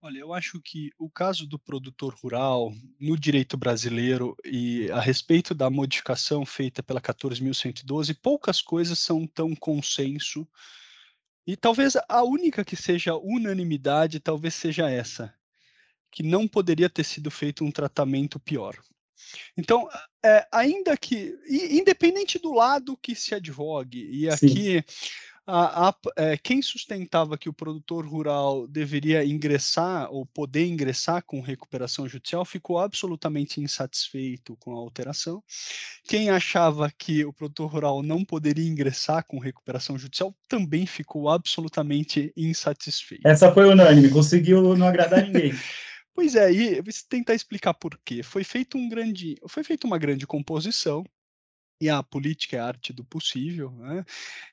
Olha, 0.00 0.18
eu 0.18 0.32
acho 0.32 0.60
que 0.60 0.90
o 0.98 1.08
caso 1.10 1.46
do 1.46 1.58
produtor 1.58 2.14
rural 2.22 2.72
no 3.00 3.16
direito 3.18 3.56
brasileiro 3.56 4.36
e 4.44 4.90
a 4.90 5.00
respeito 5.00 5.54
da 5.54 5.70
modificação 5.70 6.44
feita 6.44 6.82
pela 6.82 7.00
14.112, 7.00 8.16
poucas 8.20 8.60
coisas 8.60 8.98
são 8.98 9.26
tão 9.26 9.54
consenso. 9.54 10.46
E 11.46 11.56
talvez 11.56 11.96
a 12.08 12.22
única 12.22 12.64
que 12.64 12.76
seja 12.76 13.16
unanimidade, 13.16 14.20
talvez 14.20 14.54
seja 14.54 14.88
essa, 14.88 15.34
que 16.12 16.22
não 16.22 16.46
poderia 16.46 16.88
ter 16.90 17.04
sido 17.04 17.30
feito 17.30 17.64
um 17.64 17.72
tratamento 17.72 18.38
pior. 18.38 18.76
Então, 19.56 19.88
é, 20.22 20.46
ainda 20.52 20.96
que, 20.96 21.34
independente 21.48 22.38
do 22.38 22.52
lado 22.52 22.98
que 23.00 23.14
se 23.14 23.34
advogue, 23.34 24.08
e 24.12 24.28
aqui 24.28 24.84
a, 25.46 25.88
a, 25.88 25.94
é, 26.16 26.36
quem 26.36 26.62
sustentava 26.62 27.36
que 27.36 27.48
o 27.48 27.52
produtor 27.52 28.06
rural 28.06 28.66
deveria 28.68 29.24
ingressar 29.24 30.08
ou 30.12 30.24
poder 30.24 30.66
ingressar 30.66 31.24
com 31.24 31.40
recuperação 31.40 32.08
judicial 32.08 32.44
ficou 32.44 32.78
absolutamente 32.78 33.60
insatisfeito 33.60 34.56
com 34.56 34.72
a 34.76 34.78
alteração. 34.78 35.42
Quem 36.04 36.30
achava 36.30 36.90
que 36.96 37.24
o 37.24 37.32
produtor 37.32 37.70
rural 37.72 38.02
não 38.02 38.24
poderia 38.24 38.66
ingressar 38.66 39.24
com 39.26 39.38
recuperação 39.38 39.98
judicial 39.98 40.34
também 40.48 40.86
ficou 40.86 41.28
absolutamente 41.28 42.32
insatisfeito. 42.36 43.26
Essa 43.26 43.52
foi 43.52 43.66
unânime, 43.66 44.10
conseguiu 44.10 44.76
não 44.76 44.86
agradar 44.86 45.22
ninguém. 45.26 45.52
Pois 46.14 46.34
é, 46.34 46.52
e 46.52 46.82
tentar 47.08 47.34
explicar 47.34 47.74
por 47.74 47.98
quê. 48.04 48.22
Foi 48.22 48.44
feito 48.44 48.76
um 48.76 48.88
grande, 48.88 49.36
foi 49.48 49.64
feita 49.64 49.86
uma 49.86 49.98
grande 49.98 50.26
composição 50.26 51.04
e 51.80 51.88
a 51.88 52.02
política 52.02 52.56
é 52.56 52.60
a 52.60 52.66
arte 52.66 52.92
do 52.92 53.04
possível, 53.04 53.72
né? 53.72 54.04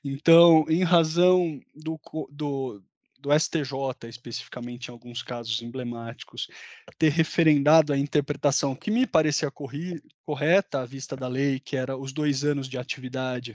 Então, 0.04 0.64
em 0.68 0.82
razão 0.82 1.60
do, 1.74 2.00
do, 2.30 2.82
do 3.20 3.32
STJ, 3.38 4.08
especificamente 4.08 4.88
em 4.88 4.90
alguns 4.90 5.22
casos 5.22 5.62
emblemáticos, 5.62 6.48
ter 6.98 7.10
referendado 7.10 7.92
a 7.92 7.98
interpretação 7.98 8.74
que 8.74 8.90
me 8.90 9.06
parecia 9.06 9.48
correta 10.24 10.80
à 10.80 10.84
vista 10.84 11.14
da 11.16 11.28
lei, 11.28 11.60
que 11.60 11.76
era 11.76 11.96
os 11.96 12.12
dois 12.12 12.42
anos 12.42 12.68
de 12.68 12.78
atividade, 12.78 13.54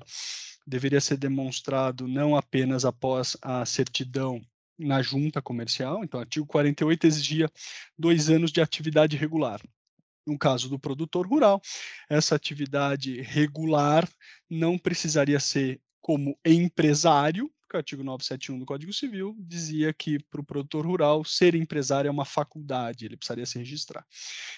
deveria 0.65 1.01
ser 1.01 1.17
demonstrado 1.17 2.07
não 2.07 2.35
apenas 2.35 2.85
após 2.85 3.35
a 3.41 3.65
certidão 3.65 4.41
na 4.77 5.01
junta 5.01 5.41
comercial, 5.41 6.03
então 6.03 6.19
o 6.19 6.23
artigo 6.23 6.45
48 6.45 7.07
exigia 7.07 7.49
dois 7.97 8.29
anos 8.29 8.51
de 8.51 8.61
atividade 8.61 9.15
regular. 9.15 9.61
No 10.25 10.37
caso 10.37 10.67
do 10.67 10.79
produtor 10.79 11.27
rural, 11.27 11.61
essa 12.09 12.35
atividade 12.35 13.21
regular 13.21 14.09
não 14.49 14.77
precisaria 14.77 15.39
ser 15.39 15.79
como 16.01 16.37
empresário, 16.43 17.51
porque 17.61 17.77
o 17.77 17.79
artigo 17.79 18.03
971 18.03 18.59
do 18.59 18.65
Código 18.65 18.93
Civil 18.93 19.35
dizia 19.39 19.93
que 19.93 20.19
para 20.19 20.41
o 20.41 20.45
produtor 20.45 20.85
rural 20.85 21.23
ser 21.23 21.55
empresário 21.55 22.07
é 22.07 22.11
uma 22.11 22.25
faculdade, 22.25 23.05
ele 23.05 23.17
precisaria 23.17 23.45
se 23.45 23.57
registrar. 23.57 24.05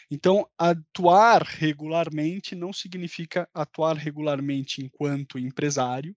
Então, 0.10 0.48
atuar 0.58 1.42
regularmente 1.42 2.56
não 2.56 2.72
significa 2.72 3.48
atuar 3.54 3.96
regularmente 3.96 4.84
enquanto 4.84 5.40
empresário, 5.40 6.16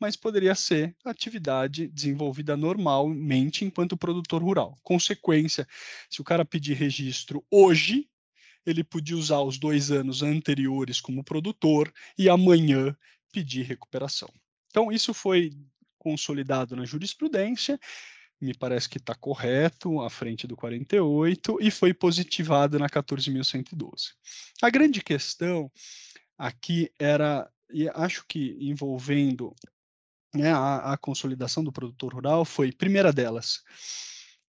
mas 0.00 0.16
poderia 0.16 0.54
ser 0.54 0.94
atividade 1.04 1.88
desenvolvida 1.88 2.56
normalmente 2.56 3.64
enquanto 3.64 3.96
produtor 3.96 4.42
rural. 4.42 4.76
Consequência, 4.82 5.66
se 6.08 6.20
o 6.20 6.24
cara 6.24 6.44
pedir 6.44 6.74
registro 6.74 7.44
hoje, 7.50 8.08
ele 8.64 8.84
podia 8.84 9.16
usar 9.16 9.40
os 9.40 9.58
dois 9.58 9.90
anos 9.90 10.22
anteriores 10.22 11.00
como 11.00 11.24
produtor 11.24 11.92
e 12.16 12.28
amanhã 12.28 12.96
pedir 13.32 13.62
recuperação. 13.62 14.28
Então, 14.70 14.92
isso 14.92 15.14
foi 15.14 15.52
consolidado 15.98 16.76
na 16.76 16.84
jurisprudência, 16.84 17.78
me 18.40 18.54
parece 18.54 18.88
que 18.88 18.98
está 18.98 19.14
correto, 19.14 20.00
à 20.00 20.08
frente 20.08 20.46
do 20.46 20.56
48, 20.56 21.58
e 21.60 21.70
foi 21.70 21.92
positivado 21.92 22.78
na 22.78 22.88
14.112. 22.88 24.12
A 24.62 24.70
grande 24.70 25.02
questão 25.02 25.70
aqui 26.36 26.90
era, 26.98 27.50
e 27.72 27.88
acho 27.88 28.24
que 28.28 28.56
envolvendo 28.60 29.54
né, 30.34 30.52
a, 30.52 30.92
a 30.92 30.96
consolidação 30.96 31.64
do 31.64 31.72
produtor 31.72 32.14
rural 32.14 32.44
foi, 32.44 32.72
primeira 32.72 33.12
delas, 33.12 33.62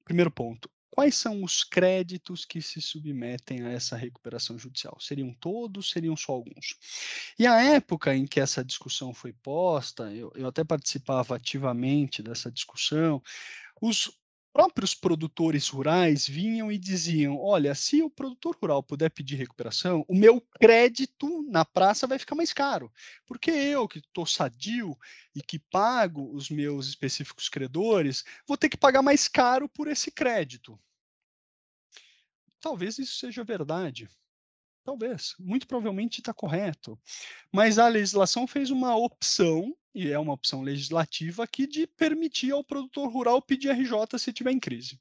primeiro 0.03 0.31
ponto, 0.31 0.69
quais 0.99 1.15
são 1.15 1.43
os 1.43 1.63
créditos 1.63 2.43
que 2.43 2.61
se 2.61 2.81
submetem 2.81 3.61
a 3.61 3.69
essa 3.71 3.95
recuperação 3.95 4.57
judicial? 4.59 4.97
Seriam 4.99 5.33
todos, 5.33 5.91
seriam 5.91 6.15
só 6.17 6.33
alguns? 6.33 6.75
E 7.37 7.47
a 7.47 7.61
época 7.61 8.13
em 8.13 8.25
que 8.25 8.39
essa 8.39 8.65
discussão 8.65 9.13
foi 9.13 9.31
posta, 9.31 10.13
eu, 10.13 10.31
eu 10.35 10.47
até 10.47 10.63
participava 10.63 11.35
ativamente 11.35 12.21
dessa 12.21 12.51
discussão, 12.51 13.21
os 13.81 14.18
próprios 14.53 14.95
produtores 14.95 15.67
rurais 15.67 16.27
vinham 16.27 16.71
e 16.71 16.77
diziam: 16.77 17.37
olha, 17.39 17.73
se 17.75 18.01
o 18.01 18.09
produtor 18.09 18.57
rural 18.61 18.83
puder 18.83 19.09
pedir 19.09 19.35
recuperação, 19.35 20.03
o 20.07 20.15
meu 20.15 20.41
crédito 20.59 21.43
na 21.49 21.63
praça 21.63 22.07
vai 22.07 22.19
ficar 22.19 22.35
mais 22.35 22.53
caro, 22.53 22.91
porque 23.25 23.51
eu 23.51 23.87
que 23.87 23.99
estou 23.99 24.25
sadio 24.25 24.97
e 25.35 25.41
que 25.41 25.59
pago 25.59 26.33
os 26.33 26.49
meus 26.49 26.87
específicos 26.87 27.49
credores, 27.49 28.23
vou 28.47 28.57
ter 28.57 28.69
que 28.69 28.77
pagar 28.77 29.01
mais 29.01 29.27
caro 29.27 29.69
por 29.69 29.87
esse 29.87 30.11
crédito. 30.11 30.79
Talvez 32.61 32.99
isso 32.99 33.17
seja 33.17 33.43
verdade. 33.43 34.09
Talvez. 34.83 35.35
Muito 35.39 35.67
provavelmente 35.67 36.19
está 36.19 36.33
correto. 36.33 36.99
Mas 37.51 37.77
a 37.77 37.87
legislação 37.87 38.47
fez 38.47 38.69
uma 38.69 38.95
opção 38.95 39.75
e 39.93 40.09
é 40.09 40.19
uma 40.19 40.33
opção 40.33 40.61
legislativa 40.61 41.43
aqui 41.43 41.65
de 41.65 41.87
permitir 41.87 42.51
ao 42.51 42.63
produtor 42.63 43.11
rural 43.11 43.41
pedir 43.41 43.71
RJ 43.71 44.17
se 44.17 44.33
tiver 44.33 44.51
em 44.51 44.59
crise. 44.59 44.99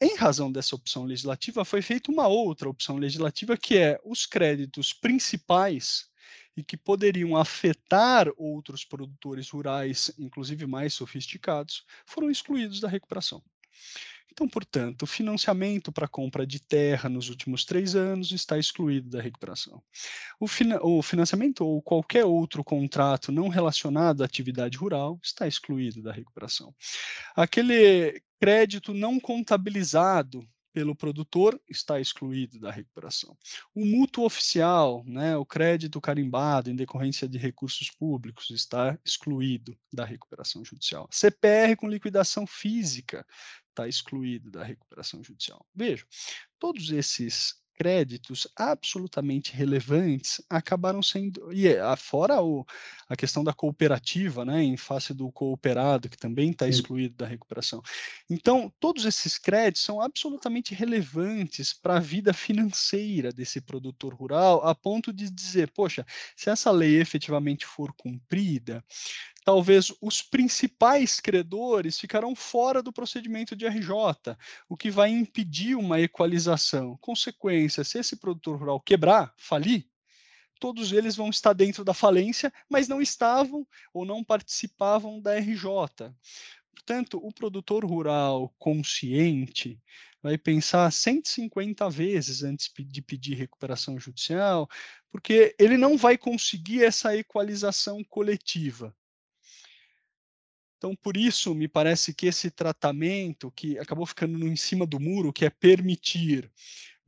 Em 0.00 0.16
razão 0.16 0.50
dessa 0.50 0.74
opção 0.74 1.04
legislativa, 1.04 1.64
foi 1.64 1.82
feita 1.82 2.10
uma 2.10 2.26
outra 2.26 2.68
opção 2.68 2.96
legislativa, 2.96 3.56
que 3.56 3.76
é 3.76 4.00
os 4.04 4.24
créditos 4.24 4.94
principais 4.94 6.08
e 6.56 6.64
que 6.64 6.76
poderiam 6.76 7.36
afetar 7.36 8.28
outros 8.36 8.84
produtores 8.84 9.50
rurais, 9.50 10.10
inclusive 10.18 10.66
mais 10.66 10.94
sofisticados, 10.94 11.84
foram 12.06 12.30
excluídos 12.30 12.80
da 12.80 12.88
recuperação. 12.88 13.42
Então, 14.32 14.48
portanto, 14.48 15.02
o 15.02 15.06
financiamento 15.06 15.92
para 15.92 16.08
compra 16.08 16.46
de 16.46 16.60
terra 16.60 17.08
nos 17.08 17.28
últimos 17.28 17.64
três 17.64 17.94
anos 17.94 18.32
está 18.32 18.58
excluído 18.58 19.10
da 19.10 19.20
recuperação. 19.20 19.82
O, 20.38 20.46
fina 20.46 20.78
o, 20.82 21.02
financiamento 21.02 21.64
ou 21.64 21.82
qualquer 21.82 22.24
outro 22.24 22.64
contrato 22.64 23.32
não 23.32 23.48
relacionado 23.48 24.22
à 24.22 24.24
atividade 24.24 24.78
rural 24.78 25.18
está 25.22 25.46
excluído 25.46 26.02
da 26.02 26.12
recuperação. 26.12 26.74
Aquele 27.34 28.22
crédito 28.38 28.94
não 28.94 29.20
contabilizado 29.20 30.46
pelo 30.72 30.94
produtor 30.94 31.60
está 31.68 32.00
excluído 32.00 32.58
da 32.58 32.70
recuperação. 32.70 33.36
O 33.74 33.84
mútuo 33.84 34.24
oficial, 34.24 35.02
né, 35.04 35.36
o 35.36 35.44
crédito 35.44 36.00
carimbado 36.00 36.70
em 36.70 36.76
decorrência 36.76 37.28
de 37.28 37.38
recursos 37.38 37.90
públicos, 37.90 38.50
está 38.50 38.98
excluído 39.04 39.76
da 39.92 40.04
recuperação 40.04 40.64
judicial. 40.64 41.08
CPR 41.10 41.76
com 41.76 41.88
liquidação 41.88 42.46
física 42.46 43.26
está 43.80 43.88
excluído 43.88 44.50
da 44.50 44.62
recuperação 44.62 45.22
judicial. 45.22 45.64
Veja, 45.74 46.04
todos 46.58 46.90
esses 46.90 47.54
créditos 47.80 48.46
absolutamente 48.54 49.54
relevantes 49.54 50.42
acabaram 50.50 51.02
sendo, 51.02 51.50
e 51.50 51.66
é, 51.66 51.96
fora 51.96 52.42
o, 52.42 52.62
a 53.08 53.16
questão 53.16 53.42
da 53.42 53.54
cooperativa, 53.54 54.44
né, 54.44 54.62
em 54.62 54.76
face 54.76 55.14
do 55.14 55.32
cooperado, 55.32 56.06
que 56.10 56.18
também 56.18 56.50
está 56.50 56.68
excluído 56.68 57.14
da 57.14 57.26
recuperação. 57.26 57.80
Então, 58.28 58.70
todos 58.78 59.06
esses 59.06 59.38
créditos 59.38 59.80
são 59.80 59.98
absolutamente 59.98 60.74
relevantes 60.74 61.72
para 61.72 61.96
a 61.96 62.00
vida 62.00 62.34
financeira 62.34 63.32
desse 63.32 63.62
produtor 63.62 64.12
rural, 64.12 64.62
a 64.62 64.74
ponto 64.74 65.10
de 65.10 65.30
dizer, 65.30 65.72
poxa, 65.72 66.04
se 66.36 66.50
essa 66.50 66.70
lei 66.70 67.00
efetivamente 67.00 67.64
for 67.64 67.94
cumprida, 67.94 68.84
talvez 69.50 69.92
os 70.00 70.22
principais 70.22 71.18
credores 71.18 71.98
ficarão 71.98 72.36
fora 72.36 72.80
do 72.80 72.92
procedimento 72.92 73.56
de 73.56 73.66
RJ, 73.66 74.36
o 74.68 74.76
que 74.76 74.92
vai 74.92 75.10
impedir 75.10 75.74
uma 75.74 76.00
equalização. 76.00 76.96
Consequência, 77.00 77.82
se 77.82 77.98
esse 77.98 78.14
produtor 78.14 78.60
rural 78.60 78.80
quebrar, 78.80 79.34
falir, 79.36 79.88
todos 80.60 80.92
eles 80.92 81.16
vão 81.16 81.30
estar 81.30 81.52
dentro 81.52 81.84
da 81.84 81.92
falência, 81.92 82.52
mas 82.68 82.86
não 82.86 83.02
estavam 83.02 83.66
ou 83.92 84.04
não 84.04 84.22
participavam 84.22 85.20
da 85.20 85.34
RJ. 85.34 86.14
Portanto, 86.72 87.18
o 87.20 87.34
produtor 87.34 87.84
rural 87.84 88.54
consciente 88.56 89.82
vai 90.22 90.38
pensar 90.38 90.92
150 90.92 91.90
vezes 91.90 92.44
antes 92.44 92.70
de 92.72 93.02
pedir 93.02 93.34
recuperação 93.34 93.98
judicial, 93.98 94.68
porque 95.10 95.56
ele 95.58 95.76
não 95.76 95.96
vai 95.96 96.16
conseguir 96.16 96.84
essa 96.84 97.16
equalização 97.16 98.04
coletiva. 98.04 98.94
Então, 100.80 100.96
por 100.96 101.14
isso, 101.14 101.54
me 101.54 101.68
parece 101.68 102.14
que 102.14 102.24
esse 102.26 102.50
tratamento, 102.50 103.50
que 103.50 103.78
acabou 103.78 104.06
ficando 104.06 104.48
em 104.48 104.56
cima 104.56 104.86
do 104.86 104.98
muro, 104.98 105.30
que 105.30 105.44
é 105.44 105.50
permitir 105.50 106.50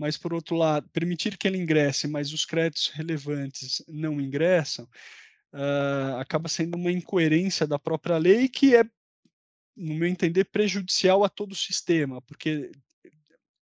mas 0.02 0.18
por 0.18 0.34
outro 0.34 0.56
lado, 0.56 0.88
permitir 0.88 1.38
que 1.38 1.46
ele 1.46 1.58
ingresse, 1.58 2.08
mas 2.08 2.32
os 2.32 2.44
créditos 2.44 2.88
relevantes 2.88 3.80
não 3.86 4.20
ingressam, 4.20 4.84
uh, 5.54 6.16
acaba 6.18 6.48
sendo 6.48 6.74
uma 6.74 6.90
incoerência 6.90 7.68
da 7.68 7.78
própria 7.78 8.18
lei 8.18 8.48
que 8.48 8.74
é, 8.74 8.82
no 9.76 9.94
meu 9.94 10.08
entender, 10.08 10.46
prejudicial 10.46 11.22
a 11.22 11.28
todo 11.28 11.52
o 11.52 11.56
sistema, 11.56 12.20
porque 12.22 12.72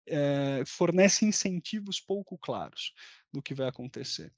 é, 0.07 0.63
fornece 0.65 1.27
incentivos 1.27 2.01
pouco 2.01 2.39
claros 2.39 2.95
do 3.33 3.43
que 3.43 3.53
vai 3.53 3.69
acontecer. 3.69 4.33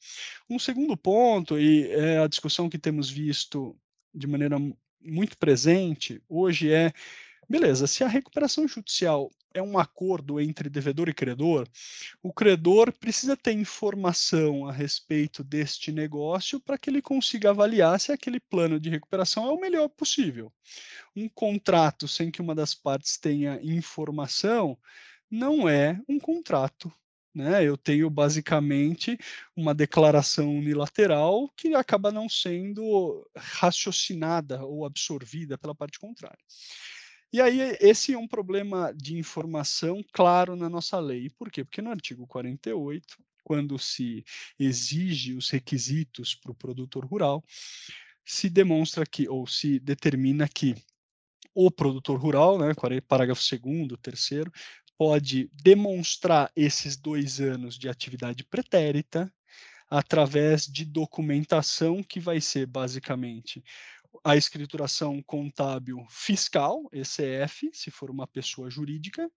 Um 0.49 0.59
segundo 0.59 0.97
ponto, 0.97 1.59
e 1.59 1.87
é 1.91 2.19
a 2.19 2.27
discussão 2.27 2.71
que 2.71 2.79
temos 2.79 3.11
visto 3.11 3.79
de 4.13 4.27
maneira 4.27 4.57
muito 5.01 5.37
presente 5.39 6.23
hoje 6.29 6.73
é, 6.73 6.93
beleza, 7.49 7.87
se 7.87 8.05
a 8.05 8.09
recuperação 8.09 8.69
judicial 8.69 9.31
é 9.53 9.61
um 9.63 9.79
acordo 9.79 10.41
entre 10.41 10.69
devedor 10.69 11.09
e 11.09 11.15
credor, 11.15 11.69
o 12.23 12.33
credor 12.33 12.93
precisa 12.93 13.37
ter 13.37 13.53
informação 13.53 14.67
a 14.67 14.73
respeito 14.73 15.43
deste 15.43 15.91
negócio 15.91 16.61
para 16.61 16.79
que 16.79 16.89
ele 16.89 17.03
consiga 17.03 17.51
avaliar 17.51 17.99
se 17.99 18.13
aquele 18.13 18.39
plano 18.39 18.79
de 18.79 18.91
recuperação 18.91 19.47
é 19.47 19.53
o 19.53 19.61
melhor 19.61 19.89
possível. 19.89 20.53
Um 21.17 21.29
contrato 21.29 22.07
sem 22.07 22.31
que 22.31 22.41
uma 22.41 22.55
das 22.55 22.75
partes 22.75 23.19
tenha 23.19 23.61
informação 23.63 24.79
não 25.31 25.69
é 25.69 26.01
um 26.09 26.19
contrato. 26.19 26.93
Né? 27.35 27.65
Eu 27.65 27.77
tenho 27.77 28.11
basicamente 28.11 29.17
uma 29.57 29.75
declaração 29.75 30.51
unilateral 30.51 31.49
que 31.57 31.75
acaba 31.75 32.11
não 32.11 32.29
sendo 32.29 33.29
raciocinada 33.37 34.65
ou 34.65 34.85
absorvida 34.85 35.57
pela 35.57 35.75
parte 35.75 35.99
contrária. 35.99 36.39
E 37.33 37.41
aí, 37.41 37.77
esse 37.81 38.13
é 38.13 38.19
um 38.19 38.27
problema 38.27 38.93
de 38.93 39.17
informação 39.17 40.03
claro 40.13 40.57
na 40.57 40.69
nossa 40.69 40.99
lei. 40.99 41.31
Por 41.31 41.49
quê? 41.49 41.63
Porque 41.65 41.81
no 41.81 41.91
artigo 41.91 42.27
48, 42.27 43.19
quando 43.45 43.79
se 43.79 44.25
exige 44.59 45.35
os 45.35 45.49
requisitos 45.49 46.35
para 46.35 46.51
o 46.51 46.55
produtor 46.55 47.05
rural, 47.05 47.45
se 48.25 48.51
demonstra 48.51 49.07
que, 49.07 49.29
ou 49.29 49.47
se 49.47 49.79
determina 49.79 50.49
que 50.49 50.75
o 51.55 51.71
produtor 51.71 52.19
rural, 52.19 52.59
né, 52.59 52.73
parágrafo 53.07 53.43
2 53.43 53.99
terceiro, 54.01 54.53
pode 55.01 55.51
demonstrar 55.55 56.53
esses 56.55 56.95
dois 56.95 57.41
anos 57.41 57.79
de 57.79 57.89
atividade 57.89 58.45
pretérita 58.45 59.33
através 59.89 60.67
de 60.67 60.85
documentação 60.85 62.03
que 62.03 62.21
vai 62.21 62.39
ser 62.39 62.67
basicamente 62.67 63.65
a 64.23 64.37
escrituração 64.37 65.23
contábil 65.23 66.05
fiscal, 66.11 66.87
ECF, 66.93 67.71
se 67.73 67.91
for 67.91 68.11
uma 68.11 68.27
pessoa 68.27 68.69
jurídica, 68.69 69.31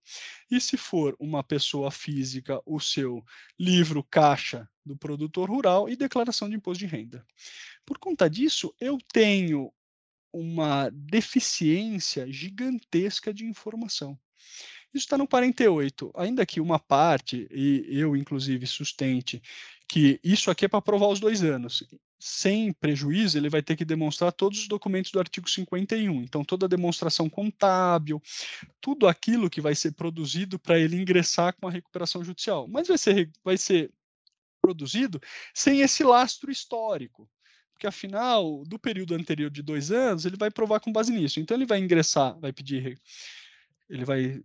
e 0.50 0.60
se 0.60 0.76
for 0.76 1.16
uma 1.18 1.42
pessoa 1.42 1.90
física, 1.90 2.60
o 2.66 2.78
seu 2.78 3.24
livro 3.58 4.04
caixa 4.04 4.68
do 4.84 4.94
produtor 4.94 5.48
rural 5.48 5.88
e 5.88 5.96
declaração 5.96 6.46
de 6.46 6.56
imposto 6.56 6.80
de 6.80 6.94
renda. 6.94 7.26
Por 7.86 7.96
conta 7.96 8.28
disso, 8.28 8.74
eu 8.78 8.98
tenho 9.14 9.72
uma 10.30 10.90
deficiência 10.90 12.30
gigantesca 12.30 13.32
de 13.32 13.46
informação. 13.46 14.18
Isso 14.94 15.06
está 15.06 15.18
no 15.18 15.26
48. 15.26 16.12
Ainda 16.14 16.46
que 16.46 16.60
uma 16.60 16.78
parte, 16.78 17.48
e 17.50 17.84
eu 17.90 18.16
inclusive 18.16 18.64
sustente, 18.64 19.42
que 19.88 20.20
isso 20.22 20.52
aqui 20.52 20.66
é 20.66 20.68
para 20.68 20.80
provar 20.80 21.08
os 21.08 21.18
dois 21.18 21.42
anos. 21.42 21.82
Sem 22.16 22.72
prejuízo, 22.72 23.36
ele 23.36 23.50
vai 23.50 23.60
ter 23.60 23.74
que 23.74 23.84
demonstrar 23.84 24.32
todos 24.32 24.60
os 24.60 24.68
documentos 24.68 25.10
do 25.10 25.18
artigo 25.18 25.50
51. 25.50 26.22
Então, 26.22 26.44
toda 26.44 26.66
a 26.66 26.68
demonstração 26.68 27.28
contábil, 27.28 28.22
tudo 28.80 29.08
aquilo 29.08 29.50
que 29.50 29.60
vai 29.60 29.74
ser 29.74 29.92
produzido 29.92 30.60
para 30.60 30.78
ele 30.78 30.96
ingressar 30.96 31.54
com 31.60 31.66
a 31.66 31.70
recuperação 31.72 32.22
judicial. 32.22 32.68
Mas 32.68 32.86
vai 32.86 32.96
ser, 32.96 33.30
vai 33.42 33.58
ser 33.58 33.90
produzido 34.62 35.20
sem 35.52 35.80
esse 35.80 36.04
lastro 36.04 36.50
histórico 36.52 37.28
porque 37.72 37.88
afinal, 37.88 38.64
do 38.64 38.78
período 38.78 39.16
anterior 39.16 39.50
de 39.50 39.60
dois 39.60 39.90
anos, 39.90 40.24
ele 40.24 40.36
vai 40.36 40.48
provar 40.48 40.78
com 40.78 40.92
base 40.92 41.12
nisso. 41.12 41.40
Então, 41.40 41.56
ele 41.56 41.66
vai 41.66 41.80
ingressar, 41.80 42.38
vai 42.38 42.52
pedir, 42.52 42.96
ele 43.90 44.04
vai 44.04 44.40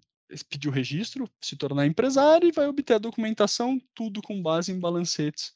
pedir 0.49 0.67
o 0.67 0.71
registro, 0.71 1.29
se 1.41 1.55
tornar 1.55 1.85
empresário 1.85 2.47
e 2.47 2.51
vai 2.51 2.67
obter 2.67 2.93
a 2.93 2.99
documentação, 2.99 3.81
tudo 3.93 4.21
com 4.21 4.41
base 4.41 4.71
em 4.71 4.79
balancetes 4.79 5.53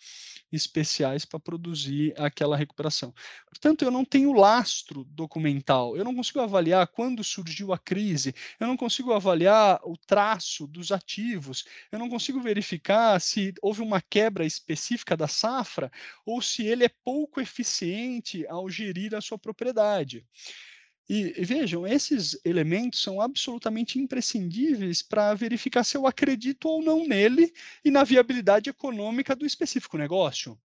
especiais 0.52 1.26
para 1.26 1.40
produzir 1.40 2.14
aquela 2.18 2.56
recuperação. 2.56 3.14
Portanto, 3.48 3.84
eu 3.84 3.92
não 3.92 4.06
tenho 4.06 4.34
lastro 4.34 5.04
documental, 5.06 5.98
eu 5.98 6.04
não 6.04 6.16
consigo 6.16 6.40
avaliar 6.40 6.88
quando 6.88 7.24
surgiu 7.24 7.74
a 7.74 7.78
crise, 7.78 8.34
eu 8.60 8.68
não 8.68 8.78
consigo 8.78 9.14
avaliar 9.14 9.80
o 9.84 9.98
traço 9.98 10.68
dos 10.68 10.92
ativos, 10.92 11.66
eu 11.92 11.98
não 11.98 12.10
consigo 12.10 12.40
verificar 12.40 13.20
se 13.20 13.54
houve 13.62 13.82
uma 13.82 14.02
quebra 14.02 14.46
específica 14.46 15.18
da 15.18 15.28
safra 15.28 15.92
ou 16.26 16.42
se 16.42 16.66
ele 16.66 16.84
é 16.84 16.90
pouco 17.04 17.42
eficiente 17.42 18.46
ao 18.48 18.70
gerir 18.70 19.16
a 19.16 19.22
sua 19.22 19.38
propriedade. 19.38 20.26
E, 21.10 21.34
vejam, 21.44 21.86
esses 21.86 22.39
elementos 22.46 23.02
são 23.02 23.20
absolutamente 23.20 24.00
imprescindíveis 24.00 25.02
para 25.02 25.34
verificar 25.34 25.84
se 25.84 25.98
eu 25.98 26.08
acredito 26.08 26.70
ou 26.70 26.82
não 26.82 27.06
nele 27.06 27.54
e 27.84 27.92
na 27.92 28.04
viabilidade 28.04 28.70
econômica 28.70 29.36
do 29.36 29.46
específico 29.46 29.98
negócio. 29.98 30.58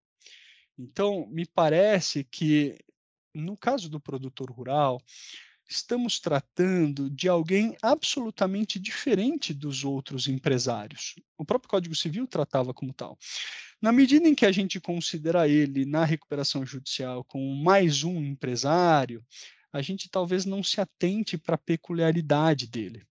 Então, 0.77 1.27
me 1.29 1.45
parece 1.45 2.23
que, 2.23 2.77
no 3.33 3.57
caso 3.57 3.89
do 3.89 3.99
produtor 3.99 4.49
rural, 4.49 5.01
estamos 5.67 6.19
tratando 6.19 7.09
de 7.09 7.27
alguém 7.27 7.77
absolutamente 7.81 8.79
diferente 8.79 9.53
dos 9.53 9.83
outros 9.83 10.27
empresários. 10.27 11.15
O 11.37 11.43
próprio 11.43 11.69
Código 11.69 11.95
Civil 11.95 12.25
tratava 12.25 12.73
como 12.73 12.93
tal. 12.93 13.19
Na 13.81 13.91
medida 13.91 14.27
em 14.27 14.33
que 14.33 14.45
a 14.45 14.51
gente 14.51 14.79
considera 14.79 15.47
ele 15.47 15.85
na 15.85 16.05
recuperação 16.05 16.65
judicial 16.65 17.23
como 17.23 17.53
mais 17.55 18.03
um 18.03 18.23
empresário, 18.23 19.23
a 19.71 19.81
gente 19.81 20.09
talvez 20.09 20.45
não 20.45 20.63
se 20.63 20.81
atente 20.81 21.37
para 21.37 21.55
a 21.55 21.59
peculiaridade 21.59 22.67
dele. 22.67 23.05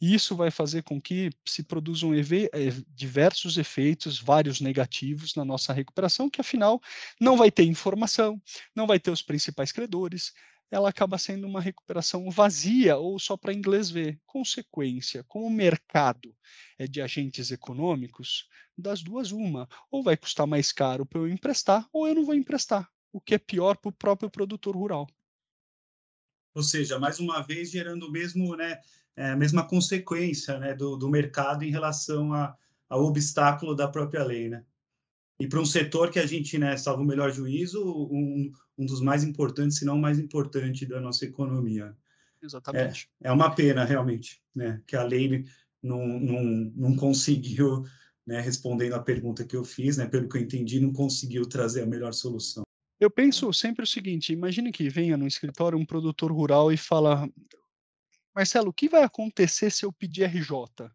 E 0.00 0.14
isso 0.14 0.36
vai 0.36 0.50
fazer 0.50 0.82
com 0.82 1.00
que 1.00 1.30
se 1.44 1.62
produzam 1.62 2.14
eh, 2.14 2.20
diversos 2.88 3.58
efeitos, 3.58 4.18
vários 4.18 4.60
negativos 4.60 5.34
na 5.34 5.44
nossa 5.44 5.72
recuperação, 5.72 6.30
que 6.30 6.40
afinal 6.40 6.80
não 7.20 7.36
vai 7.36 7.50
ter 7.50 7.64
informação, 7.64 8.40
não 8.74 8.86
vai 8.86 9.00
ter 9.00 9.10
os 9.10 9.22
principais 9.22 9.72
credores, 9.72 10.32
ela 10.70 10.90
acaba 10.90 11.16
sendo 11.18 11.46
uma 11.46 11.60
recuperação 11.60 12.30
vazia 12.30 12.96
ou 12.96 13.18
só 13.18 13.36
para 13.36 13.54
inglês 13.54 13.90
ver. 13.90 14.20
Consequência, 14.26 15.24
como 15.24 15.46
o 15.46 15.50
mercado 15.50 16.34
é 16.78 16.86
de 16.86 17.00
agentes 17.00 17.50
econômicos, 17.50 18.46
das 18.76 19.02
duas 19.02 19.32
uma, 19.32 19.68
ou 19.90 20.02
vai 20.02 20.16
custar 20.16 20.46
mais 20.46 20.70
caro 20.70 21.06
para 21.06 21.20
eu 21.20 21.28
emprestar, 21.28 21.88
ou 21.92 22.06
eu 22.06 22.14
não 22.14 22.24
vou 22.24 22.34
emprestar, 22.34 22.88
o 23.12 23.20
que 23.20 23.34
é 23.34 23.38
pior 23.38 23.76
para 23.76 23.88
o 23.88 23.92
próprio 23.92 24.30
produtor 24.30 24.76
rural. 24.76 25.08
Ou 26.58 26.64
seja, 26.64 26.98
mais 26.98 27.20
uma 27.20 27.40
vez 27.40 27.70
gerando 27.70 28.06
o 28.06 28.10
mesmo, 28.10 28.56
né, 28.56 28.80
é, 29.16 29.30
a 29.30 29.36
mesma 29.36 29.66
consequência 29.66 30.58
né, 30.58 30.74
do, 30.74 30.96
do 30.96 31.08
mercado 31.08 31.64
em 31.64 31.70
relação 31.70 32.32
a, 32.32 32.52
ao 32.88 33.04
obstáculo 33.04 33.76
da 33.76 33.86
própria 33.86 34.24
lei. 34.24 34.48
Né? 34.48 34.64
E 35.38 35.46
para 35.46 35.60
um 35.60 35.64
setor 35.64 36.10
que 36.10 36.18
a 36.18 36.26
gente, 36.26 36.58
né, 36.58 36.76
salvo 36.76 37.04
o 37.04 37.06
melhor 37.06 37.30
juízo, 37.30 37.80
um, 38.10 38.50
um 38.76 38.84
dos 38.84 39.00
mais 39.00 39.22
importantes, 39.22 39.78
se 39.78 39.84
não 39.84 39.94
o 39.94 40.00
mais 40.00 40.18
importante 40.18 40.84
da 40.84 41.00
nossa 41.00 41.24
economia. 41.24 41.96
Exatamente. 42.42 43.08
É, 43.22 43.28
é 43.28 43.32
uma 43.32 43.54
pena, 43.54 43.84
realmente, 43.84 44.42
né, 44.52 44.82
que 44.84 44.96
a 44.96 45.04
lei 45.04 45.44
não, 45.80 46.04
não, 46.06 46.42
não 46.74 46.96
conseguiu, 46.96 47.84
né, 48.26 48.40
respondendo 48.40 48.94
à 48.94 49.00
pergunta 49.00 49.44
que 49.44 49.54
eu 49.54 49.64
fiz, 49.64 49.96
né, 49.96 50.06
pelo 50.06 50.28
que 50.28 50.38
eu 50.38 50.42
entendi, 50.42 50.80
não 50.80 50.92
conseguiu 50.92 51.48
trazer 51.48 51.82
a 51.82 51.86
melhor 51.86 52.12
solução. 52.12 52.64
Eu 53.00 53.10
penso 53.10 53.52
sempre 53.52 53.84
o 53.84 53.86
seguinte: 53.86 54.32
imagine 54.32 54.72
que 54.72 54.88
venha 54.88 55.16
no 55.16 55.26
escritório 55.26 55.78
um 55.78 55.84
produtor 55.84 56.32
rural 56.32 56.72
e 56.72 56.76
fala, 56.76 57.28
Marcelo, 58.34 58.70
o 58.70 58.72
que 58.72 58.88
vai 58.88 59.02
acontecer 59.02 59.70
se 59.70 59.84
eu 59.84 59.92
pedir 59.92 60.24
RJ? 60.24 60.90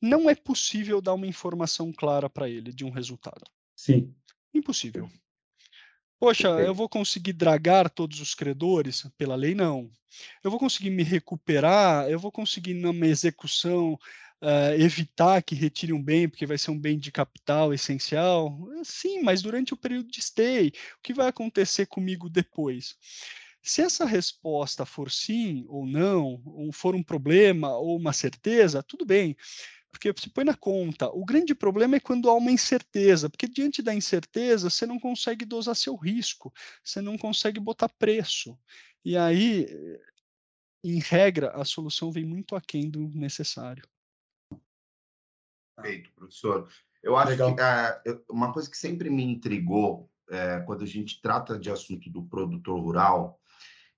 Não 0.00 0.30
é 0.30 0.34
possível 0.34 1.00
dar 1.00 1.14
uma 1.14 1.26
informação 1.26 1.92
clara 1.92 2.30
para 2.30 2.48
ele 2.48 2.72
de 2.72 2.84
um 2.84 2.90
resultado. 2.90 3.44
Sim. 3.74 4.14
Impossível. 4.54 5.10
Poxa, 6.20 6.48
eu 6.48 6.74
vou 6.74 6.88
conseguir 6.88 7.32
dragar 7.32 7.88
todos 7.88 8.20
os 8.20 8.34
credores? 8.34 9.08
Pela 9.16 9.36
lei, 9.36 9.54
não. 9.54 9.88
Eu 10.42 10.50
vou 10.50 10.58
conseguir 10.58 10.90
me 10.90 11.04
recuperar? 11.04 12.08
Eu 12.08 12.18
vou 12.18 12.32
conseguir, 12.32 12.74
numa 12.74 13.06
execução, 13.06 13.96
uh, 14.42 14.80
evitar 14.80 15.42
que 15.42 15.54
retire 15.54 15.92
um 15.92 16.02
bem, 16.02 16.28
porque 16.28 16.46
vai 16.46 16.58
ser 16.58 16.70
um 16.70 16.78
bem 16.78 16.98
de 16.98 17.12
capital 17.12 17.72
essencial? 17.72 18.58
Sim, 18.84 19.22
mas 19.22 19.42
durante 19.42 19.74
o 19.74 19.76
período 19.76 20.08
de 20.10 20.20
stay, 20.20 20.68
o 20.68 21.02
que 21.02 21.14
vai 21.14 21.28
acontecer 21.28 21.86
comigo 21.86 22.28
depois? 22.28 22.96
Se 23.62 23.82
essa 23.82 24.04
resposta 24.04 24.86
for 24.86 25.10
sim 25.10 25.64
ou 25.68 25.86
não, 25.86 26.40
ou 26.46 26.72
for 26.72 26.94
um 26.94 27.02
problema 27.02 27.76
ou 27.76 27.96
uma 27.96 28.12
certeza, 28.12 28.82
tudo 28.82 29.04
bem 29.04 29.36
porque 29.90 30.12
você 30.12 30.30
põe 30.30 30.44
na 30.44 30.54
conta. 30.54 31.08
O 31.08 31.24
grande 31.24 31.54
problema 31.54 31.96
é 31.96 32.00
quando 32.00 32.28
há 32.28 32.34
uma 32.34 32.50
incerteza, 32.52 33.28
porque 33.28 33.48
diante 33.48 33.82
da 33.82 33.94
incerteza 33.94 34.70
você 34.70 34.86
não 34.86 34.98
consegue 34.98 35.44
dosar 35.44 35.74
seu 35.74 35.96
risco, 35.96 36.52
você 36.84 37.00
não 37.00 37.16
consegue 37.16 37.58
botar 37.58 37.88
preço. 37.88 38.56
E 39.04 39.16
aí, 39.16 39.66
em 40.84 40.98
regra, 41.00 41.50
a 41.50 41.64
solução 41.64 42.10
vem 42.12 42.24
muito 42.24 42.54
aquém 42.54 42.90
do 42.90 43.08
necessário. 43.08 43.82
Perfeito, 45.80 46.10
professor. 46.14 46.68
Eu 47.02 47.16
acho 47.16 47.30
Legal. 47.30 47.54
que 47.54 47.62
é, 47.62 48.18
uma 48.28 48.52
coisa 48.52 48.68
que 48.68 48.76
sempre 48.76 49.08
me 49.08 49.22
intrigou 49.22 50.10
é, 50.28 50.60
quando 50.60 50.82
a 50.82 50.86
gente 50.86 51.22
trata 51.22 51.58
de 51.58 51.70
assunto 51.70 52.10
do 52.10 52.22
produtor 52.24 52.80
rural, 52.80 53.40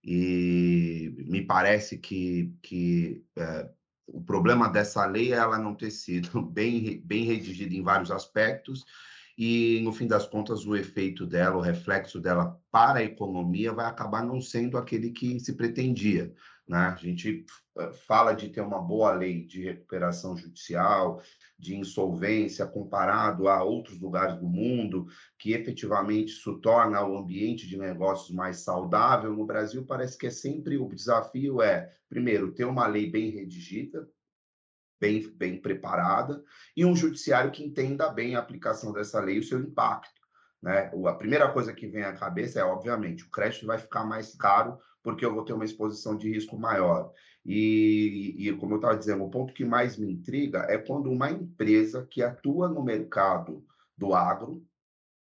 e 0.03 1.12
me 1.26 1.43
parece 1.43 1.99
que, 1.99 2.55
que 2.62 3.24
é, 3.37 3.68
o 4.07 4.22
problema 4.22 4.68
dessa 4.68 5.05
lei 5.07 5.33
é 5.33 5.37
ela 5.37 5.59
não 5.59 5.74
ter 5.74 5.91
sido 5.91 6.41
bem, 6.43 7.01
bem 7.05 7.24
redigida 7.24 7.74
em 7.74 7.83
vários 7.83 8.11
aspectos, 8.11 8.85
e 9.37 9.81
no 9.83 9.93
fim 9.93 10.07
das 10.07 10.26
contas 10.26 10.66
o 10.66 10.76
efeito 10.76 11.26
dela, 11.26 11.57
o 11.57 11.62
reflexo 11.62 12.20
dela 12.20 12.61
para 12.70 12.99
a 12.99 13.05
economia 13.05 13.72
vai 13.72 13.87
acabar 13.87 14.22
não 14.22 14.41
sendo 14.41 14.76
aquele 14.76 15.11
que 15.11 15.41
se 15.41 15.55
pretendia. 15.55 16.35
Né? 16.68 16.76
A 16.76 16.95
gente 16.95 17.47
eh, 17.78 17.93
fala 18.07 18.35
de 18.35 18.51
ter 18.51 18.61
uma 18.61 18.81
boa 18.81 19.12
lei 19.12 19.45
de 19.45 19.64
recuperação 19.64 20.37
judicial, 20.37 21.22
de 21.61 21.76
insolvência, 21.76 22.66
comparado 22.66 23.46
a 23.46 23.62
outros 23.62 24.00
lugares 24.00 24.36
do 24.38 24.48
mundo, 24.48 25.06
que 25.38 25.52
efetivamente 25.52 26.28
isso 26.30 26.58
torna 26.61 27.06
o 27.06 27.18
ambiente 27.18 27.68
de 27.68 27.76
negócios 27.76 28.34
mais 28.34 28.61
saudável. 28.61 29.36
No 29.36 29.44
Brasil, 29.44 29.84
parece 29.84 30.16
que 30.16 30.26
é 30.26 30.30
sempre 30.30 30.78
o 30.78 30.88
desafio 30.88 31.61
é, 31.61 31.94
primeiro, 32.08 32.52
ter 32.52 32.64
uma 32.64 32.86
lei 32.86 33.11
bem 33.11 33.30
redigida, 33.30 34.08
bem, 34.98 35.30
bem 35.36 35.61
preparada, 35.61 36.42
e 36.74 36.84
um 36.84 36.96
judiciário 36.96 37.50
que 37.50 37.62
entenda 37.62 38.08
bem 38.08 38.34
a 38.34 38.40
aplicação 38.40 38.92
dessa 38.92 39.20
lei 39.20 39.36
e 39.36 39.40
o 39.40 39.44
seu 39.44 39.61
impacto. 39.61 40.20
Né? 40.62 40.90
A 41.06 41.14
primeira 41.14 41.50
coisa 41.52 41.72
que 41.72 41.86
vem 41.86 42.04
à 42.04 42.14
cabeça 42.14 42.61
é, 42.61 42.64
obviamente, 42.64 43.24
o 43.24 43.30
crédito 43.30 43.66
vai 43.66 43.78
ficar 43.78 44.04
mais 44.04 44.34
caro 44.34 44.78
porque 45.02 45.24
eu 45.24 45.34
vou 45.34 45.44
ter 45.44 45.52
uma 45.52 45.64
exposição 45.64 46.16
de 46.16 46.30
risco 46.30 46.58
maior. 46.58 47.12
E, 47.45 48.34
e 48.38 48.53
como 48.57 48.74
eu 48.74 48.76
estava 48.76 48.97
dizendo, 48.97 49.24
o 49.24 49.30
ponto 49.30 49.55
que 49.55 49.64
mais 49.64 49.97
me 49.97 50.12
intriga 50.12 50.66
é 50.68 50.76
quando 50.78 51.11
uma 51.11 51.30
empresa 51.30 52.07
que 52.07 52.22
atua 52.22 52.68
no 52.68 52.82
mercado 52.82 53.64
do 53.97 54.14
agro, 54.14 54.64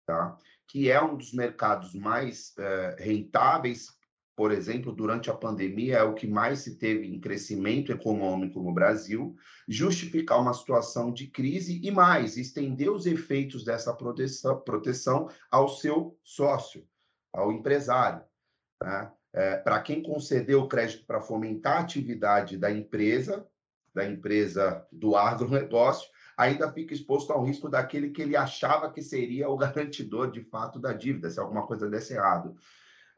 tá? 0.06 0.38
que 0.68 0.90
é 0.90 1.02
um 1.02 1.16
dos 1.16 1.34
mercados 1.34 1.94
mais 1.94 2.54
é, 2.58 2.96
rentáveis 3.00 4.00
por 4.40 4.54
exemplo, 4.54 4.94
durante 4.94 5.30
a 5.30 5.34
pandemia, 5.34 5.98
é 5.98 6.04
o 6.04 6.14
que 6.14 6.26
mais 6.26 6.60
se 6.60 6.78
teve 6.78 7.06
em 7.06 7.20
crescimento 7.20 7.92
econômico 7.92 8.64
no 8.64 8.74
Brasil, 8.74 9.36
justificar 9.68 10.40
uma 10.40 10.54
situação 10.54 11.12
de 11.12 11.28
crise 11.28 11.82
e 11.84 11.92
mais, 11.92 12.38
estender 12.38 12.90
os 12.90 13.06
efeitos 13.06 13.66
dessa 13.66 13.94
proteção, 13.94 14.58
proteção 14.62 15.30
ao 15.52 15.68
seu 15.68 16.18
sócio, 16.24 16.88
ao 17.34 17.52
empresário. 17.52 18.24
Né? 18.82 19.12
É, 19.32 19.58
para 19.58 19.80
quem 19.82 20.02
concedeu 20.02 20.62
o 20.62 20.68
crédito 20.68 21.06
para 21.06 21.22
fomentar 21.22 21.78
a 21.78 21.82
atividade 21.82 22.58
da 22.58 22.72
empresa, 22.72 23.46
da 23.94 24.06
empresa 24.06 24.86
do 24.92 25.16
agronegócio, 25.16 26.10
ainda 26.36 26.72
fica 26.72 26.94
exposto 26.94 27.34
ao 27.34 27.44
risco 27.44 27.70
daquele 27.70 28.10
que 28.10 28.22
ele 28.22 28.36
achava 28.36 28.92
que 28.92 29.02
seria 29.02 29.50
o 29.50 29.58
garantidor 29.58 30.32
de 30.32 30.42
fato 30.42 30.80
da 30.80 30.94
dívida, 30.94 31.30
se 31.30 31.40
alguma 31.40 31.68
coisa 31.68 31.90
desse 31.90 32.14
errado. 32.14 32.56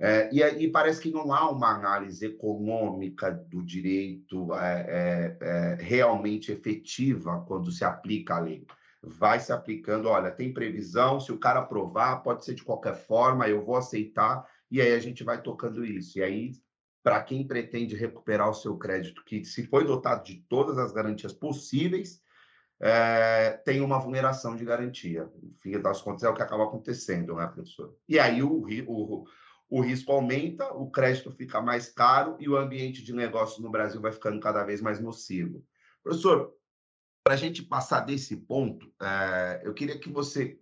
É, 0.04 0.28
e, 0.34 0.42
e, 0.64 0.68
parece 0.68 1.00
que 1.00 1.12
não 1.12 1.32
há 1.32 1.48
uma 1.52 1.76
análise 1.76 2.26
econômica 2.26 3.30
do 3.30 3.64
direito 3.64 4.52
é, 4.56 4.86
é, 4.90 5.38
é, 5.40 5.78
realmente 5.80 6.52
efetiva 6.52 7.46
quando 7.48 7.72
se 7.72 7.86
aplica 7.86 8.34
a 8.34 8.40
lei. 8.40 8.66
Vai 9.04 9.40
se 9.40 9.54
aplicando, 9.54 10.10
olha, 10.10 10.32
tem 10.32 10.52
previsão, 10.52 11.20
se 11.20 11.32
o 11.32 11.38
cara 11.38 11.60
aprovar, 11.60 12.24
pode 12.24 12.44
ser 12.44 12.56
de 12.56 12.64
qualquer 12.64 12.96
forma, 12.96 13.48
eu 13.48 13.64
vou 13.64 13.76
aceitar, 13.76 14.44
e 14.72 14.82
aí 14.82 14.94
a 14.94 15.00
gente 15.00 15.24
vai 15.24 15.42
tocando 15.42 15.84
isso. 15.84 16.18
E 16.18 16.24
aí, 16.24 16.54
para 17.04 17.22
quem 17.22 17.46
pretende 17.46 17.96
recuperar 17.96 18.50
o 18.50 18.54
seu 18.54 18.78
crédito, 18.78 19.24
que 19.26 19.44
se 19.44 19.68
foi 19.68 19.84
dotado 19.84 20.24
de 20.24 20.46
todas 20.48 20.78
as 20.78 20.94
garantias 20.94 21.34
possíveis, 21.34 22.22
é, 22.80 23.52
tem 23.66 23.82
uma 23.82 24.00
vulneração 24.00 24.56
de 24.56 24.64
garantia. 24.64 25.30
No 25.42 25.54
fim 25.56 25.80
das 25.80 26.02
contas, 26.02 26.24
é 26.24 26.30
o 26.30 26.34
que 26.34 26.42
acaba 26.42 26.64
acontecendo, 26.64 27.36
né, 27.36 27.46
professor? 27.48 27.96
E 28.08 28.18
aí 28.18 28.42
o, 28.42 28.66
o, 28.88 29.26
o 29.70 29.82
risco 29.82 30.12
aumenta, 30.12 30.72
o 30.74 30.90
crédito 30.90 31.32
fica 31.32 31.62
mais 31.62 31.90
caro 31.90 32.38
e 32.40 32.50
o 32.50 32.58
ambiente 32.58 33.04
de 33.04 33.14
negócio 33.14 33.62
no 33.62 33.70
Brasil 33.70 34.02
vai 34.02 34.12
ficando 34.12 34.40
cada 34.40 34.64
vez 34.64 34.82
mais 34.82 35.00
nocivo. 35.00 35.64
Professor, 36.04 36.56
para 37.24 37.36
a 37.36 37.38
gente 37.38 37.62
passar 37.62 38.00
desse 38.00 38.36
ponto, 38.36 38.92
é, 39.00 39.62
eu 39.64 39.74
queria 39.74 40.00
que 40.00 40.10
você, 40.10 40.60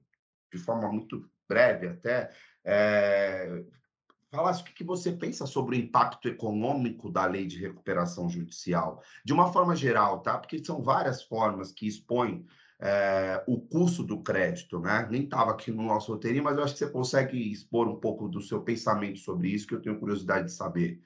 de 0.52 0.60
forma 0.60 0.92
muito 0.92 1.30
breve 1.48 1.88
até, 1.88 2.30
é, 2.66 3.64
falasse 4.32 4.62
o 4.62 4.66
que 4.66 4.84
você 4.84 5.12
pensa 5.12 5.46
sobre 5.46 5.76
o 5.76 5.80
impacto 5.80 6.28
econômico 6.28 7.10
da 7.10 7.26
lei 7.26 7.46
de 7.48 7.60
recuperação 7.60 8.30
judicial, 8.30 9.02
de 9.26 9.34
uma 9.34 9.52
forma 9.52 9.76
geral, 9.76 10.22
tá? 10.22 10.38
Porque 10.38 10.64
são 10.64 10.82
várias 10.82 11.24
formas 11.24 11.72
que 11.72 11.88
expõem 11.88 12.46
é, 12.80 13.44
o 13.48 13.60
custo 13.60 14.04
do 14.04 14.22
crédito, 14.22 14.80
né? 14.80 15.08
Nem 15.10 15.24
estava 15.24 15.52
aqui 15.52 15.72
no 15.72 15.84
nosso 15.84 16.12
roteirinho, 16.12 16.44
mas 16.44 16.58
eu 16.58 16.64
acho 16.64 16.74
que 16.74 16.80
você 16.80 16.90
consegue 16.90 17.52
expor 17.52 17.88
um 17.88 18.00
pouco 18.00 18.30
do 18.30 18.42
seu 18.42 18.62
pensamento 18.62 19.20
sobre 19.20 19.50
isso, 19.50 19.68
que 19.68 19.76
eu 19.76 19.82
tenho 19.82 20.00
curiosidade 20.00 20.46
de 20.46 20.54
saber. 20.54 21.02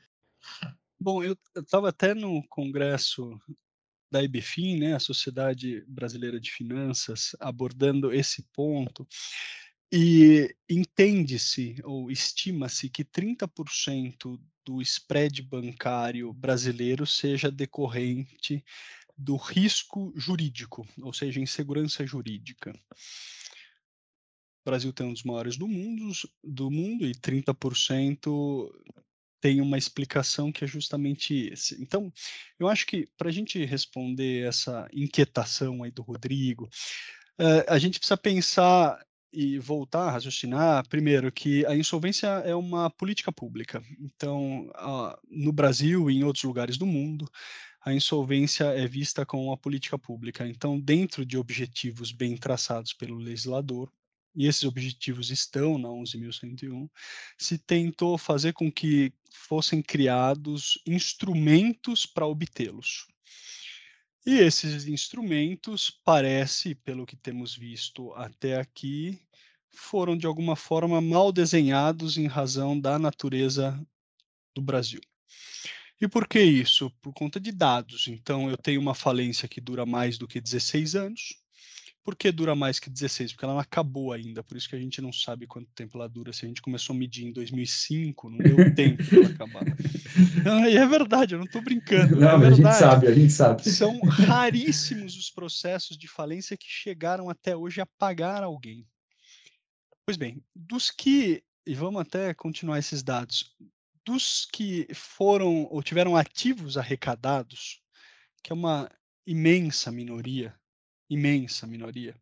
Bom, 0.99 1.23
eu 1.23 1.35
estava 1.55 1.89
até 1.89 2.13
no 2.13 2.45
congresso 2.47 3.39
da 4.11 4.21
IBFIN, 4.21 4.77
né, 4.77 4.93
a 4.93 4.99
Sociedade 4.99 5.83
Brasileira 5.87 6.39
de 6.39 6.51
Finanças, 6.51 7.35
abordando 7.39 8.13
esse 8.13 8.43
ponto, 8.53 9.07
e 9.95 10.55
entende-se 10.67 11.75
ou 11.83 12.09
estima-se 12.09 12.89
que 12.89 13.05
30% 13.05 14.41
do 14.65 14.81
spread 14.81 15.43
bancário 15.43 16.33
brasileiro 16.33 17.05
seja 17.05 17.51
decorrente 17.51 18.65
do 19.15 19.35
risco 19.35 20.11
jurídico, 20.15 20.87
ou 20.99 21.13
seja, 21.13 21.39
insegurança 21.39 22.03
jurídica. 22.07 22.73
O 24.61 24.65
Brasil 24.65 24.91
tem 24.91 25.05
um 25.05 25.13
dos 25.13 25.21
maiores 25.21 25.57
do 25.57 25.67
mundo, 25.67 26.11
do 26.43 26.71
mundo 26.71 27.05
e 27.05 27.13
30% 27.13 28.71
tem 29.39 29.61
uma 29.61 29.77
explicação 29.77 30.51
que 30.51 30.63
é 30.63 30.67
justamente 30.67 31.35
esse. 31.51 31.79
Então, 31.79 32.11
eu 32.57 32.67
acho 32.67 32.87
que 32.87 33.07
para 33.15 33.29
a 33.29 33.31
gente 33.31 33.63
responder 33.63 34.47
essa 34.47 34.89
inquietação 34.91 35.83
aí 35.83 35.91
do 35.91 36.01
Rodrigo, 36.01 36.65
uh, 37.39 37.63
a 37.67 37.77
gente 37.77 37.99
precisa 37.99 38.17
pensar 38.17 38.99
e 39.33 39.57
voltar 39.57 40.07
a 40.07 40.11
raciocinar, 40.11 40.87
primeiro, 40.87 41.31
que 41.31 41.65
a 41.65 41.75
insolvência 41.75 42.27
é 42.45 42.55
uma 42.55 42.89
política 42.89 43.31
pública. 43.31 43.83
Então, 43.99 44.71
no 45.29 45.51
Brasil 45.51 46.09
e 46.09 46.17
em 46.17 46.23
outros 46.23 46.43
lugares 46.43 46.77
do 46.77 46.85
mundo, 46.85 47.27
a 47.83 47.93
insolvência 47.93 48.65
é 48.65 48.87
vista 48.87 49.25
como 49.25 49.45
uma 49.45 49.57
política 49.57 49.97
pública. 49.97 50.47
Então, 50.47 50.79
dentro 50.79 51.25
de 51.25 51.37
objetivos 51.37 52.11
bem 52.11 52.37
traçados 52.37 52.93
pelo 52.93 53.17
legislador, 53.17 53.91
e 54.35 54.47
esses 54.47 54.63
objetivos 54.63 55.29
estão 55.29 55.77
na 55.77 55.89
11.101, 55.89 56.89
se 57.37 57.57
tentou 57.57 58.17
fazer 58.17 58.53
com 58.53 58.71
que 58.71 59.13
fossem 59.31 59.81
criados 59.81 60.81
instrumentos 60.87 62.05
para 62.05 62.25
obtê-los. 62.25 63.07
E 64.25 64.35
esses 64.35 64.87
instrumentos, 64.87 65.89
parece, 66.03 66.73
pelo 66.75 67.05
que 67.05 67.15
temos 67.15 67.55
visto 67.55 68.13
até 68.13 68.57
aqui, 68.57 69.19
foram 69.69 70.17
de 70.17 70.25
alguma 70.25 70.55
forma 70.55 71.01
mal 71.01 71.31
desenhados 71.31 72.17
em 72.17 72.25
razão 72.25 72.79
da 72.79 72.97
natureza 72.97 73.77
do 74.55 74.61
Brasil. 74.61 75.01
E 75.99 76.07
por 76.07 76.27
que 76.27 76.41
isso? 76.41 76.89
Por 77.01 77.13
conta 77.13 77.39
de 77.39 77.51
dados. 77.51 78.07
Então, 78.07 78.49
eu 78.49 78.57
tenho 78.57 78.79
uma 78.79 78.95
falência 78.95 79.47
que 79.47 79.59
dura 79.59 79.85
mais 79.85 80.17
do 80.17 80.27
que 80.27 80.39
16 80.39 80.95
anos. 80.95 81.42
Por 82.03 82.17
que 82.17 82.31
dura 82.33 82.53
mais 82.53 82.79
que 82.79 82.89
16? 82.89 83.31
Porque 83.31 83.45
ela 83.45 83.53
não 83.53 83.61
acabou 83.61 84.11
ainda, 84.11 84.43
por 84.43 84.57
isso 84.57 84.67
que 84.67 84.75
a 84.75 84.79
gente 84.79 85.01
não 85.01 85.13
sabe 85.13 85.47
quanto 85.47 85.71
tempo 85.73 85.97
ela 85.97 86.09
dura. 86.09 86.33
Se 86.33 86.45
a 86.45 86.47
gente 86.49 86.61
começou 86.61 86.93
a 86.93 86.99
medir 86.99 87.25
em 87.25 87.31
2005, 87.31 88.29
não 88.29 88.37
deu 88.39 88.75
tempo 88.75 89.01
para 89.05 89.27
acabar. 89.27 89.63
Não, 90.43 90.65
e 90.67 90.77
é 90.77 90.85
verdade, 90.85 91.33
eu 91.33 91.39
não 91.39 91.45
estou 91.45 91.61
brincando. 91.61 92.17
Não, 92.17 92.43
é 92.43 92.47
a 92.47 92.51
gente 92.51 92.73
sabe, 92.73 93.07
a 93.07 93.13
gente 93.13 93.31
sabe. 93.31 93.67
São 93.67 93.99
raríssimos 94.01 95.17
os 95.17 95.31
processos 95.31 95.97
de 95.97 96.07
falência 96.07 96.57
que 96.57 96.67
chegaram 96.67 97.29
até 97.29 97.55
hoje 97.55 97.81
a 97.81 97.85
pagar 97.85 98.43
alguém. 98.43 98.85
Pois 100.05 100.17
bem, 100.17 100.43
dos 100.53 100.91
que, 100.91 101.43
e 101.65 101.73
vamos 101.73 102.01
até 102.01 102.33
continuar 102.33 102.77
esses 102.77 103.01
dados, 103.01 103.55
dos 104.05 104.45
que 104.51 104.87
foram 104.93 105.67
ou 105.71 105.81
tiveram 105.81 106.15
ativos 106.15 106.77
arrecadados, 106.77 107.81
que 108.43 108.51
é 108.51 108.55
uma 108.55 108.89
imensa 109.25 109.91
minoria, 109.91 110.53
imensa 111.13 111.67
minoria, 111.67 112.15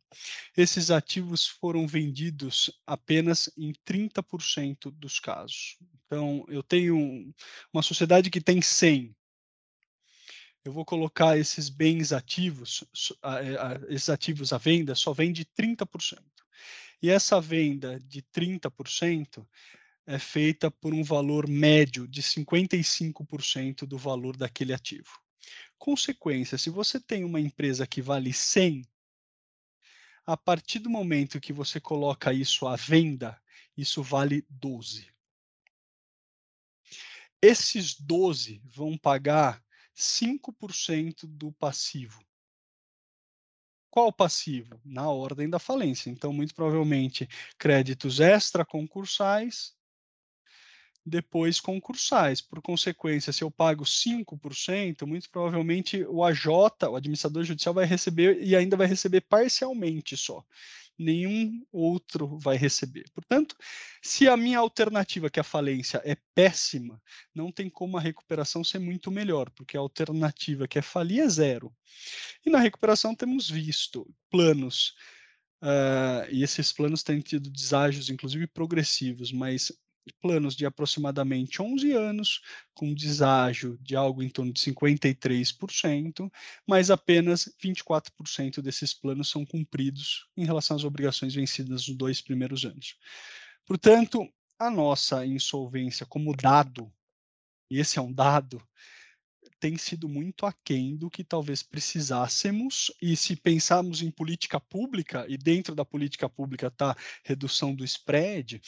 esses 0.56 0.92
ativos 0.92 1.48
foram 1.48 1.88
vendidos 1.88 2.70
apenas 2.86 3.50
em 3.58 3.74
30% 3.86 4.92
dos 4.92 5.20
casos. 5.20 5.78
Então, 6.06 6.46
eu 6.48 6.62
tenho 6.62 7.34
uma 7.74 7.82
sociedade 7.82 8.30
que 8.30 8.42
tem 8.42 8.62
100. 8.62 9.16
Eu 10.64 10.72
vou 10.72 10.86
colocar 10.86 11.38
esses 11.38 11.70
bens 11.70 12.12
ativos, 12.12 12.84
é, 13.24 13.94
esses 13.94 14.10
ativos 14.10 14.54
à 14.54 14.58
venda, 14.58 14.94
só 14.94 15.14
vende 15.14 15.46
30%. 15.46 16.20
E 17.02 17.10
essa 17.10 17.42
venda 17.42 18.00
de 18.00 18.22
30%, 18.22 19.44
é 20.06 20.20
feita 20.20 20.70
por 20.70 20.94
um 20.94 21.04
valor 21.04 21.48
médio 21.48 22.08
de 22.08 22.22
55% 22.22 23.86
do 23.86 23.98
valor 23.98 24.36
daquele 24.36 24.74
ativo. 24.74 25.20
Consequência, 25.82 26.60
se 26.60 26.70
você 26.70 27.00
tem 27.00 27.24
uma 27.24 27.40
empresa 27.40 27.88
que 27.88 28.04
vale 28.04 28.32
100, 28.32 28.88
A 30.28 30.38
partir 30.38 30.78
do 30.78 30.92
momento 30.92 31.42
que 31.42 31.52
você 31.52 31.82
coloca 31.82 32.32
isso 32.32 32.68
à 32.68 32.76
venda, 32.76 33.42
isso 33.76 34.04
vale 34.04 34.46
12. 34.48 35.12
Esses 37.42 38.00
12 38.00 38.62
vão 38.64 38.96
pagar 38.96 39.60
5% 39.96 41.26
do 41.26 41.52
passivo. 41.52 42.24
Qual 43.90 44.14
passivo? 44.14 44.80
Na 44.86 45.10
ordem 45.10 45.50
da 45.50 45.58
falência. 45.58 46.12
Então, 46.12 46.32
muito 46.32 46.54
provavelmente, 46.54 47.28
créditos 47.58 48.20
extraconcursais, 48.20 49.76
depois 51.06 51.60
concursais. 51.60 52.42
Por 52.42 52.62
consequência, 52.62 53.34
se 53.34 53.44
eu 53.44 53.52
pago 53.52 53.84
5%, 53.84 55.06
muito 55.06 55.30
provavelmente 55.30 56.04
o 56.06 56.24
AJ, 56.24 56.48
o 56.90 56.96
administrador 56.96 57.44
judicial, 57.44 57.74
vai 57.74 57.86
receber 57.86 58.42
e 58.42 58.56
ainda 58.56 58.78
vai 58.78 58.88
receber 58.88 59.22
parcialmente 59.22 60.16
só. 60.16 60.44
Nenhum 60.98 61.66
outro 61.72 62.38
vai 62.38 62.58
receber. 62.58 63.06
Portanto, 63.14 63.56
se 64.02 64.28
a 64.28 64.38
minha 64.38 64.60
alternativa, 64.60 65.30
que 65.30 65.40
é 65.40 65.42
a 65.42 65.44
falência, 65.44 66.00
é 66.06 66.16
péssima, 66.36 67.02
não 67.34 67.52
tem 67.52 67.70
como 67.70 67.98
a 67.98 68.02
recuperação 68.02 68.64
ser 68.64 68.80
muito 68.80 69.10
melhor, 69.10 69.50
porque 69.52 69.76
a 69.76 69.80
alternativa 69.80 70.68
que 70.68 70.78
é 70.78 70.82
falir 70.82 71.22
é 71.22 71.28
zero. 71.28 71.74
E 72.46 72.52
na 72.52 72.60
recuperação 72.60 73.16
temos 73.16 73.50
visto 73.50 74.08
planos, 74.30 74.94
uh, 75.64 76.30
e 76.30 76.44
esses 76.44 76.72
planos 76.72 77.02
têm 77.02 77.20
tido 77.20 77.50
deságios, 77.50 78.10
inclusive 78.10 78.46
progressivos, 78.46 79.32
mas 79.32 79.72
planos 80.22 80.56
de 80.56 80.66
aproximadamente 80.66 81.62
11 81.62 81.92
anos, 81.92 82.42
com 82.74 82.94
deságio 82.94 83.78
de 83.82 83.96
algo 83.96 84.24
em 84.24 84.30
torno 84.30 84.52
de 84.52 84.60
53%, 84.62 86.32
mas 86.68 86.90
apenas 86.90 87.50
24% 87.64 88.62
desses 88.62 88.94
planos 88.94 89.30
são 89.30 89.46
cumpridos 89.46 90.28
em 90.36 90.46
relação 90.46 90.76
às 90.78 90.84
obrigações 90.84 91.34
vencidas 91.34 91.88
nos 91.88 91.98
dois 91.98 92.22
primeiros 92.22 92.66
anos. 92.66 92.98
Portanto, 93.66 94.28
a 94.60 94.70
nossa 94.70 95.26
insolvência 95.26 96.06
como 96.06 96.36
dado, 96.36 96.92
e 97.70 97.80
esse 97.80 97.98
é 97.98 98.02
um 98.02 98.12
dado, 98.12 98.62
tem 99.60 99.78
sido 99.78 100.10
muito 100.10 100.46
aquém 100.48 100.96
do 100.98 101.10
que 101.10 101.24
talvez 101.24 101.62
precisássemos, 101.62 102.92
e 103.00 103.16
se 103.16 103.36
pensarmos 103.36 104.02
em 104.02 104.10
política 104.10 104.60
pública, 104.60 105.26
e 105.30 105.38
dentro 105.38 105.76
da 105.76 105.86
política 105.86 106.28
pública 106.28 106.68
está 106.68 106.96
redução 107.24 107.74
do 107.74 107.86
spread, 107.86 108.60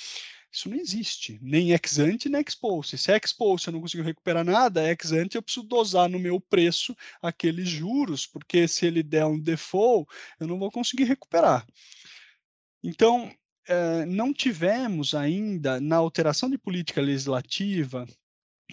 isso 0.53 0.69
não 0.69 0.77
existe, 0.77 1.39
nem 1.41 1.71
ex 1.71 1.99
ante 1.99 2.29
nem 2.29 2.39
ex 2.39 2.53
post. 2.53 2.97
Se 2.97 3.11
é 3.11 3.15
ex 3.15 3.33
post 3.33 3.67
eu 3.67 3.73
não 3.73 3.81
consigo 3.81 4.03
recuperar 4.03 4.45
nada, 4.45 4.87
ex 4.87 5.11
ante 5.11 5.35
eu 5.35 5.41
preciso 5.41 5.65
dosar 5.65 6.07
no 6.07 6.19
meu 6.19 6.39
preço 6.39 6.95
aqueles 7.21 7.67
juros, 7.67 8.27
porque 8.27 8.67
se 8.67 8.85
ele 8.85 9.01
der 9.01 9.25
um 9.25 9.39
default, 9.39 10.07
eu 10.39 10.47
não 10.47 10.59
vou 10.59 10.71
conseguir 10.71 11.05
recuperar. 11.05 11.65
Então, 12.83 13.31
eh, 13.67 14.05
não 14.05 14.33
tivemos 14.33 15.15
ainda, 15.15 15.79
na 15.81 15.95
alteração 15.95 16.49
de 16.49 16.57
política 16.57 17.01
legislativa, 17.01 18.05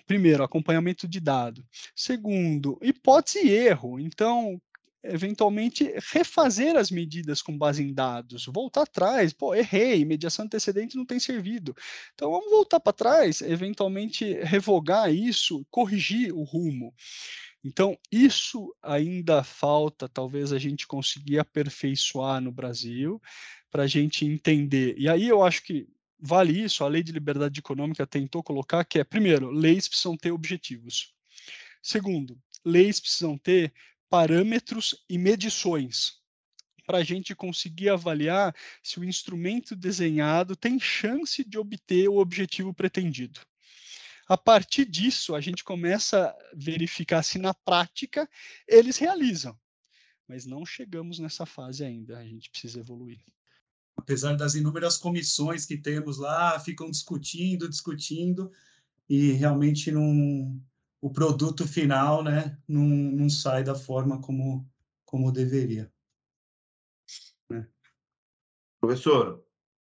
primeiro, 0.06 0.42
acompanhamento 0.42 1.08
de 1.08 1.20
dado. 1.20 1.64
Segundo, 1.94 2.78
hipótese 2.82 3.46
e 3.46 3.50
erro. 3.50 3.98
Então, 3.98 4.60
eventualmente 5.02 5.92
refazer 6.12 6.76
as 6.76 6.90
medidas 6.90 7.40
com 7.40 7.56
base 7.56 7.82
em 7.82 7.92
dados, 7.92 8.46
voltar 8.46 8.82
atrás, 8.82 9.32
pô, 9.32 9.54
errei, 9.54 10.04
mediação 10.04 10.44
antecedente 10.44 10.96
não 10.96 11.06
tem 11.06 11.18
servido. 11.18 11.74
Então 12.14 12.30
vamos 12.30 12.50
voltar 12.50 12.80
para 12.80 12.92
trás, 12.92 13.40
eventualmente 13.40 14.34
revogar 14.42 15.12
isso, 15.12 15.64
corrigir 15.70 16.32
o 16.32 16.42
rumo. 16.42 16.94
Então, 17.62 17.98
isso 18.10 18.74
ainda 18.82 19.44
falta, 19.44 20.08
talvez, 20.08 20.50
a 20.50 20.58
gente 20.58 20.86
conseguir 20.86 21.38
aperfeiçoar 21.38 22.40
no 22.40 22.50
Brasil, 22.50 23.20
para 23.70 23.84
a 23.84 23.86
gente 23.86 24.24
entender. 24.24 24.94
E 24.98 25.08
aí 25.08 25.28
eu 25.28 25.42
acho 25.42 25.62
que 25.62 25.86
vale 26.18 26.52
isso, 26.52 26.84
a 26.84 26.88
lei 26.88 27.02
de 27.02 27.12
liberdade 27.12 27.60
econômica 27.60 28.06
tentou 28.06 28.42
colocar, 28.42 28.84
que 28.84 28.98
é, 28.98 29.04
primeiro, 29.04 29.50
leis 29.50 29.88
precisam 29.88 30.16
ter 30.16 30.32
objetivos. 30.32 31.14
Segundo, 31.82 32.38
leis 32.64 33.00
precisam 33.00 33.38
ter 33.38 33.72
parâmetros 34.10 34.96
e 35.08 35.16
medições 35.16 36.20
para 36.84 36.98
a 36.98 37.04
gente 37.04 37.36
conseguir 37.36 37.88
avaliar 37.88 38.52
se 38.82 38.98
o 38.98 39.04
instrumento 39.04 39.76
desenhado 39.76 40.56
tem 40.56 40.80
chance 40.80 41.44
de 41.44 41.56
obter 41.56 42.08
o 42.08 42.18
objetivo 42.18 42.74
pretendido. 42.74 43.40
A 44.26 44.36
partir 44.36 44.84
disso, 44.84 45.34
a 45.34 45.40
gente 45.40 45.62
começa 45.62 46.26
a 46.26 46.36
verificar 46.52 47.22
se 47.22 47.38
na 47.38 47.54
prática 47.54 48.28
eles 48.66 48.96
realizam. 48.96 49.56
Mas 50.26 50.44
não 50.44 50.66
chegamos 50.66 51.18
nessa 51.18 51.46
fase 51.46 51.84
ainda, 51.84 52.18
a 52.18 52.24
gente 52.24 52.50
precisa 52.50 52.80
evoluir. 52.80 53.20
Apesar 53.96 54.36
das 54.36 54.54
inúmeras 54.54 54.96
comissões 54.96 55.64
que 55.64 55.76
temos 55.76 56.18
lá, 56.18 56.58
ficam 56.58 56.90
discutindo, 56.90 57.68
discutindo, 57.68 58.50
e 59.08 59.32
realmente 59.32 59.92
não, 59.92 60.60
o 61.00 61.10
produto 61.10 61.66
final 61.66 62.22
né, 62.22 62.58
não, 62.68 62.82
não 62.82 63.30
sai 63.30 63.64
da 63.64 63.74
forma 63.74 64.20
como, 64.20 64.68
como 65.04 65.32
deveria. 65.32 65.90
Né? 67.48 67.66
Professor, 68.80 69.44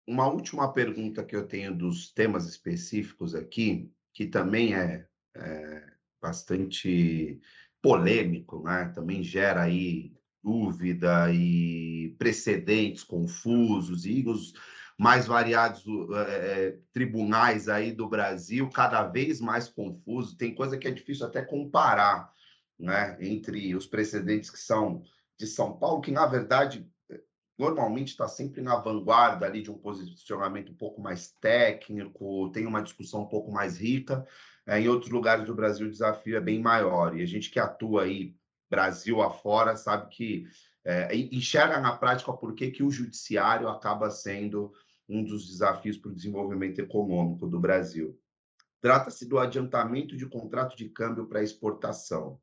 uma 0.07 0.27
última 0.27 0.71
pergunta 0.73 1.23
que 1.23 1.35
eu 1.35 1.47
tenho 1.47 1.75
dos 1.75 2.11
temas 2.11 2.47
específicos 2.47 3.35
aqui, 3.35 3.91
que 4.13 4.25
também 4.25 4.75
é, 4.75 5.07
é 5.35 5.93
bastante 6.21 7.39
polêmico, 7.81 8.63
né? 8.63 8.89
também 8.95 9.23
gera 9.23 9.63
aí 9.63 10.15
dúvida 10.43 11.31
e 11.33 12.15
precedentes 12.17 13.03
confusos 13.03 14.05
e 14.05 14.27
os 14.27 14.53
mais 14.97 15.25
variados 15.25 15.83
é, 16.15 16.77
tribunais 16.91 17.67
aí 17.67 17.91
do 17.91 18.07
Brasil, 18.07 18.69
cada 18.69 19.03
vez 19.03 19.41
mais 19.41 19.67
confuso. 19.67 20.37
Tem 20.37 20.53
coisa 20.53 20.77
que 20.77 20.87
é 20.87 20.91
difícil 20.91 21.25
até 21.25 21.41
comparar, 21.41 22.31
né, 22.79 23.17
entre 23.19 23.75
os 23.75 23.85
precedentes 23.85 24.49
que 24.49 24.59
são 24.59 25.03
de 25.37 25.47
São 25.47 25.77
Paulo, 25.77 26.01
que 26.01 26.11
na 26.11 26.25
verdade 26.25 26.87
normalmente 27.57 28.09
está 28.09 28.27
sempre 28.27 28.61
na 28.61 28.75
vanguarda 28.75 29.45
ali 29.45 29.61
de 29.61 29.71
um 29.71 29.77
posicionamento 29.77 30.71
um 30.71 30.75
pouco 30.75 31.01
mais 31.01 31.31
técnico, 31.39 32.49
tem 32.51 32.65
uma 32.65 32.81
discussão 32.81 33.21
um 33.21 33.27
pouco 33.27 33.51
mais 33.51 33.77
rica. 33.77 34.25
É, 34.65 34.79
em 34.79 34.87
outros 34.87 35.11
lugares 35.11 35.45
do 35.45 35.53
Brasil 35.53 35.87
o 35.87 35.91
desafio 35.91 36.37
é 36.37 36.41
bem 36.41 36.61
maior 36.61 37.15
e 37.15 37.21
a 37.21 37.25
gente 37.25 37.49
que 37.49 37.59
atua 37.59 38.03
aí 38.03 38.35
Brasil 38.69 39.21
afora 39.21 39.75
sabe 39.75 40.09
que 40.09 40.47
é, 40.85 41.15
enxerga 41.15 41.79
na 41.79 41.95
prática 41.95 42.33
por 42.33 42.53
que, 42.53 42.71
que 42.71 42.83
o 42.83 42.91
judiciário 42.91 43.69
acaba 43.69 44.09
sendo 44.09 44.71
um 45.07 45.23
dos 45.23 45.47
desafios 45.47 45.97
para 45.97 46.11
o 46.11 46.15
desenvolvimento 46.15 46.79
econômico 46.79 47.47
do 47.47 47.59
Brasil. 47.59 48.19
Trata-se 48.81 49.25
do 49.25 49.39
adiantamento 49.39 50.17
de 50.17 50.25
contrato 50.25 50.75
de 50.75 50.89
câmbio 50.89 51.25
para 51.25 51.43
exportação. 51.43 52.39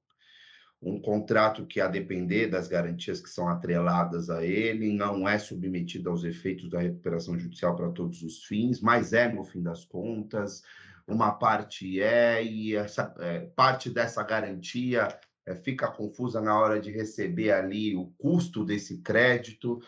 Um 0.81 0.99
contrato 0.99 1.67
que, 1.67 1.79
a 1.79 1.87
depender 1.87 2.47
das 2.47 2.67
garantias 2.67 3.21
que 3.21 3.29
são 3.29 3.47
atreladas 3.49 4.31
a 4.31 4.43
ele, 4.43 4.95
não 4.95 5.29
é 5.29 5.39
submetido 5.39 6.09
aos 6.09 6.25
efeitos 6.25 6.71
da 6.71 6.81
recuperação 6.81 7.39
judicial 7.39 7.77
para 7.77 7.91
todos 7.91 8.23
os 8.23 8.45
fins, 8.45 8.81
mas 8.81 9.13
é, 9.13 9.31
no 9.31 9.45
fim 9.45 9.63
das 9.63 9.85
contas, 9.85 10.63
uma 11.07 11.33
parte 11.33 12.01
é, 12.01 12.43
e 12.43 12.75
essa 12.75 13.15
é, 13.19 13.41
parte 13.55 13.91
dessa 13.91 14.23
garantia 14.23 15.09
fica 15.57 15.91
confusa 15.91 16.41
na 16.41 16.59
hora 16.59 16.81
de 16.81 16.91
receber 16.91 17.53
ali 17.53 17.97
o 17.97 18.07
custo 18.19 18.65
desse 18.65 18.99
crédito. 19.03 19.81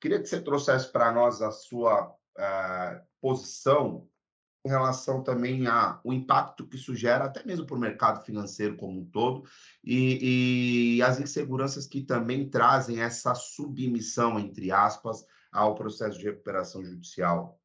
Queria 0.00 0.20
que 0.20 0.26
você 0.26 0.40
trouxesse 0.40 0.90
para 0.90 1.12
nós 1.12 1.40
a 1.42 1.50
sua 1.50 2.08
uh, 2.08 3.00
posição 3.20 4.08
em 4.66 4.70
relação 4.70 5.22
também 5.22 5.66
ao 5.66 6.12
impacto 6.12 6.66
que 6.66 6.76
isso 6.76 6.94
gera, 6.94 7.24
até 7.24 7.44
mesmo 7.44 7.66
para 7.66 7.76
o 7.76 7.80
mercado 7.80 8.24
financeiro 8.24 8.76
como 8.76 9.00
um 9.00 9.04
todo, 9.04 9.46
e, 9.82 10.96
e, 10.96 11.02
as 11.02 11.20
inseguranças 11.20 11.86
que 11.86 12.02
também 12.02 12.48
trazem 12.48 13.00
essa 13.00 13.34
submissão, 13.34 14.40
entre 14.40 14.72
aspas, 14.72 15.26
ao 15.52 15.74
processo 15.74 16.18
de 16.18 16.24
recuperação 16.24 16.82
judicial. 16.82 17.60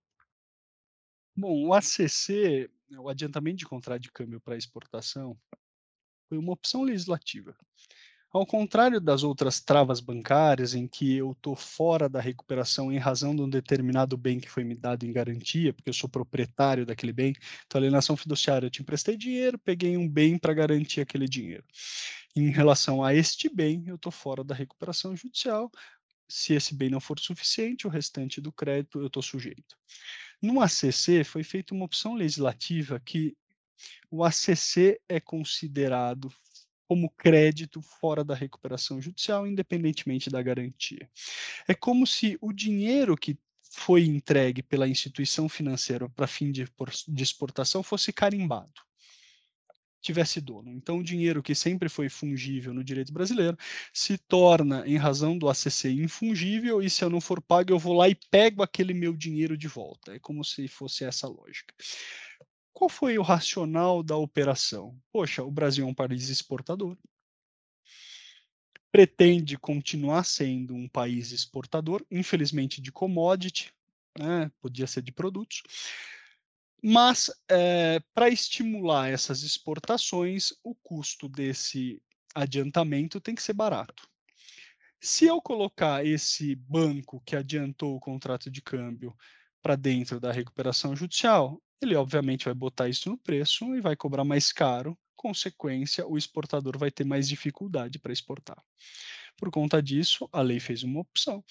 Bom, 1.36 1.68
o 1.68 1.74
ACC, 1.74 2.70
o 2.98 3.08
adiantamento 3.08 3.58
de 3.58 3.66
contrato 3.66 4.02
de 4.02 4.12
câmbio 4.12 4.42
para 4.42 4.58
exportação, 4.58 5.38
foi 6.30 6.38
uma 6.38 6.54
opção 6.54 6.84
legislativa. 6.84 7.56
Ao 8.32 8.46
contrário 8.46 9.02
das 9.02 9.24
outras 9.24 9.60
travas 9.60 10.00
bancárias, 10.00 10.76
em 10.76 10.88
que 10.88 11.16
eu 11.18 11.32
estou 11.32 11.56
fora 11.56 12.08
da 12.08 12.22
recuperação 12.22 12.92
em 12.92 13.00
razão 13.00 13.36
de 13.36 13.42
um 13.42 13.50
determinado 13.50 14.16
bem 14.16 14.40
que 14.40 14.48
foi 14.48 14.64
me 14.64 14.76
dado 14.76 15.04
em 15.04 15.12
garantia, 15.12 15.74
porque 15.74 15.90
eu 15.90 15.94
sou 15.94 16.08
proprietário 16.08 16.86
daquele 16.86 17.12
bem, 17.12 17.34
então 17.66 17.80
alienação 17.80 18.16
fiduciária, 18.16 18.68
eu 18.68 18.70
te 18.70 18.84
emprestei 18.84 19.18
dinheiro, 19.18 19.58
peguei 19.58 19.98
um 19.98 20.08
bem 20.08 20.38
para 20.38 20.54
garantir 20.54 21.02
aquele 21.02 21.28
dinheiro. 21.28 21.64
Em 22.36 22.52
relação 22.52 23.04
a 23.04 23.16
este 23.16 23.50
bem, 23.50 23.84
eu 23.88 23.96
estou 23.96 24.12
fora 24.12 24.44
da 24.44 24.54
recuperação 24.54 25.16
judicial. 25.16 25.72
Se 26.28 26.54
esse 26.54 26.76
bem 26.76 26.92
não 26.92 27.00
for 27.00 27.20
suficiente, 27.20 27.88
o 27.88 27.90
restante 27.90 28.40
do 28.40 28.52
crédito 28.52 29.00
eu 29.00 29.08
estou 29.08 29.24
sujeito. 29.24 29.76
No 30.40 30.62
ACC 30.62 31.24
foi 31.26 31.44
feita 31.44 31.74
uma 31.74 31.86
opção 31.86 32.14
legislativa 32.14 33.00
que 33.00 33.36
o 34.10 34.24
ACC 34.24 35.00
é 35.08 35.20
considerado 35.20 36.32
como 36.88 37.10
crédito 37.12 37.82
fora 37.82 38.24
da 38.24 38.34
recuperação 38.34 39.00
judicial, 39.00 39.46
independentemente 39.46 40.30
da 40.30 40.42
garantia. 40.42 41.08
É 41.68 41.74
como 41.76 42.08
se 42.08 42.38
o 42.42 42.52
dinheiro 42.52 43.16
que 43.16 43.38
foi 43.72 44.06
entregue 44.06 44.64
pela 44.64 44.88
instituição 44.88 45.48
financeira 45.48 46.10
para 46.10 46.26
fim 46.26 46.52
de, 46.52 46.66
exportação 47.22 47.84
fosse 47.84 48.12
carimbado 48.12 48.82
tivesse 50.02 50.40
dono. 50.40 50.72
Então, 50.72 51.00
o 51.00 51.04
dinheiro 51.04 51.44
que 51.44 51.54
sempre 51.54 51.90
foi 51.90 52.10
fungível 52.10 52.74
no 52.74 52.84
direito 52.84 53.12
brasileiro 53.12 53.58
se 53.94 54.18
torna, 54.18 54.88
em 54.88 54.98
razão 54.98 55.38
do 55.38 55.50
ACC, 55.50 55.90
infungível, 55.90 56.82
e 56.82 56.90
se 56.90 57.04
eu 57.04 57.10
não 57.10 57.20
for 57.20 57.42
pago, 57.42 57.72
eu 57.72 57.80
vou 57.80 57.94
lá 57.94 58.08
e 58.08 58.16
pego 58.16 58.64
aquele 58.64 58.94
meu 58.94 59.16
dinheiro 59.16 59.58
de 59.58 59.68
volta. 59.68 60.16
É 60.16 60.20
como 60.20 60.44
se 60.44 60.68
fosse 60.68 61.04
essa 61.04 61.28
lógica. 61.28 61.74
Qual 62.74 62.90
foi 62.90 63.18
o 63.18 63.24
racional 63.24 64.02
da 64.02 64.16
operação? 64.16 64.98
Poxa, 65.12 65.44
o 65.44 65.52
Brasil 65.52 65.86
é 65.86 65.90
um 65.90 65.94
país 65.94 66.30
exportador, 66.30 66.98
pretende 68.92 69.58
continuar 69.58 70.24
sendo 70.24 70.74
um 70.74 70.88
país 70.88 71.32
exportador, 71.32 72.06
infelizmente 72.10 72.82
de 72.82 72.92
commodity, 72.92 73.72
né, 74.18 74.52
podia 74.60 74.88
ser 74.88 75.02
de 75.02 75.12
produtos, 75.12 75.62
mas 76.82 77.30
é, 77.50 78.00
para 78.14 78.30
estimular 78.30 79.10
essas 79.10 79.44
exportações, 79.44 80.54
o 80.64 80.74
custo 80.74 81.28
desse 81.28 82.02
adiantamento 82.34 83.20
tem 83.20 83.36
que 83.36 83.44
ser 83.44 83.54
barato. 83.54 84.08
Se 85.00 85.26
eu 85.26 85.42
colocar 85.42 86.06
esse 86.06 86.56
banco 86.56 87.22
que 87.26 87.36
adiantou 87.36 87.96
o 87.96 88.00
contrato 88.00 88.50
de 88.50 88.62
câmbio 88.62 89.16
para 89.62 89.76
dentro 89.76 90.20
da 90.20 90.32
recuperação 90.32 90.96
judicial, 90.96 91.62
ele 91.82 91.96
obviamente 91.96 92.46
vai 92.46 92.54
botar 92.54 92.88
isso 92.90 93.10
no 93.10 93.18
preço 93.18 93.76
e 93.76 93.82
vai 93.82 93.96
cobrar 93.96 94.24
mais 94.24 94.52
caro. 94.52 94.98
Consequência, 95.16 96.08
o 96.08 96.18
exportador 96.18 96.78
vai 96.78 96.90
ter 96.90 97.04
mais 97.04 97.28
dificuldade 97.28 98.00
para 98.00 98.14
exportar. 98.14 98.62
Por 99.38 99.52
conta 99.52 99.82
disso, 99.82 100.28
a 100.32 100.42
lei 100.42 100.60
fez 100.60 100.84
uma 100.84 101.00
opção, 101.00 101.44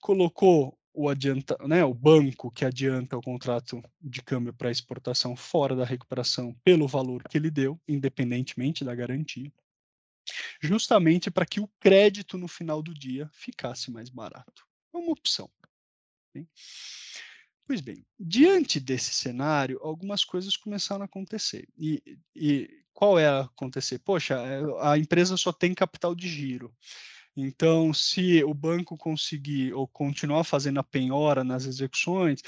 colocou 0.00 0.78
o 0.94 1.08
adianta, 1.08 1.56
né, 1.66 1.84
o 1.84 1.94
banco 1.94 2.50
que 2.50 2.64
adianta 2.64 3.16
o 3.16 3.22
contrato 3.22 3.82
de 4.00 4.22
câmbio 4.22 4.52
para 4.52 4.70
exportação 4.70 5.34
fora 5.34 5.74
da 5.74 5.84
recuperação 5.84 6.54
pelo 6.62 6.86
valor 6.86 7.22
que 7.24 7.38
ele 7.38 7.50
deu, 7.50 7.80
independentemente 7.88 8.84
da 8.84 8.94
garantia, 8.94 9.50
justamente 10.60 11.30
para 11.30 11.46
que 11.46 11.60
o 11.60 11.68
crédito 11.80 12.36
no 12.36 12.46
final 12.46 12.82
do 12.82 12.92
dia 12.92 13.28
ficasse 13.32 13.90
mais 13.90 14.10
barato. 14.10 14.66
É 14.94 14.98
uma 14.98 15.12
opção. 15.12 15.50
Pois 17.66 17.80
bem, 17.80 18.04
diante 18.18 18.80
desse 18.80 19.14
cenário, 19.14 19.78
algumas 19.82 20.24
coisas 20.24 20.56
começaram 20.56 21.02
a 21.02 21.06
acontecer. 21.06 21.68
E, 21.78 22.02
e 22.34 22.68
qual 22.92 23.18
é 23.18 23.26
a 23.26 23.40
acontecer? 23.40 23.98
Poxa, 24.00 24.34
é, 24.34 24.60
a 24.80 24.98
empresa 24.98 25.36
só 25.36 25.52
tem 25.52 25.74
capital 25.74 26.14
de 26.14 26.28
giro. 26.28 26.74
Então, 27.36 27.94
se 27.94 28.44
o 28.44 28.52
banco 28.52 28.96
conseguir 28.96 29.72
ou 29.72 29.88
continuar 29.88 30.44
fazendo 30.44 30.80
a 30.80 30.84
penhora 30.84 31.42
nas 31.42 31.64
execuções, 31.64 32.42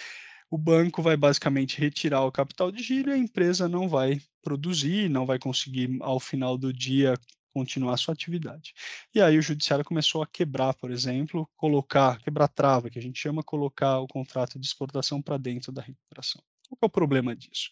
o 0.51 0.59
banco 0.59 1.03
vai 1.03 1.17
basicamente 1.17 1.81
retirar 1.81 2.23
o 2.25 2.33
capital 2.33 2.71
de 2.71 2.83
giro 2.83 3.11
e 3.11 3.15
a 3.15 3.19
empresa 3.19 3.69
não 3.69 3.89
vai 3.89 4.21
produzir, 4.43 5.09
não 5.09 5.25
vai 5.25 5.39
conseguir, 5.39 5.97
ao 6.01 6.21
final 6.21 6.59
do 6.59 6.73
dia, 6.73 7.15
continuar 7.55 7.97
sua 7.97 8.13
atividade. 8.13 8.75
E 9.15 9.23
aí 9.23 9.39
o 9.39 9.43
judiciário 9.43 9.85
começou 9.85 10.23
a 10.23 10.27
quebrar, 10.27 10.75
por 10.75 10.91
exemplo, 10.91 11.49
colocar, 11.57 12.19
quebrar 12.19 12.49
trava, 12.49 12.91
que 12.91 12.99
a 12.99 13.03
gente 13.03 13.19
chama 13.19 13.45
colocar 13.45 14.01
o 14.01 14.09
contrato 14.09 14.59
de 14.59 14.67
exportação 14.67 15.23
para 15.23 15.39
dentro 15.39 15.71
da 15.71 15.81
recuperação. 15.81 16.43
Qual 16.69 16.79
é 16.83 16.87
o 16.87 16.91
problema 16.91 17.37
disso? 17.37 17.71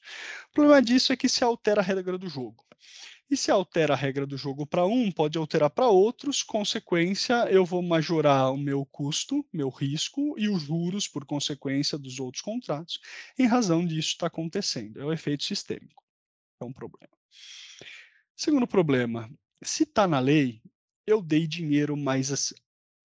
O 0.51 0.53
problema 0.53 0.81
disso 0.81 1.13
é 1.13 1.17
que 1.17 1.29
se 1.29 1.43
altera 1.43 1.81
a 1.81 1.85
regra 1.85 2.17
do 2.17 2.29
jogo. 2.29 2.65
E 3.29 3.37
se 3.37 3.51
altera 3.51 3.95
a 3.95 3.97
regra 3.97 4.27
do 4.27 4.37
jogo 4.37 4.67
para 4.67 4.85
um, 4.85 5.11
pode 5.11 5.39
alterar 5.39 5.71
para 5.71 5.89
outros, 5.89 6.43
consequência, 6.43 7.47
eu 7.51 7.65
vou 7.65 7.83
majorar 7.83 8.53
o 8.53 8.59
meu 8.59 8.85
custo, 8.85 9.45
meu 9.53 9.71
risco 9.71 10.39
e 10.39 10.49
os 10.49 10.63
juros 10.63 11.09
por 11.09 11.25
consequência 11.25 11.99
dos 11.99 12.21
outros 12.21 12.43
contratos, 12.43 13.01
em 13.39 13.47
razão 13.47 13.85
disso 13.85 14.11
está 14.11 14.27
acontecendo. 14.27 15.01
É 15.01 15.05
o 15.05 15.13
efeito 15.13 15.45
sistêmico. 15.45 16.05
É 16.61 16.65
um 16.65 16.73
problema. 16.73 17.09
Segundo 18.37 18.67
problema, 18.67 19.31
se 19.63 19.85
está 19.85 20.07
na 20.09 20.19
lei, 20.19 20.61
eu 21.07 21.23
dei 21.23 21.47
dinheiro 21.47 21.97
mais 21.97 22.53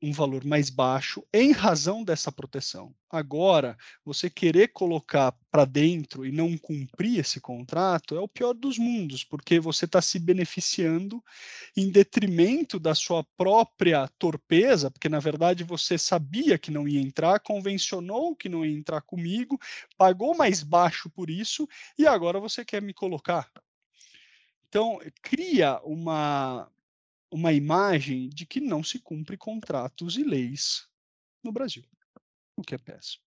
um 0.02 0.12
valor 0.12 0.46
mais 0.46 0.70
baixo 0.70 1.26
em 1.34 1.52
razão 1.52 2.04
dessa 2.04 2.32
proteção. 2.32 2.94
Agora, 3.10 3.76
você 4.06 4.30
querer 4.30 4.68
colocar 4.68 5.34
para 5.50 5.66
dentro 5.66 6.26
e 6.26 6.32
não 6.32 6.58
cumprir 6.58 7.20
esse 7.20 7.42
contrato 7.42 8.16
é 8.16 8.20
o 8.20 8.28
pior 8.28 8.54
dos 8.54 8.78
mundos, 8.78 9.24
porque 9.24 9.60
você 9.60 9.86
está 9.86 10.02
se 10.02 10.20
beneficiando 10.20 11.24
em 11.76 11.90
detrimento 11.90 12.80
da 12.80 12.94
sua 12.94 13.24
própria 13.36 14.08
torpeza, 14.20 14.92
porque 14.92 15.10
na 15.10 15.20
verdade 15.20 15.64
você 15.64 15.98
sabia 15.98 16.60
que 16.60 16.70
não 16.70 16.88
ia 16.88 17.02
entrar, 17.02 17.40
convencionou 17.40 18.36
que 18.36 18.50
não 18.50 18.64
ia 18.64 18.78
entrar 18.78 19.02
comigo, 19.02 19.60
pagou 19.98 20.36
mais 20.36 20.62
baixo 20.62 21.10
por 21.10 21.30
isso 21.30 21.68
e 21.98 22.06
agora 22.06 22.40
você 22.40 22.64
quer 22.64 22.82
me 22.82 22.94
colocar. 22.94 23.50
Então, 24.70 25.00
cria 25.22 25.80
uma, 25.84 26.70
uma 27.32 27.54
imagem 27.54 28.30
de 28.30 28.46
que 28.46 28.60
não 28.60 28.84
se 28.84 29.00
cumpre 29.00 29.38
contratos 29.38 30.18
e 30.18 30.24
leis 30.24 30.88
no 31.44 31.52
Brasil, 31.52 31.84
o 32.56 32.62
que 32.62 32.76
é 32.76 32.78
péssimo. 32.78 33.24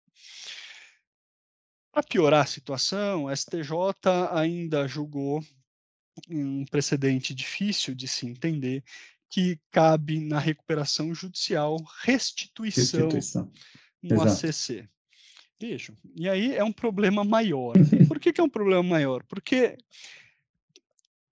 Para 1.91 2.03
piorar 2.03 2.43
a 2.43 2.47
situação, 2.47 3.27
a 3.27 3.35
STJ 3.35 3.71
ainda 4.31 4.87
julgou 4.87 5.43
um 6.29 6.65
precedente 6.65 7.33
difícil 7.33 7.93
de 7.93 8.07
se 8.07 8.25
entender, 8.25 8.83
que 9.29 9.59
cabe 9.71 10.19
na 10.19 10.39
recuperação 10.39 11.13
judicial 11.13 11.77
restituição, 12.01 13.09
restituição. 13.09 13.51
no 14.01 14.23
Exato. 14.23 14.47
ACC. 14.47 14.89
Vejam, 15.59 15.95
e 16.15 16.27
aí 16.27 16.53
é 16.53 16.63
um 16.63 16.71
problema 16.71 17.23
maior. 17.23 17.73
Por 18.07 18.19
que, 18.19 18.33
que 18.33 18.41
é 18.41 18.43
um 18.43 18.49
problema 18.49 18.83
maior? 18.83 19.23
Porque 19.23 19.77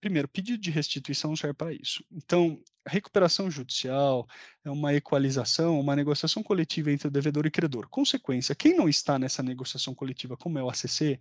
primeiro, 0.04 0.28
pedido 0.28 0.62
de 0.62 0.70
restituição 0.70 1.34
serve 1.34 1.54
para 1.54 1.72
isso. 1.72 2.04
Então, 2.12 2.62
recuperação 2.86 3.50
judicial 3.50 4.28
é 4.66 4.70
uma 4.70 4.94
equalização, 4.94 5.80
uma 5.80 5.96
negociação 5.96 6.44
coletiva 6.44 6.92
entre 6.92 7.08
o 7.08 7.12
devedor 7.12 7.46
e 7.46 7.52
credor. 7.52 7.88
Consequência, 7.88 8.54
quem 8.54 8.76
não 8.76 8.90
está 8.90 9.18
nessa 9.18 9.42
negociação 9.42 9.96
coletiva, 9.96 10.36
como 10.36 10.60
é 10.60 10.64
o 10.64 10.70
ACC, 10.70 11.18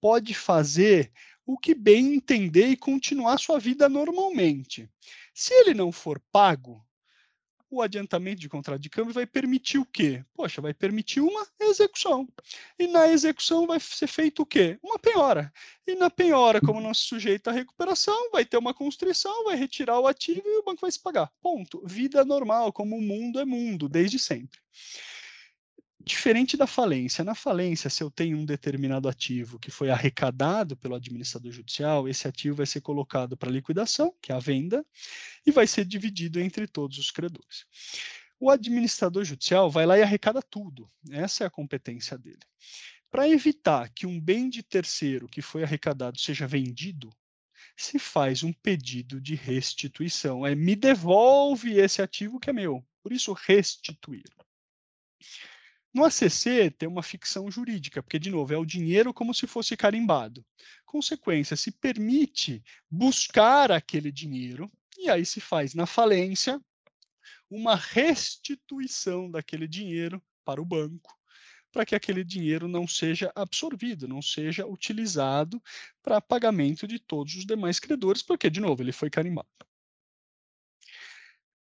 pode 0.00 0.34
fazer 0.34 1.12
o 1.46 1.56
que 1.56 1.76
bem 1.76 2.16
entender 2.16 2.66
e 2.66 2.76
continuar 2.76 3.38
sua 3.38 3.60
vida 3.60 3.88
normalmente. 3.88 4.90
Se 5.32 5.54
ele 5.54 5.72
não 5.72 5.92
for 5.92 6.20
pago, 6.32 6.84
o 7.74 7.82
adiantamento 7.82 8.40
de 8.40 8.48
contrato 8.48 8.80
de 8.80 8.88
câmbio 8.88 9.12
vai 9.12 9.26
permitir 9.26 9.78
o 9.78 9.84
quê? 9.84 10.24
Poxa, 10.34 10.60
vai 10.60 10.72
permitir 10.72 11.20
uma 11.20 11.46
execução. 11.60 12.28
E 12.78 12.86
na 12.86 13.08
execução 13.08 13.66
vai 13.66 13.80
ser 13.80 14.06
feito 14.06 14.42
o 14.42 14.46
quê? 14.46 14.78
Uma 14.82 14.98
penhora. 14.98 15.52
E 15.86 15.94
na 15.94 16.08
penhora, 16.08 16.60
como 16.60 16.80
não 16.80 16.94
se 16.94 17.02
sujeita 17.02 17.50
à 17.50 17.52
recuperação, 17.52 18.30
vai 18.30 18.44
ter 18.44 18.56
uma 18.56 18.72
constrição, 18.72 19.44
vai 19.44 19.56
retirar 19.56 19.98
o 19.98 20.06
ativo 20.06 20.42
e 20.46 20.58
o 20.58 20.62
banco 20.62 20.82
vai 20.82 20.90
se 20.90 21.00
pagar. 21.00 21.30
Ponto. 21.42 21.82
Vida 21.84 22.24
normal, 22.24 22.72
como 22.72 22.96
o 22.96 23.02
mundo 23.02 23.40
é 23.40 23.44
mundo, 23.44 23.88
desde 23.88 24.18
sempre. 24.18 24.60
Diferente 26.06 26.54
da 26.54 26.66
falência. 26.66 27.24
Na 27.24 27.34
falência, 27.34 27.88
se 27.88 28.02
eu 28.02 28.10
tenho 28.10 28.36
um 28.36 28.44
determinado 28.44 29.08
ativo 29.08 29.58
que 29.58 29.70
foi 29.70 29.88
arrecadado 29.88 30.76
pelo 30.76 30.94
administrador 30.94 31.50
judicial, 31.50 32.06
esse 32.06 32.28
ativo 32.28 32.56
vai 32.56 32.66
ser 32.66 32.82
colocado 32.82 33.38
para 33.38 33.50
liquidação, 33.50 34.14
que 34.20 34.30
é 34.30 34.34
a 34.34 34.38
venda, 34.38 34.84
e 35.46 35.50
vai 35.50 35.66
ser 35.66 35.86
dividido 35.86 36.38
entre 36.38 36.66
todos 36.66 36.98
os 36.98 37.10
credores. 37.10 37.64
O 38.38 38.50
administrador 38.50 39.24
judicial 39.24 39.70
vai 39.70 39.86
lá 39.86 39.98
e 39.98 40.02
arrecada 40.02 40.42
tudo. 40.42 40.86
Essa 41.10 41.44
é 41.44 41.46
a 41.46 41.50
competência 41.50 42.18
dele. 42.18 42.42
Para 43.10 43.26
evitar 43.26 43.88
que 43.88 44.06
um 44.06 44.20
bem 44.20 44.50
de 44.50 44.62
terceiro 44.62 45.26
que 45.26 45.40
foi 45.40 45.62
arrecadado 45.62 46.20
seja 46.20 46.46
vendido, 46.46 47.10
se 47.76 47.98
faz 47.98 48.42
um 48.42 48.52
pedido 48.52 49.20
de 49.20 49.34
restituição. 49.34 50.46
É 50.46 50.54
me 50.54 50.76
devolve 50.76 51.78
esse 51.78 52.02
ativo 52.02 52.38
que 52.38 52.50
é 52.50 52.52
meu. 52.52 52.84
Por 53.02 53.10
isso, 53.10 53.32
restituir. 53.32 54.24
No 55.94 56.04
ACC 56.04 56.72
tem 56.76 56.88
uma 56.88 57.04
ficção 57.04 57.48
jurídica, 57.48 58.02
porque, 58.02 58.18
de 58.18 58.28
novo, 58.28 58.52
é 58.52 58.58
o 58.58 58.64
dinheiro 58.64 59.14
como 59.14 59.32
se 59.32 59.46
fosse 59.46 59.76
carimbado. 59.76 60.44
Consequência, 60.84 61.56
se 61.56 61.70
permite 61.70 62.64
buscar 62.90 63.70
aquele 63.70 64.10
dinheiro, 64.10 64.68
e 64.98 65.08
aí 65.08 65.24
se 65.24 65.40
faz 65.40 65.72
na 65.72 65.86
falência 65.86 66.60
uma 67.48 67.76
restituição 67.76 69.30
daquele 69.30 69.68
dinheiro 69.68 70.20
para 70.44 70.60
o 70.60 70.64
banco, 70.64 71.16
para 71.70 71.86
que 71.86 71.94
aquele 71.94 72.24
dinheiro 72.24 72.66
não 72.66 72.88
seja 72.88 73.30
absorvido, 73.32 74.08
não 74.08 74.20
seja 74.20 74.66
utilizado 74.66 75.62
para 76.02 76.20
pagamento 76.20 76.88
de 76.88 76.98
todos 76.98 77.36
os 77.36 77.46
demais 77.46 77.78
credores, 77.78 78.20
porque, 78.20 78.50
de 78.50 78.60
novo, 78.60 78.82
ele 78.82 78.92
foi 78.92 79.10
carimbado. 79.10 79.48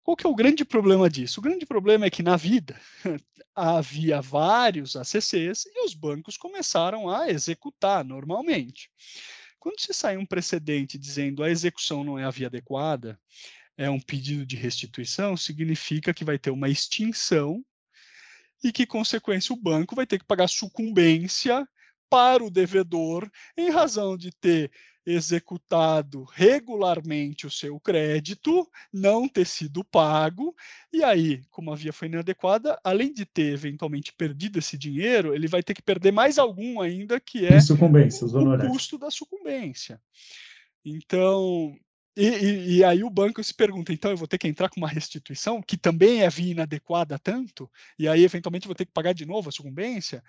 Qual 0.04 0.18
que 0.18 0.26
é 0.26 0.30
o 0.30 0.36
grande 0.36 0.66
problema 0.66 1.10
disso? 1.10 1.40
O 1.40 1.44
grande 1.44 1.66
problema 1.66 2.06
é 2.06 2.10
que 2.10 2.24
na 2.24 2.36
vida 2.36 2.80
havia 3.56 4.22
vários 4.22 4.96
ACCs 4.96 5.66
e 5.66 5.86
os 5.86 5.94
bancos 5.94 6.38
começaram 6.38 7.10
a 7.10 7.30
executar 7.30 8.04
normalmente. 8.04 8.90
Quando 9.60 9.80
se 9.80 9.94
sai 9.94 10.18
um 10.18 10.26
precedente 10.26 10.98
dizendo 10.98 11.44
a 11.44 11.50
execução 11.50 12.04
não 12.04 12.18
é 12.18 12.24
a 12.24 12.32
via 12.32 12.48
adequada, 12.48 13.20
é 13.78 13.90
um 13.90 14.00
pedido 14.00 14.46
de 14.46 14.56
restituição, 14.56 15.38
significa 15.38 16.14
que 16.14 16.26
vai 16.26 16.40
ter 16.40 16.50
uma 16.50 16.70
extinção 16.70 17.64
e 18.64 18.72
que, 18.72 18.86
consequência, 18.86 19.54
o 19.54 19.62
banco 19.62 19.96
vai 19.96 20.06
ter 20.06 20.20
que 20.20 20.26
pagar 20.26 20.48
sucumbência 20.48 21.68
para 22.10 22.44
o 22.44 22.52
devedor 22.52 23.30
em 23.56 23.70
razão 23.70 24.18
de 24.18 24.32
ter 24.32 24.72
executado 25.06 26.24
regularmente 26.24 27.48
o 27.48 27.52
seu 27.52 27.80
crédito, 27.80 28.70
não 28.94 29.28
ter 29.28 29.46
sido 29.46 29.84
pago, 29.84 30.56
e 30.94 31.04
aí, 31.04 31.42
como 31.50 31.72
a 31.72 31.76
via 31.76 31.92
foi 31.92 32.08
inadequada, 32.08 32.80
além 32.84 33.14
de 33.14 33.26
ter 33.26 33.54
eventualmente 33.54 34.14
perdido 34.14 34.60
esse 34.60 34.78
dinheiro, 34.78 35.34
ele 35.34 35.48
vai 35.48 35.64
ter 35.64 35.74
que 35.74 35.82
perder 35.82 36.12
mais 36.12 36.38
algum 36.38 36.80
ainda, 36.80 37.20
que 37.20 37.46
é 37.46 37.58
o, 37.58 38.68
o 38.68 38.72
custo 38.72 38.98
da 38.98 39.10
sucumbência. 39.10 40.00
Então, 40.86 41.76
e, 42.16 42.28
e, 42.28 42.78
e, 42.78 42.84
aí 42.84 43.04
o 43.04 43.10
banco 43.10 43.44
se 43.44 43.54
pergunta, 43.54 43.94
então 43.94 44.12
eu 44.12 44.18
vou 44.18 44.28
ter 44.28 44.38
que 44.38 44.48
entrar 44.48 44.70
com 44.70 44.80
uma 44.80 44.88
restituição, 44.88 45.62
que 45.62 45.78
também 45.78 46.24
é 46.24 46.30
via 46.30 46.52
inadequada 46.52 47.18
tanto, 47.18 47.70
e 47.98 48.08
aí 48.08 48.24
eventualmente 48.24 48.68
vou 48.68 48.76
ter 48.76 48.86
que 48.86 48.92
pagar 48.92 49.14
de 49.14 49.26
novo 49.26 49.50
a 49.50 49.52
sucumbência? 49.52 50.24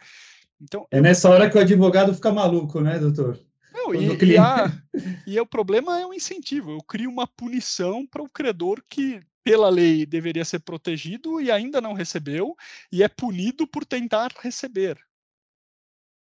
Então, 0.61 0.87
é 0.91 1.01
nessa 1.01 1.29
hora 1.29 1.51
que 1.51 1.59
o 1.59 1.61
advogado 1.61 2.15
fica 2.15 2.31
maluco, 2.31 2.81
né, 2.81 2.99
doutor? 2.99 3.39
Não, 3.73 3.95
e, 3.95 4.33
e, 4.33 4.39
a, 4.39 4.67
e 5.27 5.41
o 5.41 5.47
problema 5.47 5.99
é 5.99 6.07
o 6.07 6.13
incentivo. 6.13 6.73
Eu 6.73 6.83
crio 6.83 7.11
uma 7.11 7.27
punição 7.27 8.07
para 8.07 8.23
o 8.23 8.29
credor 8.29 8.83
que, 8.89 9.25
pela 9.43 9.69
lei, 9.71 10.05
deveria 10.05 10.45
ser 10.45 10.61
protegido 10.61 11.41
e 11.41 11.51
ainda 11.51 11.81
não 11.81 11.95
recebeu, 11.95 12.55
e 12.91 13.03
é 13.03 13.09
punido 13.09 13.67
por 13.67 13.85
tentar 13.85 14.31
receber. 14.41 14.99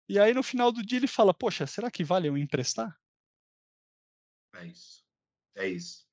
E 0.07 0.17
aí, 0.19 0.33
no 0.33 0.43
final 0.43 0.71
do 0.71 0.85
dia, 0.85 0.99
ele 0.99 1.07
fala: 1.07 1.33
Poxa, 1.33 1.67
será 1.67 1.91
que 1.91 2.03
vale 2.03 2.29
eu 2.29 2.37
emprestar? 2.37 2.97
É 4.55 4.65
isso. 4.65 5.03
É 5.55 5.67
isso. 5.67 6.05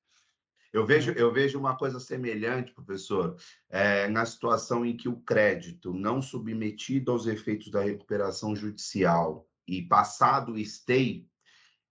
Eu 0.73 0.87
vejo, 0.87 1.11
eu 1.11 1.31
vejo 1.31 1.59
uma 1.59 1.77
coisa 1.77 1.99
semelhante, 1.99 2.73
professor, 2.73 3.37
é, 3.69 4.07
na 4.07 4.25
situação 4.25 4.83
em 4.83 4.97
que 4.97 5.07
o 5.07 5.21
crédito 5.21 5.93
não 5.93 6.19
submetido 6.19 7.11
aos 7.11 7.27
efeitos 7.27 7.69
da 7.69 7.83
recuperação 7.83 8.55
judicial 8.55 9.47
e 9.67 9.81
passado 9.81 10.53
o 10.53 10.65
stay 10.65 11.27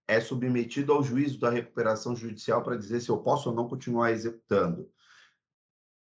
é 0.06 0.20
submetido 0.20 0.92
ao 0.92 1.02
juízo 1.02 1.38
da 1.38 1.50
recuperação 1.50 2.14
judicial 2.14 2.62
para 2.62 2.76
dizer 2.76 3.00
se 3.00 3.08
eu 3.08 3.18
posso 3.18 3.48
ou 3.48 3.54
não 3.54 3.68
continuar 3.68 4.12
executando. 4.12 4.90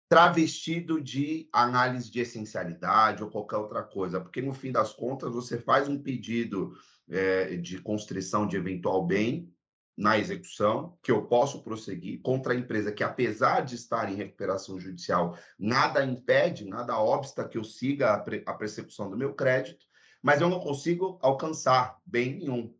Travestido 0.09 1.01
de 1.01 1.47
análise 1.51 2.11
de 2.11 2.19
essencialidade 2.19 3.23
ou 3.23 3.29
qualquer 3.29 3.57
outra 3.57 3.81
coisa, 3.81 4.19
porque 4.19 4.41
no 4.41 4.53
fim 4.53 4.71
das 4.71 4.93
contas 4.93 5.33
você 5.33 5.57
faz 5.57 5.87
um 5.87 6.01
pedido 6.01 6.73
é, 7.09 7.55
de 7.57 7.79
constrição 7.81 8.47
de 8.47 8.57
eventual 8.57 9.05
bem 9.05 9.51
na 9.95 10.17
execução, 10.17 10.97
que 11.03 11.11
eu 11.11 11.25
posso 11.27 11.63
prosseguir 11.63 12.19
contra 12.21 12.53
a 12.53 12.55
empresa 12.55 12.91
que, 12.91 13.03
apesar 13.03 13.61
de 13.61 13.75
estar 13.75 14.11
em 14.11 14.15
recuperação 14.15 14.79
judicial, 14.79 15.37
nada 15.57 16.03
impede, 16.03 16.65
nada 16.65 16.99
obsta 16.99 17.47
que 17.47 17.57
eu 17.57 17.63
siga 17.63 18.13
a, 18.13 18.19
pre 18.19 18.43
a 18.45 18.53
persecução 18.53 19.09
do 19.09 19.17
meu 19.17 19.33
crédito, 19.35 19.85
mas 20.23 20.39
eu 20.39 20.49
não 20.49 20.61
consigo 20.61 21.19
alcançar 21.21 21.99
bem 22.05 22.37
nenhum. 22.39 22.73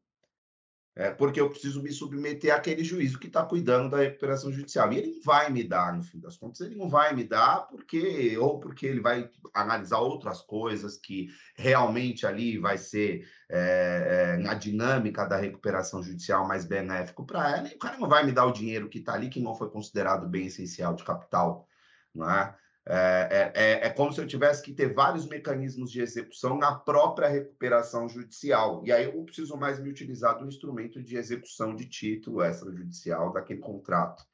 É, 0.95 1.09
porque 1.09 1.41
eu 1.41 1.49
preciso 1.49 1.81
me 1.81 1.91
submeter 1.91 2.53
àquele 2.53 2.83
juízo 2.83 3.17
que 3.17 3.25
está 3.25 3.43
cuidando 3.43 3.89
da 3.89 3.97
recuperação 3.97 4.51
judicial. 4.51 4.93
E 4.93 4.99
ele 4.99 5.15
não 5.15 5.21
vai 5.23 5.49
me 5.49 5.63
dar, 5.63 5.91
no 5.91 6.03
fim 6.03 6.19
das 6.19 6.37
contas, 6.37 6.61
ele 6.61 6.75
não 6.75 6.87
vai 6.87 7.15
me 7.15 7.23
dar 7.23 7.67
porque 7.67 8.37
ou 8.37 8.59
porque 8.59 8.85
ele 8.85 9.01
vai 9.01 9.27
analisar 9.55 9.97
outras 9.97 10.41
coisas 10.41 10.95
que 10.95 11.29
realmente 11.55 12.27
ali 12.27 12.59
vai 12.59 12.77
ser 12.77 13.27
é, 13.49 14.35
é, 14.35 14.37
na 14.37 14.53
dinâmica 14.53 15.25
da 15.25 15.35
recuperação 15.35 16.03
judicial 16.03 16.47
mais 16.47 16.63
benéfico 16.63 17.25
para 17.25 17.57
ela. 17.57 17.67
E 17.69 17.75
o 17.75 17.79
cara 17.79 17.97
não 17.97 18.07
vai 18.07 18.23
me 18.23 18.31
dar 18.31 18.45
o 18.45 18.53
dinheiro 18.53 18.87
que 18.87 18.99
está 18.99 19.15
ali, 19.15 19.29
que 19.29 19.41
não 19.41 19.55
foi 19.55 19.71
considerado 19.71 20.27
bem 20.29 20.45
essencial 20.45 20.93
de 20.93 21.03
capital. 21.03 21.67
Não 22.13 22.29
é? 22.29 22.55
É, 22.85 23.51
é, 23.55 23.61
é, 23.63 23.87
é, 23.87 23.89
como 23.89 24.11
se 24.11 24.19
eu 24.19 24.27
tivesse 24.27 24.61
que 24.61 24.73
ter 24.73 24.93
vários 24.93 25.25
mecanismos 25.25 25.89
de 25.89 26.01
execução 26.01 26.57
na 26.57 26.75
própria 26.75 27.29
recuperação 27.29 28.09
judicial. 28.09 28.83
E 28.85 28.91
aí 28.91 29.05
eu 29.05 29.15
não 29.15 29.25
preciso 29.25 29.55
mais 29.55 29.79
me 29.79 29.89
utilizar 29.89 30.37
do 30.37 30.45
instrumento 30.45 31.01
de 31.01 31.15
execução 31.15 31.73
de 31.73 31.85
título 31.85 32.43
extrajudicial 32.43 33.31
daquele 33.31 33.61
contrato. 33.61 34.25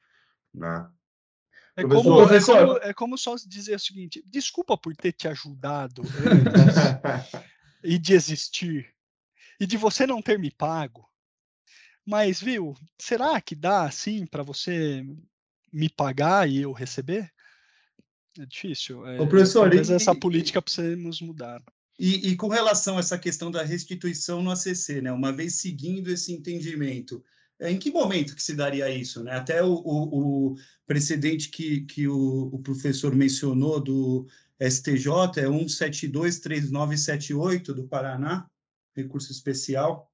Né? 0.52 0.90
É 1.76 1.84
como, 1.84 2.24
é, 2.24 2.42
como, 2.42 2.78
é 2.78 2.94
como 2.94 3.18
só 3.18 3.36
dizer 3.36 3.76
o 3.76 3.80
seguinte: 3.80 4.24
desculpa 4.26 4.76
por 4.76 4.96
ter 4.96 5.12
te 5.12 5.28
ajudado 5.28 6.02
antes 6.26 7.32
e 7.84 8.00
de 8.00 8.14
existir, 8.14 8.94
e 9.60 9.68
de 9.68 9.78
você 9.78 10.08
não 10.08 10.24
ter 10.24 10.40
me 10.40 10.50
pago. 10.50 11.08
Mas, 12.04 12.42
viu, 12.42 12.76
será 13.00 13.40
que 13.40 13.54
dá 13.54 13.84
assim 13.84 14.26
para 14.26 14.42
você 14.42 15.06
me 15.72 15.88
pagar 15.88 16.50
e 16.50 16.64
eu 16.64 16.72
receber? 16.72 17.32
É 18.40 18.46
difícil. 18.46 19.06
É, 19.06 19.20
Ô, 19.20 19.28
professor, 19.28 19.64
talvez 19.64 19.90
e, 19.90 19.94
essa 19.94 20.16
política 20.16 20.62
precisamos 20.62 21.20
mudar. 21.22 21.62
E, 22.00 22.30
e, 22.30 22.38
com 22.38 22.48
relação 22.48 22.96
a 22.96 23.02
essa 23.02 23.18
questão 23.18 23.52
da 23.52 23.62
restituição 23.62 24.42
no 24.42 24.52
ACC, 24.52 25.02
né, 25.02 25.12
uma 25.12 25.34
vez 25.34 25.56
seguindo 25.56 26.10
esse 26.10 26.32
entendimento, 26.32 27.22
é, 27.60 27.70
em 27.70 27.78
que 27.78 27.92
momento 27.92 28.34
que 28.34 28.42
se 28.42 28.56
daria 28.56 28.90
isso? 28.90 29.22
Né? 29.22 29.34
Até 29.34 29.62
o, 29.62 29.74
o, 29.74 30.52
o 30.52 30.56
precedente 30.88 31.50
que, 31.50 31.82
que 31.82 32.08
o, 32.08 32.50
o, 32.54 32.60
professor 32.60 33.14
mencionou 33.14 33.82
do 33.82 34.26
STJ 34.62 35.42
é 35.42 35.50
1723978 35.50 37.74
do 37.74 37.86
Paraná, 37.86 38.50
recurso 38.96 39.34
especial, 39.34 40.10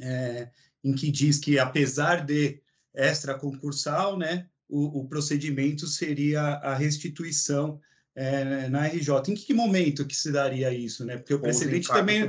é, 0.00 0.50
em 0.82 0.92
que 0.92 1.12
diz 1.12 1.38
que, 1.38 1.56
apesar 1.56 2.24
de 2.24 2.60
extraconcursal, 2.92 4.18
né, 4.18 4.48
o, 4.72 5.00
o 5.00 5.06
procedimento 5.06 5.86
seria 5.86 6.40
a 6.40 6.74
restituição 6.74 7.78
é, 8.14 8.70
na 8.70 8.86
RJ. 8.86 9.10
Em 9.28 9.34
que 9.34 9.52
momento 9.52 10.06
que 10.06 10.16
se 10.16 10.32
daria 10.32 10.72
isso, 10.72 11.04
né? 11.04 11.18
Porque 11.18 11.34
o 11.34 11.40
precedente 11.40 11.88
também 11.88 12.26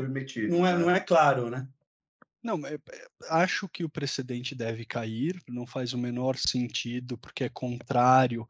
não 0.49 0.67
é, 0.67 0.73
né? 0.73 0.79
não 0.79 0.91
é 0.91 0.99
claro, 0.99 1.49
né? 1.49 1.65
Não, 2.43 2.67
é, 2.67 2.73
é, 2.73 3.07
acho 3.29 3.69
que 3.69 3.85
o 3.85 3.89
precedente 3.89 4.53
deve 4.53 4.83
cair, 4.83 5.41
não 5.47 5.65
faz 5.65 5.93
o 5.93 5.97
menor 5.97 6.35
sentido, 6.37 7.17
porque 7.17 7.45
é 7.45 7.49
contrário 7.49 8.45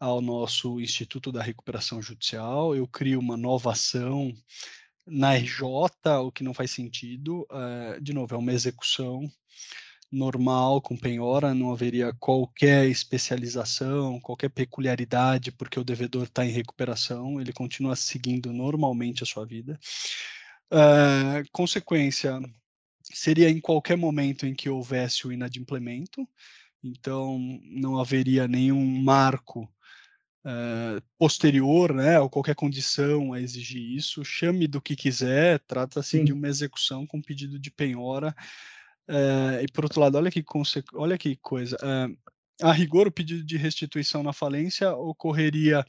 ao 0.00 0.20
nosso 0.20 0.80
Instituto 0.80 1.30
da 1.30 1.40
Recuperação 1.40 2.02
Judicial. 2.02 2.74
Eu 2.74 2.88
crio 2.88 3.20
uma 3.20 3.36
nova 3.36 3.70
ação 3.70 4.32
na 5.06 5.36
RJ, 5.36 5.62
o 6.24 6.32
que 6.32 6.42
não 6.42 6.52
faz 6.52 6.72
sentido. 6.72 7.46
Uh, 7.48 8.00
de 8.02 8.12
novo, 8.12 8.34
é 8.34 8.38
uma 8.38 8.52
execução 8.52 9.30
normal 10.16 10.80
com 10.80 10.96
penhora, 10.96 11.54
não 11.54 11.70
haveria 11.70 12.12
qualquer 12.14 12.88
especialização, 12.88 14.18
qualquer 14.20 14.48
peculiaridade, 14.48 15.52
porque 15.52 15.78
o 15.78 15.84
devedor 15.84 16.24
está 16.24 16.44
em 16.44 16.50
recuperação, 16.50 17.40
ele 17.40 17.52
continua 17.52 17.94
seguindo 17.94 18.52
normalmente 18.52 19.22
a 19.22 19.26
sua 19.26 19.44
vida. 19.44 19.78
Uh, 20.72 21.46
consequência 21.52 22.40
seria 23.02 23.50
em 23.50 23.60
qualquer 23.60 23.96
momento 23.96 24.46
em 24.46 24.54
que 24.54 24.68
houvesse 24.68 25.26
o 25.26 25.32
inadimplemento, 25.32 26.26
então 26.82 27.38
não 27.62 27.98
haveria 27.98 28.48
nenhum 28.48 28.84
marco 29.02 29.70
uh, 30.44 31.02
posterior, 31.18 31.92
né, 31.92 32.18
ou 32.18 32.30
qualquer 32.30 32.54
condição 32.54 33.32
a 33.32 33.40
exigir 33.40 33.82
isso. 33.82 34.24
Chame 34.24 34.66
do 34.66 34.80
que 34.80 34.96
quiser, 34.96 35.60
trata-se 35.60 36.24
de 36.24 36.32
uma 36.32 36.48
execução 36.48 37.06
com 37.06 37.20
pedido 37.20 37.58
de 37.58 37.70
penhora 37.70 38.34
é, 39.08 39.62
e 39.62 39.68
por 39.72 39.84
outro 39.84 40.00
lado, 40.00 40.16
olha 40.16 40.30
que, 40.30 40.44
olha 40.94 41.18
que 41.18 41.36
coisa. 41.36 41.76
É, 41.82 42.66
a 42.66 42.72
rigor, 42.72 43.06
o 43.06 43.12
pedido 43.12 43.44
de 43.44 43.56
restituição 43.56 44.22
na 44.22 44.32
falência 44.32 44.92
ocorreria 44.94 45.84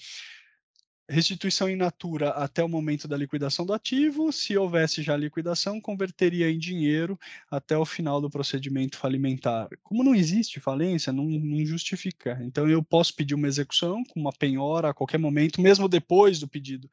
restituição 1.09 1.69
in 1.69 1.75
natura 1.75 2.31
até 2.31 2.63
o 2.63 2.67
momento 2.67 3.07
da 3.07 3.15
liquidação 3.15 3.65
do 3.65 3.73
ativo. 3.73 4.31
Se 4.31 4.57
houvesse 4.57 5.01
já 5.01 5.15
liquidação, 5.15 5.79
converteria 5.79 6.49
em 6.49 6.57
dinheiro 6.59 7.17
até 7.49 7.77
o 7.77 7.85
final 7.85 8.19
do 8.19 8.29
procedimento 8.29 8.97
falimentar. 8.97 9.69
Como 9.83 10.03
não 10.03 10.13
existe 10.13 10.59
falência, 10.59 11.13
não, 11.13 11.25
não 11.25 11.65
justifica. 11.65 12.37
Então, 12.41 12.67
eu 12.67 12.83
posso 12.83 13.15
pedir 13.15 13.35
uma 13.35 13.47
execução 13.47 14.03
com 14.03 14.19
uma 14.19 14.33
penhora 14.33 14.89
a 14.89 14.93
qualquer 14.93 15.17
momento, 15.17 15.61
mesmo 15.61 15.87
depois 15.87 16.39
do 16.39 16.47
pedido 16.47 16.89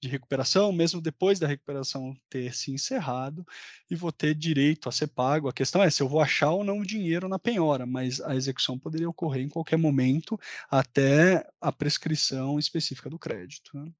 de 0.00 0.08
recuperação, 0.08 0.72
mesmo 0.72 1.00
depois 1.00 1.38
da 1.38 1.46
recuperação 1.46 2.16
ter 2.30 2.54
se 2.54 2.70
encerrado, 2.70 3.44
e 3.90 3.96
vou 3.96 4.12
ter 4.12 4.34
direito 4.34 4.88
a 4.88 4.92
ser 4.92 5.08
pago. 5.08 5.48
A 5.48 5.52
questão 5.52 5.82
é 5.82 5.90
se 5.90 6.02
eu 6.02 6.08
vou 6.08 6.20
achar 6.20 6.50
ou 6.50 6.64
não 6.64 6.78
o 6.78 6.86
dinheiro 6.86 7.28
na 7.28 7.38
penhora, 7.38 7.84
mas 7.84 8.20
a 8.20 8.34
execução 8.34 8.78
poderia 8.78 9.08
ocorrer 9.08 9.42
em 9.42 9.48
qualquer 9.48 9.76
momento 9.76 10.38
até 10.70 11.46
a 11.60 11.72
prescrição 11.72 12.58
específica 12.58 13.10
do 13.10 13.18
crédito. 13.18 13.57
Né? 13.74 13.92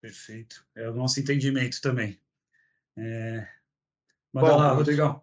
Perfeito. 0.00 0.64
É 0.74 0.88
o 0.88 0.94
nosso 0.94 1.20
entendimento 1.20 1.80
também. 1.80 2.20
É... 2.96 3.46
Manda 4.32 4.50
Bom, 4.50 4.56
lá, 4.56 4.72
Rodrigão. 4.72 5.22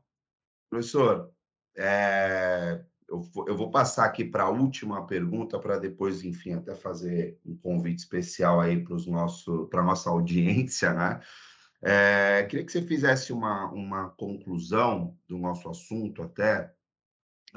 Professor, 0.70 1.32
é, 1.78 2.84
eu, 3.08 3.30
eu 3.48 3.56
vou 3.56 3.70
passar 3.70 4.06
aqui 4.06 4.26
para 4.26 4.44
a 4.44 4.50
última 4.50 5.06
pergunta, 5.06 5.60
para 5.60 5.78
depois, 5.78 6.24
enfim, 6.24 6.54
até 6.54 6.76
fazer 6.76 7.40
um 7.46 7.56
convite 7.56 8.00
especial 8.00 8.60
aí 8.60 8.84
para 9.70 9.82
a 9.82 9.86
nossa 9.86 10.10
audiência, 10.10 10.94
né? 10.94 11.22
É, 11.82 12.44
queria 12.50 12.66
que 12.66 12.72
você 12.72 12.82
fizesse 12.82 13.32
uma, 13.32 13.72
uma 13.72 14.10
conclusão 14.12 15.16
do 15.28 15.38
nosso 15.38 15.70
assunto 15.70 16.24
até, 16.24 16.74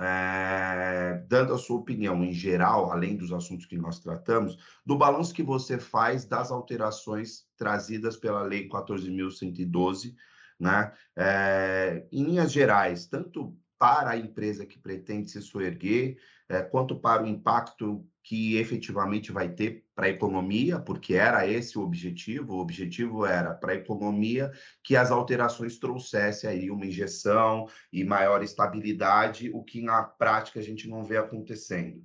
é, 0.01 1.25
dando 1.27 1.53
a 1.53 1.59
sua 1.59 1.79
opinião 1.79 2.25
em 2.25 2.33
geral, 2.33 2.93
além 2.93 3.17
dos 3.17 3.33
assuntos 3.33 3.67
que 3.67 3.77
nós 3.77 3.99
tratamos, 3.99 4.59
do 4.85 4.97
balanço 4.97 5.35
que 5.35 5.43
você 5.43 5.79
faz 5.79 6.25
das 6.25 6.51
alterações 6.51 7.47
trazidas 7.57 8.17
pela 8.17 8.43
Lei 8.43 8.69
14.112, 8.69 10.15
né? 10.59 10.93
É, 11.17 12.07
em 12.13 12.25
linhas 12.25 12.53
gerais, 12.53 13.07
tanto 13.07 13.57
para 13.79 14.11
a 14.11 14.17
empresa 14.17 14.67
que 14.67 14.79
pretende 14.79 15.31
se 15.31 15.41
soerguer, 15.41 16.19
é, 16.49 16.63
quanto 16.63 16.99
para 16.99 17.23
o 17.23 17.27
impacto 17.27 18.05
que 18.23 18.57
efetivamente 18.57 19.31
vai 19.31 19.49
ter 19.49 19.85
para 19.95 20.07
a 20.07 20.11
economia, 20.11 20.79
porque 20.79 21.15
era 21.15 21.47
esse 21.47 21.79
o 21.79 21.83
objetivo. 21.83 22.55
O 22.55 22.59
objetivo 22.59 23.25
era 23.25 23.55
para 23.55 23.73
a 23.73 23.77
economia 23.77 24.51
que 24.83 24.97
as 24.97 25.11
alterações 25.11 25.79
trouxessem 25.79 26.51
aí 26.51 26.71
uma 26.71 26.87
injeção 26.87 27.67
e 27.93 28.05
maior 28.05 28.43
estabilidade, 28.43 29.51
o 29.51 29.63
que 29.63 29.81
na 29.81 30.03
prática 30.03 30.61
a 30.61 30.63
gente 30.63 30.89
não 30.89 31.05
vê 31.05 31.17
acontecendo. 31.17 32.05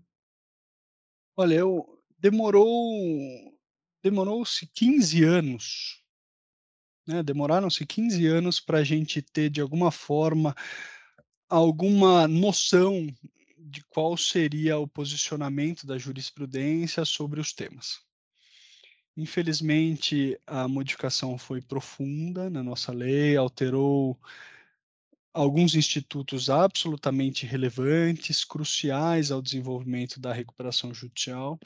Olha, 1.35 1.55
eu 1.55 1.99
demorou 2.17 3.51
demorou-se 4.03 4.67
15 4.67 5.23
anos, 5.23 6.03
né? 7.07 7.23
Demoraram-se 7.23 7.85
15 7.85 8.25
anos 8.27 8.59
para 8.59 8.79
a 8.79 8.83
gente 8.83 9.21
ter 9.21 9.49
de 9.49 9.61
alguma 9.61 9.91
forma 9.91 10.55
alguma 11.53 12.27
noção 12.27 13.05
de 13.59 13.83
qual 13.83 14.17
seria 14.17 14.79
o 14.79 14.87
posicionamento 14.87 15.85
da 15.85 15.99
jurisprudência 15.99 17.05
sobre 17.05 17.39
os 17.39 17.53
temas. 17.53 18.01
Infelizmente, 19.15 20.35
a 20.47 20.67
modificação 20.67 21.37
foi 21.37 21.61
profunda 21.61 22.49
na 22.49 22.63
nossa 22.63 22.91
lei, 22.91 23.37
alterou 23.37 24.19
alguns 25.31 25.75
institutos 25.75 26.49
absolutamente 26.49 27.45
relevantes, 27.45 28.43
cruciais 28.43 29.29
ao 29.29 29.39
desenvolvimento 29.39 30.19
da 30.19 30.33
recuperação 30.33 30.91
judicial, 30.91 31.59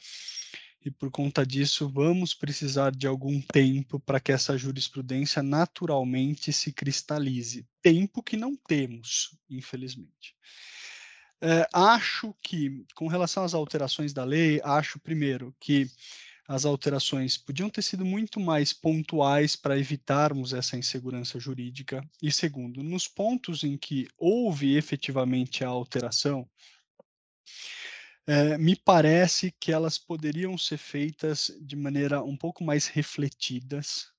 e 0.88 0.92
por 0.92 1.12
conta 1.12 1.46
disso 1.46 1.90
vamos 1.90 2.34
precisar 2.34 2.92
de 2.92 3.06
algum 3.08 3.42
tempo 3.42 4.00
para 4.00 4.20
que 4.20 4.32
essa 4.32 4.58
jurisprudência 4.58 5.44
naturalmente 5.44 6.52
se 6.54 6.72
cristalize. 6.72 7.68
Tempo 7.82 8.24
que 8.24 8.38
não 8.38 8.56
temos, 8.56 9.38
infelizmente. 9.50 10.36
É, 11.42 11.68
acho 11.72 12.34
que, 12.42 12.86
com 12.96 13.08
relação 13.08 13.44
às 13.44 13.54
alterações 13.54 14.14
da 14.14 14.24
lei, 14.24 14.60
acho, 14.64 15.00
primeiro, 15.00 15.56
que 15.60 15.88
as 16.48 16.64
alterações 16.64 17.38
podiam 17.38 17.70
ter 17.70 17.82
sido 17.82 18.06
muito 18.06 18.40
mais 18.40 18.72
pontuais 18.72 19.56
para 19.56 19.78
evitarmos 19.78 20.54
essa 20.54 20.78
insegurança 20.78 21.38
jurídica. 21.38 22.02
E 22.24 22.32
segundo, 22.32 22.82
nos 22.82 23.08
pontos 23.08 23.64
em 23.64 23.78
que 23.78 24.08
houve 24.18 24.78
efetivamente 24.78 25.64
a 25.64 25.68
alteração, 25.68 26.50
é, 28.28 28.58
me 28.58 28.76
parece 28.76 29.52
que 29.52 29.72
elas 29.72 29.98
poderiam 29.98 30.58
ser 30.58 30.78
feitas 30.78 31.50
de 31.62 31.78
maneira 31.78 32.22
um 32.22 32.36
pouco 32.36 32.64
mais 32.64 32.88
refletidas, 32.88 34.12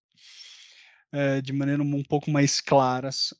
é, 1.13 1.43
de 1.43 1.53
maneira 1.53 1.83
um 1.83 2.03
pouco 2.03 2.31
mais 2.31 2.61
claras, 2.61 3.35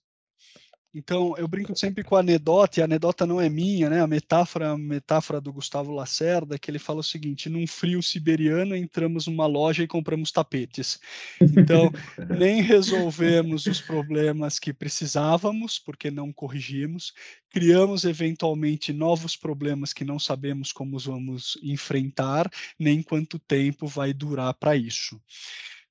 então, 0.99 1.37
eu 1.39 1.47
brinco 1.47 1.77
sempre 1.77 2.03
com 2.03 2.17
a 2.17 2.21
anedota, 2.21 2.81
e 2.81 2.83
a 2.83 2.85
anedota 2.85 3.25
não 3.25 3.41
é 3.41 3.49
minha, 3.49 3.89
né? 3.89 4.03
A 4.03 4.07
metáfora, 4.07 4.73
a 4.73 4.77
metáfora 4.77 5.41
do 5.41 5.53
Gustavo 5.53 5.93
Lacerda, 5.93 6.59
que 6.59 6.69
ele 6.69 6.81
fala 6.81 6.99
o 6.99 7.05
seguinte: 7.05 7.49
num 7.49 7.69
frio 7.69 8.03
siberiano, 8.03 8.75
entramos 8.75 9.29
numa 9.29 9.47
loja 9.47 9.85
e 9.85 9.87
compramos 9.87 10.33
tapetes. 10.33 10.99
Então, 11.41 11.93
nem 12.37 12.61
resolvemos 12.61 13.67
os 13.67 13.81
problemas 13.81 14.59
que 14.59 14.73
precisávamos, 14.73 15.79
porque 15.79 16.11
não 16.11 16.33
corrigimos, 16.33 17.15
criamos 17.49 18.05
eventualmente 18.05 18.93
novos 18.93 19.37
problemas 19.37 19.93
que 19.93 20.05
não 20.05 20.19
sabemos 20.19 20.73
como 20.73 20.99
vamos 20.99 21.57
enfrentar, 21.63 22.51
nem 22.77 23.05
quanto 23.05 23.39
tempo 23.39 23.87
vai 23.87 24.13
durar 24.13 24.53
para 24.55 24.75
isso. 24.75 25.21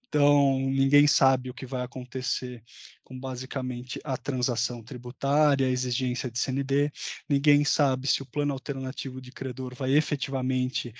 Então, 0.09 0.59
ninguém 0.59 1.05
sabe 1.05 1.49
o 1.49 1.53
que 1.53 1.65
vai 1.65 1.83
acontecer 1.83 2.63
com 3.07 3.17
basicamente 3.17 4.01
a 4.03 4.17
transação 4.17 4.83
tributária, 4.83 5.65
a 5.65 5.69
exigência 5.69 6.29
de 6.29 6.37
CND, 6.37 6.91
ninguém 7.29 7.63
sabe 7.63 8.05
se 8.05 8.21
o 8.21 8.25
plano 8.25 8.51
alternativo 8.51 9.21
de 9.21 9.31
credor 9.31 9.73
vai 9.73 9.93
efetivamente 9.93 10.93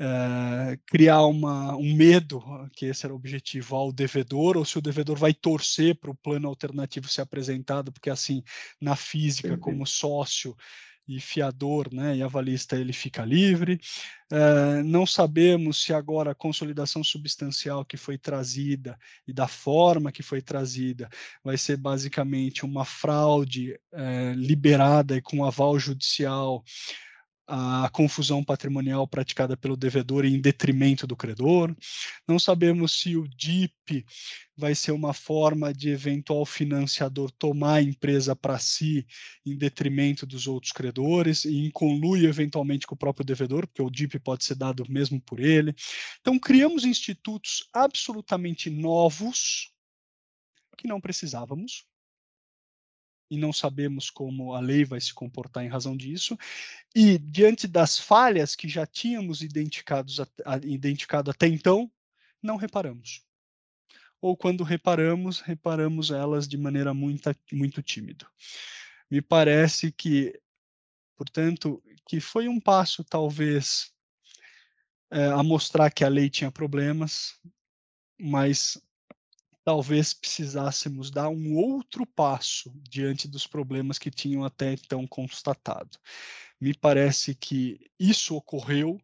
uh, 0.00 0.80
criar 0.86 1.26
uma, 1.26 1.76
um 1.76 1.94
medo, 1.94 2.42
que 2.72 2.86
esse 2.86 3.04
era 3.04 3.12
o 3.12 3.16
objetivo, 3.16 3.76
ao 3.76 3.92
devedor, 3.92 4.56
ou 4.56 4.64
se 4.64 4.78
o 4.78 4.80
devedor 4.80 5.18
vai 5.18 5.34
torcer 5.34 5.94
para 5.96 6.10
o 6.10 6.14
plano 6.14 6.48
alternativo 6.48 7.08
ser 7.08 7.20
apresentado, 7.20 7.92
porque 7.92 8.08
assim, 8.08 8.42
na 8.80 8.96
física, 8.96 9.58
como 9.58 9.86
sócio, 9.86 10.56
e 11.06 11.20
fiador, 11.20 11.92
né, 11.92 12.16
e 12.16 12.22
avalista 12.22 12.76
ele 12.76 12.92
fica 12.92 13.24
livre. 13.24 13.80
Uh, 14.32 14.82
não 14.84 15.06
sabemos 15.06 15.82
se 15.82 15.92
agora 15.92 16.30
a 16.30 16.34
consolidação 16.34 17.04
substancial 17.04 17.84
que 17.84 17.96
foi 17.96 18.16
trazida 18.16 18.98
e 19.26 19.32
da 19.32 19.46
forma 19.46 20.10
que 20.10 20.22
foi 20.22 20.40
trazida 20.40 21.08
vai 21.42 21.56
ser 21.56 21.76
basicamente 21.76 22.64
uma 22.64 22.84
fraude 22.84 23.78
uh, 23.92 24.34
liberada 24.34 25.16
e 25.16 25.22
com 25.22 25.44
aval 25.44 25.78
judicial 25.78 26.64
a 27.46 27.90
confusão 27.92 28.42
patrimonial 28.42 29.06
praticada 29.06 29.56
pelo 29.56 29.76
devedor 29.76 30.24
em 30.24 30.40
detrimento 30.40 31.06
do 31.06 31.16
credor. 31.16 31.74
Não 32.26 32.38
sabemos 32.38 32.98
se 33.00 33.16
o 33.16 33.28
DIP 33.28 34.04
vai 34.56 34.74
ser 34.74 34.92
uma 34.92 35.12
forma 35.12 35.72
de 35.72 35.90
eventual 35.90 36.46
financiador 36.46 37.30
tomar 37.32 37.74
a 37.74 37.82
empresa 37.82 38.34
para 38.34 38.58
si 38.58 39.06
em 39.44 39.56
detrimento 39.56 40.24
dos 40.24 40.46
outros 40.46 40.72
credores 40.72 41.44
e 41.44 41.66
em 41.66 41.70
conluio 41.70 42.28
eventualmente 42.28 42.86
com 42.86 42.94
o 42.94 42.98
próprio 42.98 43.26
devedor, 43.26 43.66
porque 43.66 43.82
o 43.82 43.90
DIP 43.90 44.18
pode 44.20 44.44
ser 44.44 44.54
dado 44.54 44.84
mesmo 44.88 45.20
por 45.20 45.40
ele. 45.40 45.74
Então, 46.20 46.38
criamos 46.38 46.84
institutos 46.84 47.68
absolutamente 47.72 48.70
novos 48.70 49.70
que 50.76 50.88
não 50.88 51.00
precisávamos, 51.00 51.84
e 53.30 53.38
não 53.38 53.52
sabemos 53.52 54.10
como 54.10 54.52
a 54.54 54.60
lei 54.60 54.84
vai 54.84 55.00
se 55.00 55.12
comportar 55.12 55.64
em 55.64 55.68
razão 55.68 55.96
disso, 55.96 56.36
e 56.94 57.18
diante 57.18 57.66
das 57.66 57.98
falhas 57.98 58.54
que 58.54 58.68
já 58.68 58.86
tínhamos 58.86 59.42
identificados, 59.42 60.20
identificado 60.62 61.30
até 61.30 61.46
então, 61.46 61.90
não 62.42 62.56
reparamos. 62.56 63.22
Ou 64.20 64.36
quando 64.36 64.64
reparamos, 64.64 65.40
reparamos 65.40 66.10
elas 66.10 66.48
de 66.48 66.56
maneira 66.56 66.94
muito, 66.94 67.30
muito 67.52 67.82
tímida. 67.82 68.26
Me 69.10 69.20
parece 69.20 69.92
que, 69.92 70.38
portanto, 71.16 71.82
que 72.06 72.20
foi 72.20 72.48
um 72.48 72.60
passo 72.60 73.04
talvez 73.04 73.92
é, 75.10 75.26
a 75.26 75.42
mostrar 75.42 75.90
que 75.90 76.04
a 76.04 76.08
lei 76.08 76.30
tinha 76.30 76.50
problemas, 76.50 77.38
mas 78.18 78.80
talvez 79.64 80.12
precisássemos 80.12 81.10
dar 81.10 81.28
um 81.30 81.56
outro 81.56 82.04
passo 82.06 82.70
diante 82.88 83.26
dos 83.26 83.46
problemas 83.46 83.98
que 83.98 84.10
tinham 84.10 84.44
até 84.44 84.74
então 84.74 85.06
constatado. 85.06 85.98
Me 86.60 86.74
parece 86.74 87.34
que 87.34 87.90
isso 87.98 88.36
ocorreu 88.36 89.00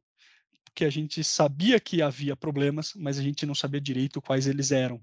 porque 0.64 0.84
a 0.84 0.90
gente 0.90 1.24
sabia 1.24 1.80
que 1.80 2.00
havia 2.00 2.36
problemas, 2.36 2.94
mas 2.94 3.18
a 3.18 3.22
gente 3.22 3.44
não 3.44 3.54
sabia 3.54 3.80
direito 3.80 4.22
quais 4.22 4.46
eles 4.46 4.70
eram. 4.70 5.00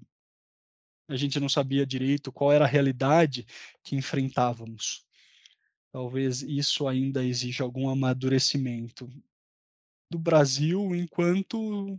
A 1.08 1.16
gente 1.16 1.38
não 1.38 1.48
sabia 1.48 1.86
direito 1.86 2.32
qual 2.32 2.52
era 2.52 2.64
a 2.64 2.68
realidade 2.68 3.46
que 3.82 3.96
enfrentávamos. 3.96 5.04
Talvez 5.92 6.42
isso 6.42 6.86
ainda 6.86 7.24
exija 7.24 7.64
algum 7.64 7.88
amadurecimento 7.88 9.08
do 10.10 10.18
Brasil 10.18 10.94
enquanto, 10.94 11.98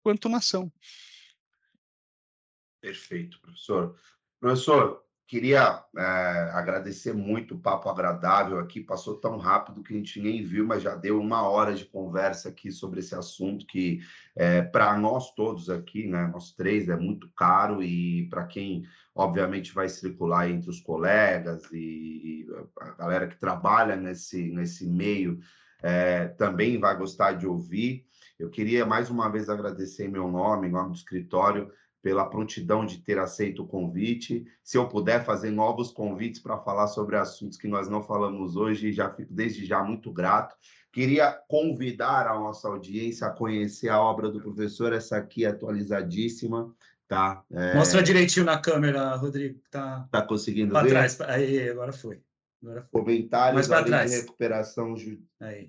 enquanto 0.00 0.28
nação. 0.28 0.72
Perfeito, 2.84 3.40
professor. 3.40 3.96
Professor, 4.38 5.02
queria 5.26 5.82
é, 5.96 6.02
agradecer 6.52 7.14
muito 7.14 7.54
o 7.54 7.58
papo 7.58 7.88
agradável 7.88 8.58
aqui. 8.58 8.78
Passou 8.78 9.16
tão 9.16 9.38
rápido 9.38 9.82
que 9.82 9.94
a 9.94 9.96
gente 9.96 10.20
nem 10.20 10.44
viu, 10.44 10.66
mas 10.66 10.82
já 10.82 10.94
deu 10.94 11.18
uma 11.18 11.48
hora 11.48 11.74
de 11.74 11.86
conversa 11.86 12.50
aqui 12.50 12.70
sobre 12.70 13.00
esse 13.00 13.14
assunto 13.14 13.66
que, 13.66 14.02
é, 14.36 14.60
para 14.60 14.98
nós 14.98 15.34
todos 15.34 15.70
aqui, 15.70 16.06
né, 16.06 16.26
nós 16.26 16.52
três, 16.52 16.90
é 16.90 16.96
muito 16.96 17.26
caro 17.30 17.82
e 17.82 18.28
para 18.28 18.44
quem, 18.44 18.86
obviamente, 19.14 19.72
vai 19.72 19.88
circular 19.88 20.50
entre 20.50 20.68
os 20.68 20.80
colegas 20.80 21.62
e, 21.72 22.46
a 22.78 22.90
galera 22.90 23.26
que 23.26 23.40
trabalha 23.40 23.96
nesse, 23.96 24.50
nesse 24.50 24.86
meio 24.86 25.40
é, 25.82 26.28
também 26.28 26.78
vai 26.78 26.94
gostar 26.98 27.32
de 27.32 27.46
ouvir. 27.46 28.06
Eu 28.38 28.50
queria 28.50 28.84
mais 28.84 29.08
uma 29.08 29.30
vez 29.30 29.48
agradecer 29.48 30.06
em 30.06 30.10
meu 30.10 30.28
nome, 30.30 30.68
em 30.68 30.70
nome 30.70 30.90
do 30.90 30.96
escritório, 30.96 31.72
pela 32.04 32.28
prontidão 32.28 32.84
de 32.84 32.98
ter 32.98 33.18
aceito 33.18 33.62
o 33.62 33.66
convite. 33.66 34.44
Se 34.62 34.76
eu 34.76 34.86
puder 34.86 35.24
fazer 35.24 35.50
novos 35.50 35.90
convites 35.90 36.38
para 36.38 36.58
falar 36.58 36.86
sobre 36.86 37.16
assuntos 37.16 37.56
que 37.56 37.66
nós 37.66 37.88
não 37.88 38.02
falamos 38.02 38.56
hoje, 38.56 38.92
já 38.92 39.08
fico 39.08 39.32
desde 39.32 39.64
já 39.64 39.82
muito 39.82 40.12
grato. 40.12 40.54
Queria 40.92 41.32
convidar 41.48 42.26
a 42.28 42.38
nossa 42.38 42.68
audiência 42.68 43.26
a 43.26 43.30
conhecer 43.30 43.88
a 43.88 43.98
obra 43.98 44.28
do 44.28 44.38
professor, 44.38 44.92
essa 44.92 45.16
aqui 45.16 45.46
é 45.46 45.48
atualizadíssima, 45.48 46.70
tá? 47.08 47.42
É... 47.50 47.74
Mostra 47.74 48.02
direitinho 48.02 48.44
na 48.44 48.58
câmera, 48.58 49.16
Rodrigo. 49.16 49.58
Tá, 49.70 50.06
tá 50.10 50.20
conseguindo 50.20 50.72
pra 50.72 50.82
ver? 50.82 50.90
trás. 50.90 51.18
Aí, 51.22 51.70
agora 51.70 51.90
foi. 51.90 52.20
Comentários 52.90 53.70
além 53.70 53.86
trás. 53.86 54.10
de 54.10 54.16
recuperação, 54.18 54.94
de 54.94 55.22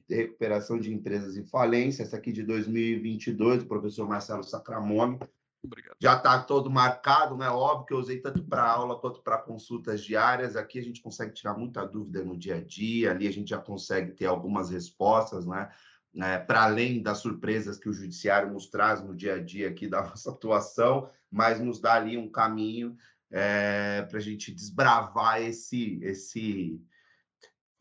recuperação 0.10 0.80
de 0.80 0.94
empresas 0.94 1.38
em 1.38 1.46
falência. 1.46 2.04
Essa 2.04 2.18
aqui 2.18 2.34
de 2.34 2.44
2022, 2.44 3.64
o 3.64 3.68
professor 3.68 4.06
Marcelo 4.06 4.44
Sacramone. 4.44 5.18
Obrigado. 5.66 5.96
Já 6.00 6.16
está 6.16 6.42
todo 6.42 6.70
marcado, 6.70 7.36
né? 7.38 7.50
Óbvio 7.50 7.86
que 7.86 7.94
eu 7.94 7.98
usei 7.98 8.20
tanto 8.20 8.44
para 8.44 8.64
aula 8.64 9.00
quanto 9.00 9.22
para 9.22 9.38
consultas 9.38 10.04
diárias. 10.04 10.56
Aqui 10.56 10.80
a 10.80 10.84
gente 10.84 11.02
consegue 11.02 11.34
tirar 11.34 11.58
muita 11.58 11.86
dúvida 11.86 12.24
no 12.24 12.38
dia 12.38 12.56
a 12.56 12.62
dia, 12.62 13.12
ali 13.12 13.28
a 13.28 13.32
gente 13.32 13.50
já 13.50 13.58
consegue 13.58 14.12
ter 14.12 14.26
algumas 14.26 14.70
respostas, 14.70 15.46
né? 15.46 15.70
né, 16.16 16.40
para 16.40 16.64
além 16.64 17.04
das 17.04 17.18
surpresas 17.18 17.78
que 17.78 17.90
o 17.90 17.94
judiciário 17.94 18.52
nos 18.52 18.68
traz 18.68 19.04
no 19.04 19.14
dia 19.14 19.36
a 19.36 19.44
dia 19.44 19.68
aqui 19.68 19.88
da 19.88 20.02
nossa 20.08 20.32
atuação, 20.32 21.10
mas 21.30 21.60
nos 21.60 21.80
dá 21.80 21.96
ali 21.96 22.18
um 22.18 22.32
caminho 22.32 22.96
é, 23.30 24.04
para 24.04 24.18
a 24.18 24.22
gente 24.22 24.54
desbravar 24.54 25.42
esse, 25.42 26.00
esse 26.02 26.82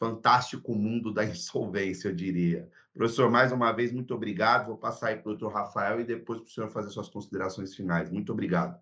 fantástico 0.00 0.74
mundo 0.74 1.12
da 1.12 1.24
insolvência, 1.24 2.08
eu 2.08 2.14
diria. 2.14 2.68
Professor, 2.94 3.28
mais 3.28 3.50
uma 3.50 3.72
vez, 3.72 3.90
muito 3.90 4.14
obrigado. 4.14 4.68
Vou 4.68 4.78
passar 4.78 5.08
aí 5.08 5.16
para 5.16 5.32
o 5.32 5.36
doutor 5.36 5.52
Rafael 5.52 6.00
e 6.00 6.04
depois 6.04 6.38
para 6.38 6.46
o 6.46 6.50
senhor 6.50 6.70
fazer 6.70 6.90
suas 6.90 7.08
considerações 7.08 7.74
finais. 7.74 8.08
Muito 8.08 8.32
obrigado. 8.32 8.80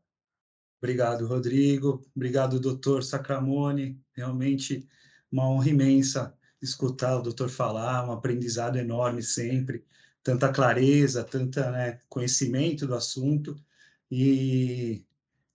Obrigado, 0.78 1.26
Rodrigo. 1.26 2.04
Obrigado, 2.14 2.60
doutor 2.60 3.02
Sacramone. 3.02 3.98
Realmente 4.14 4.86
uma 5.30 5.48
honra 5.48 5.70
imensa 5.70 6.36
escutar 6.60 7.16
o 7.16 7.22
doutor 7.22 7.48
falar, 7.48 8.06
um 8.06 8.12
aprendizado 8.12 8.76
enorme 8.76 9.22
sempre, 9.22 9.84
tanta 10.22 10.52
clareza, 10.52 11.24
tanta 11.24 11.70
né, 11.70 11.98
conhecimento 12.08 12.86
do 12.86 12.94
assunto 12.94 13.56
e 14.10 15.06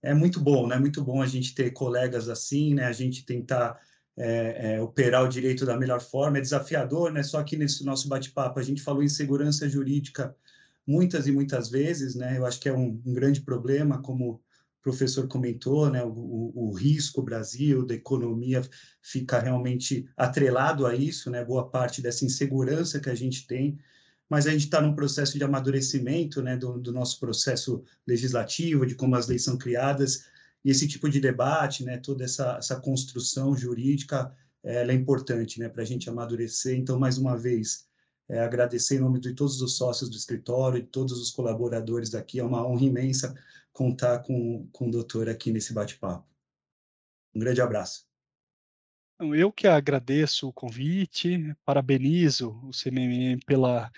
é 0.02 0.14
muito 0.14 0.40
bom, 0.40 0.68
né? 0.68 0.80
Muito 0.80 1.04
bom 1.04 1.22
a 1.22 1.28
gente 1.28 1.54
ter 1.54 1.72
colegas 1.72 2.28
assim, 2.28 2.74
né? 2.74 2.86
A 2.86 2.92
gente 2.92 3.26
tentar 3.26 3.80
é, 4.18 4.74
é, 4.76 4.82
operar 4.82 5.24
o 5.24 5.30
direito 5.30 5.66
da 5.66 5.78
melhor 5.78 6.02
forma. 6.02 6.38
É 6.38 6.42
desafiador, 6.42 7.12
né? 7.12 7.24
Só 7.24 7.44
que 7.44 7.56
nesse 7.56 7.86
nosso 7.86 8.08
bate-papo 8.10 8.60
a 8.60 8.64
gente 8.64 8.82
falou 8.82 9.04
em 9.04 9.10
segurança 9.10 9.70
jurídica 9.70 10.36
muitas 10.86 11.28
e 11.28 11.32
muitas 11.32 11.70
vezes, 11.70 12.16
né? 12.16 12.38
Eu 12.38 12.46
acho 12.46 12.60
que 12.60 12.70
é 12.70 12.74
um, 12.74 13.02
um 13.06 13.14
grande 13.14 13.42
problema, 13.42 14.02
como 14.02 14.42
professor 14.88 15.28
comentou, 15.28 15.90
né, 15.90 16.02
o, 16.02 16.52
o, 16.56 16.72
risco 16.72 17.22
Brasil 17.22 17.86
da 17.86 17.94
economia 17.94 18.62
fica 19.02 19.38
realmente 19.38 20.08
atrelado 20.16 20.86
a 20.86 20.96
isso, 20.96 21.30
né, 21.30 21.44
boa 21.44 21.70
parte 21.70 22.02
dessa 22.02 22.24
insegurança 22.24 22.98
que 22.98 23.10
a 23.10 23.16
gente 23.16 23.46
tem, 23.46 23.78
mas 24.30 24.48
a 24.48 24.52
gente 24.52 24.64
está 24.64 24.80
num 24.80 24.96
processo 24.96 25.38
de 25.38 25.44
amadurecimento, 25.44 26.42
né, 26.42 26.56
do, 26.56 26.80
do, 26.80 26.94
nosso 26.94 27.20
processo 27.20 27.84
legislativo, 28.08 28.86
de 28.86 28.96
como 28.96 29.16
as 29.18 29.28
leis 29.28 29.44
são 29.44 29.58
criadas, 29.58 30.24
e 30.64 30.72
esse 30.72 30.88
tipo 30.88 31.10
de 31.10 31.20
debate, 31.20 31.84
né, 31.84 31.98
toda 31.98 32.24
essa, 32.24 32.58
essa 32.58 32.80
construção 32.80 33.56
jurídica, 33.56 34.36
ela 34.64 34.92
é 34.92 34.96
importante, 34.96 35.60
né, 35.60 35.70
para 35.70 35.84
a 35.84 35.86
gente 35.86 36.10
amadurecer. 36.10 36.78
Então, 36.78 37.00
mais 37.00 37.18
uma 37.18 37.38
vez, 37.38 37.88
é, 38.30 38.40
agradecer 38.40 38.98
em 38.98 39.00
nome 39.00 39.20
de 39.20 39.34
todos 39.34 39.62
os 39.62 39.78
sócios 39.78 40.10
do 40.10 40.18
escritório 40.18 40.80
e 40.80 40.84
todos 40.84 41.20
os 41.22 41.32
colaboradores 41.32 42.10
daqui, 42.10 42.40
é 42.40 42.44
uma 42.44 42.68
honra 42.68 42.84
imensa 42.84 43.36
contar 43.72 44.20
com, 44.20 44.68
com 44.72 44.88
o 44.88 44.92
doutor 44.92 45.30
aqui 45.30 45.52
nesse 45.52 45.74
bate-papo. 45.74 46.28
Um 47.34 47.40
grande 47.40 47.62
abraço. 47.62 48.08
Eu 49.20 49.52
que 49.52 49.68
agradeço 49.68 50.48
o 50.48 50.54
convite, 50.54 51.56
parabenizo 51.66 52.50
o 52.64 52.72
CMM 52.72 53.40
pela, 53.46 53.92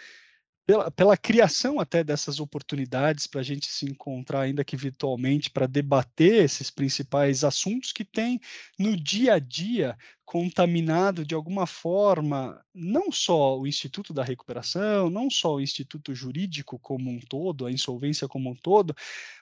pela, 0.70 0.92
pela 0.92 1.18
criação 1.18 1.80
até 1.80 2.04
dessas 2.04 2.40
oportunidades 2.40 3.26
para 3.26 3.42
a 3.42 3.44
gente 3.44 3.66
se 3.66 3.86
encontrar, 3.86 4.42
ainda 4.42 4.64
que 4.64 4.78
virtualmente, 4.78 5.50
para 5.50 5.66
debater 5.66 6.44
esses 6.44 6.70
principais 6.70 7.44
assuntos 7.44 7.92
que 7.92 8.06
tem 8.06 8.40
no 8.78 8.96
dia 8.96 9.34
a 9.34 9.40
dia 9.40 9.98
contaminado 10.24 11.26
de 11.26 11.34
alguma 11.34 11.66
forma 11.66 12.64
não 12.72 13.12
só 13.12 13.60
o 13.60 13.66
Instituto 13.66 14.14
da 14.14 14.24
Recuperação, 14.24 15.10
não 15.10 15.28
só 15.28 15.56
o 15.56 15.62
Instituto 15.62 16.14
Jurídico 16.14 16.78
como 16.78 17.10
um 17.10 17.20
todo, 17.20 17.66
a 17.66 17.72
insolvência 17.72 18.28
como 18.28 18.52
um 18.52 18.56
todo, 18.56 18.96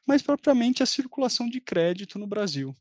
mas 0.06 0.22
propriamente 0.22 0.82
a 0.82 0.86
circulação 0.86 1.50
de 1.50 1.60
crédito 1.60 2.18
no 2.18 2.26
Brasil. 2.26 2.74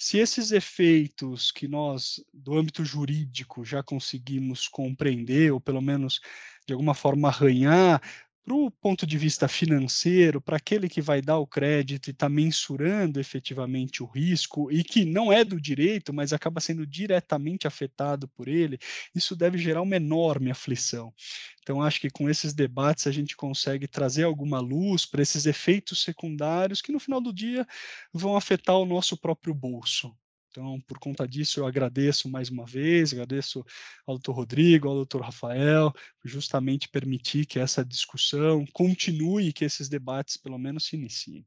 Se 0.00 0.18
esses 0.18 0.52
efeitos 0.52 1.50
que 1.50 1.66
nós, 1.66 2.24
do 2.32 2.56
âmbito 2.56 2.84
jurídico, 2.84 3.64
já 3.64 3.82
conseguimos 3.82 4.68
compreender, 4.68 5.52
ou 5.52 5.60
pelo 5.60 5.82
menos 5.82 6.20
de 6.64 6.72
alguma 6.72 6.94
forma 6.94 7.26
arranhar, 7.26 8.00
para 8.48 8.56
o 8.56 8.70
ponto 8.70 9.06
de 9.06 9.18
vista 9.18 9.46
financeiro, 9.46 10.40
para 10.40 10.56
aquele 10.56 10.88
que 10.88 11.02
vai 11.02 11.20
dar 11.20 11.36
o 11.36 11.46
crédito 11.46 12.08
e 12.08 12.12
está 12.12 12.30
mensurando 12.30 13.20
efetivamente 13.20 14.02
o 14.02 14.06
risco 14.06 14.72
e 14.72 14.82
que 14.82 15.04
não 15.04 15.30
é 15.30 15.44
do 15.44 15.60
direito, 15.60 16.14
mas 16.14 16.32
acaba 16.32 16.58
sendo 16.58 16.86
diretamente 16.86 17.66
afetado 17.66 18.26
por 18.26 18.48
ele, 18.48 18.78
isso 19.14 19.36
deve 19.36 19.58
gerar 19.58 19.82
uma 19.82 19.96
enorme 19.96 20.50
aflição. 20.50 21.12
Então, 21.60 21.82
acho 21.82 22.00
que 22.00 22.08
com 22.08 22.30
esses 22.30 22.54
debates 22.54 23.06
a 23.06 23.12
gente 23.12 23.36
consegue 23.36 23.86
trazer 23.86 24.22
alguma 24.22 24.60
luz 24.60 25.04
para 25.04 25.20
esses 25.20 25.44
efeitos 25.44 26.02
secundários 26.02 26.80
que, 26.80 26.90
no 26.90 26.98
final 26.98 27.20
do 27.20 27.34
dia, 27.34 27.66
vão 28.14 28.34
afetar 28.34 28.76
o 28.76 28.86
nosso 28.86 29.14
próprio 29.14 29.52
bolso. 29.52 30.16
Então, 30.50 30.80
por 30.86 30.98
conta 30.98 31.26
disso, 31.26 31.60
eu 31.60 31.66
agradeço 31.66 32.28
mais 32.28 32.50
uma 32.50 32.64
vez, 32.64 33.12
agradeço 33.12 33.64
ao 34.06 34.14
doutor 34.14 34.32
Rodrigo, 34.32 34.88
ao 34.88 34.94
doutor 34.94 35.22
Rafael, 35.22 35.92
por 35.92 36.28
justamente 36.28 36.88
permitir 36.88 37.46
que 37.46 37.58
essa 37.58 37.84
discussão 37.84 38.64
continue, 38.72 39.52
que 39.52 39.64
esses 39.64 39.88
debates, 39.88 40.36
pelo 40.36 40.58
menos, 40.58 40.86
se 40.86 40.96
iniciem. 40.96 41.46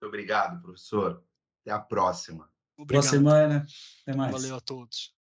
Muito 0.00 0.08
obrigado, 0.08 0.60
professor. 0.60 1.24
Até 1.62 1.70
a 1.70 1.78
próxima. 1.78 2.50
Obrigado. 2.76 3.02
Boa 3.02 3.10
semana. 3.10 3.66
Até 4.02 4.16
mais. 4.16 4.32
Valeu 4.32 4.56
a 4.56 4.60
todos. 4.60 5.14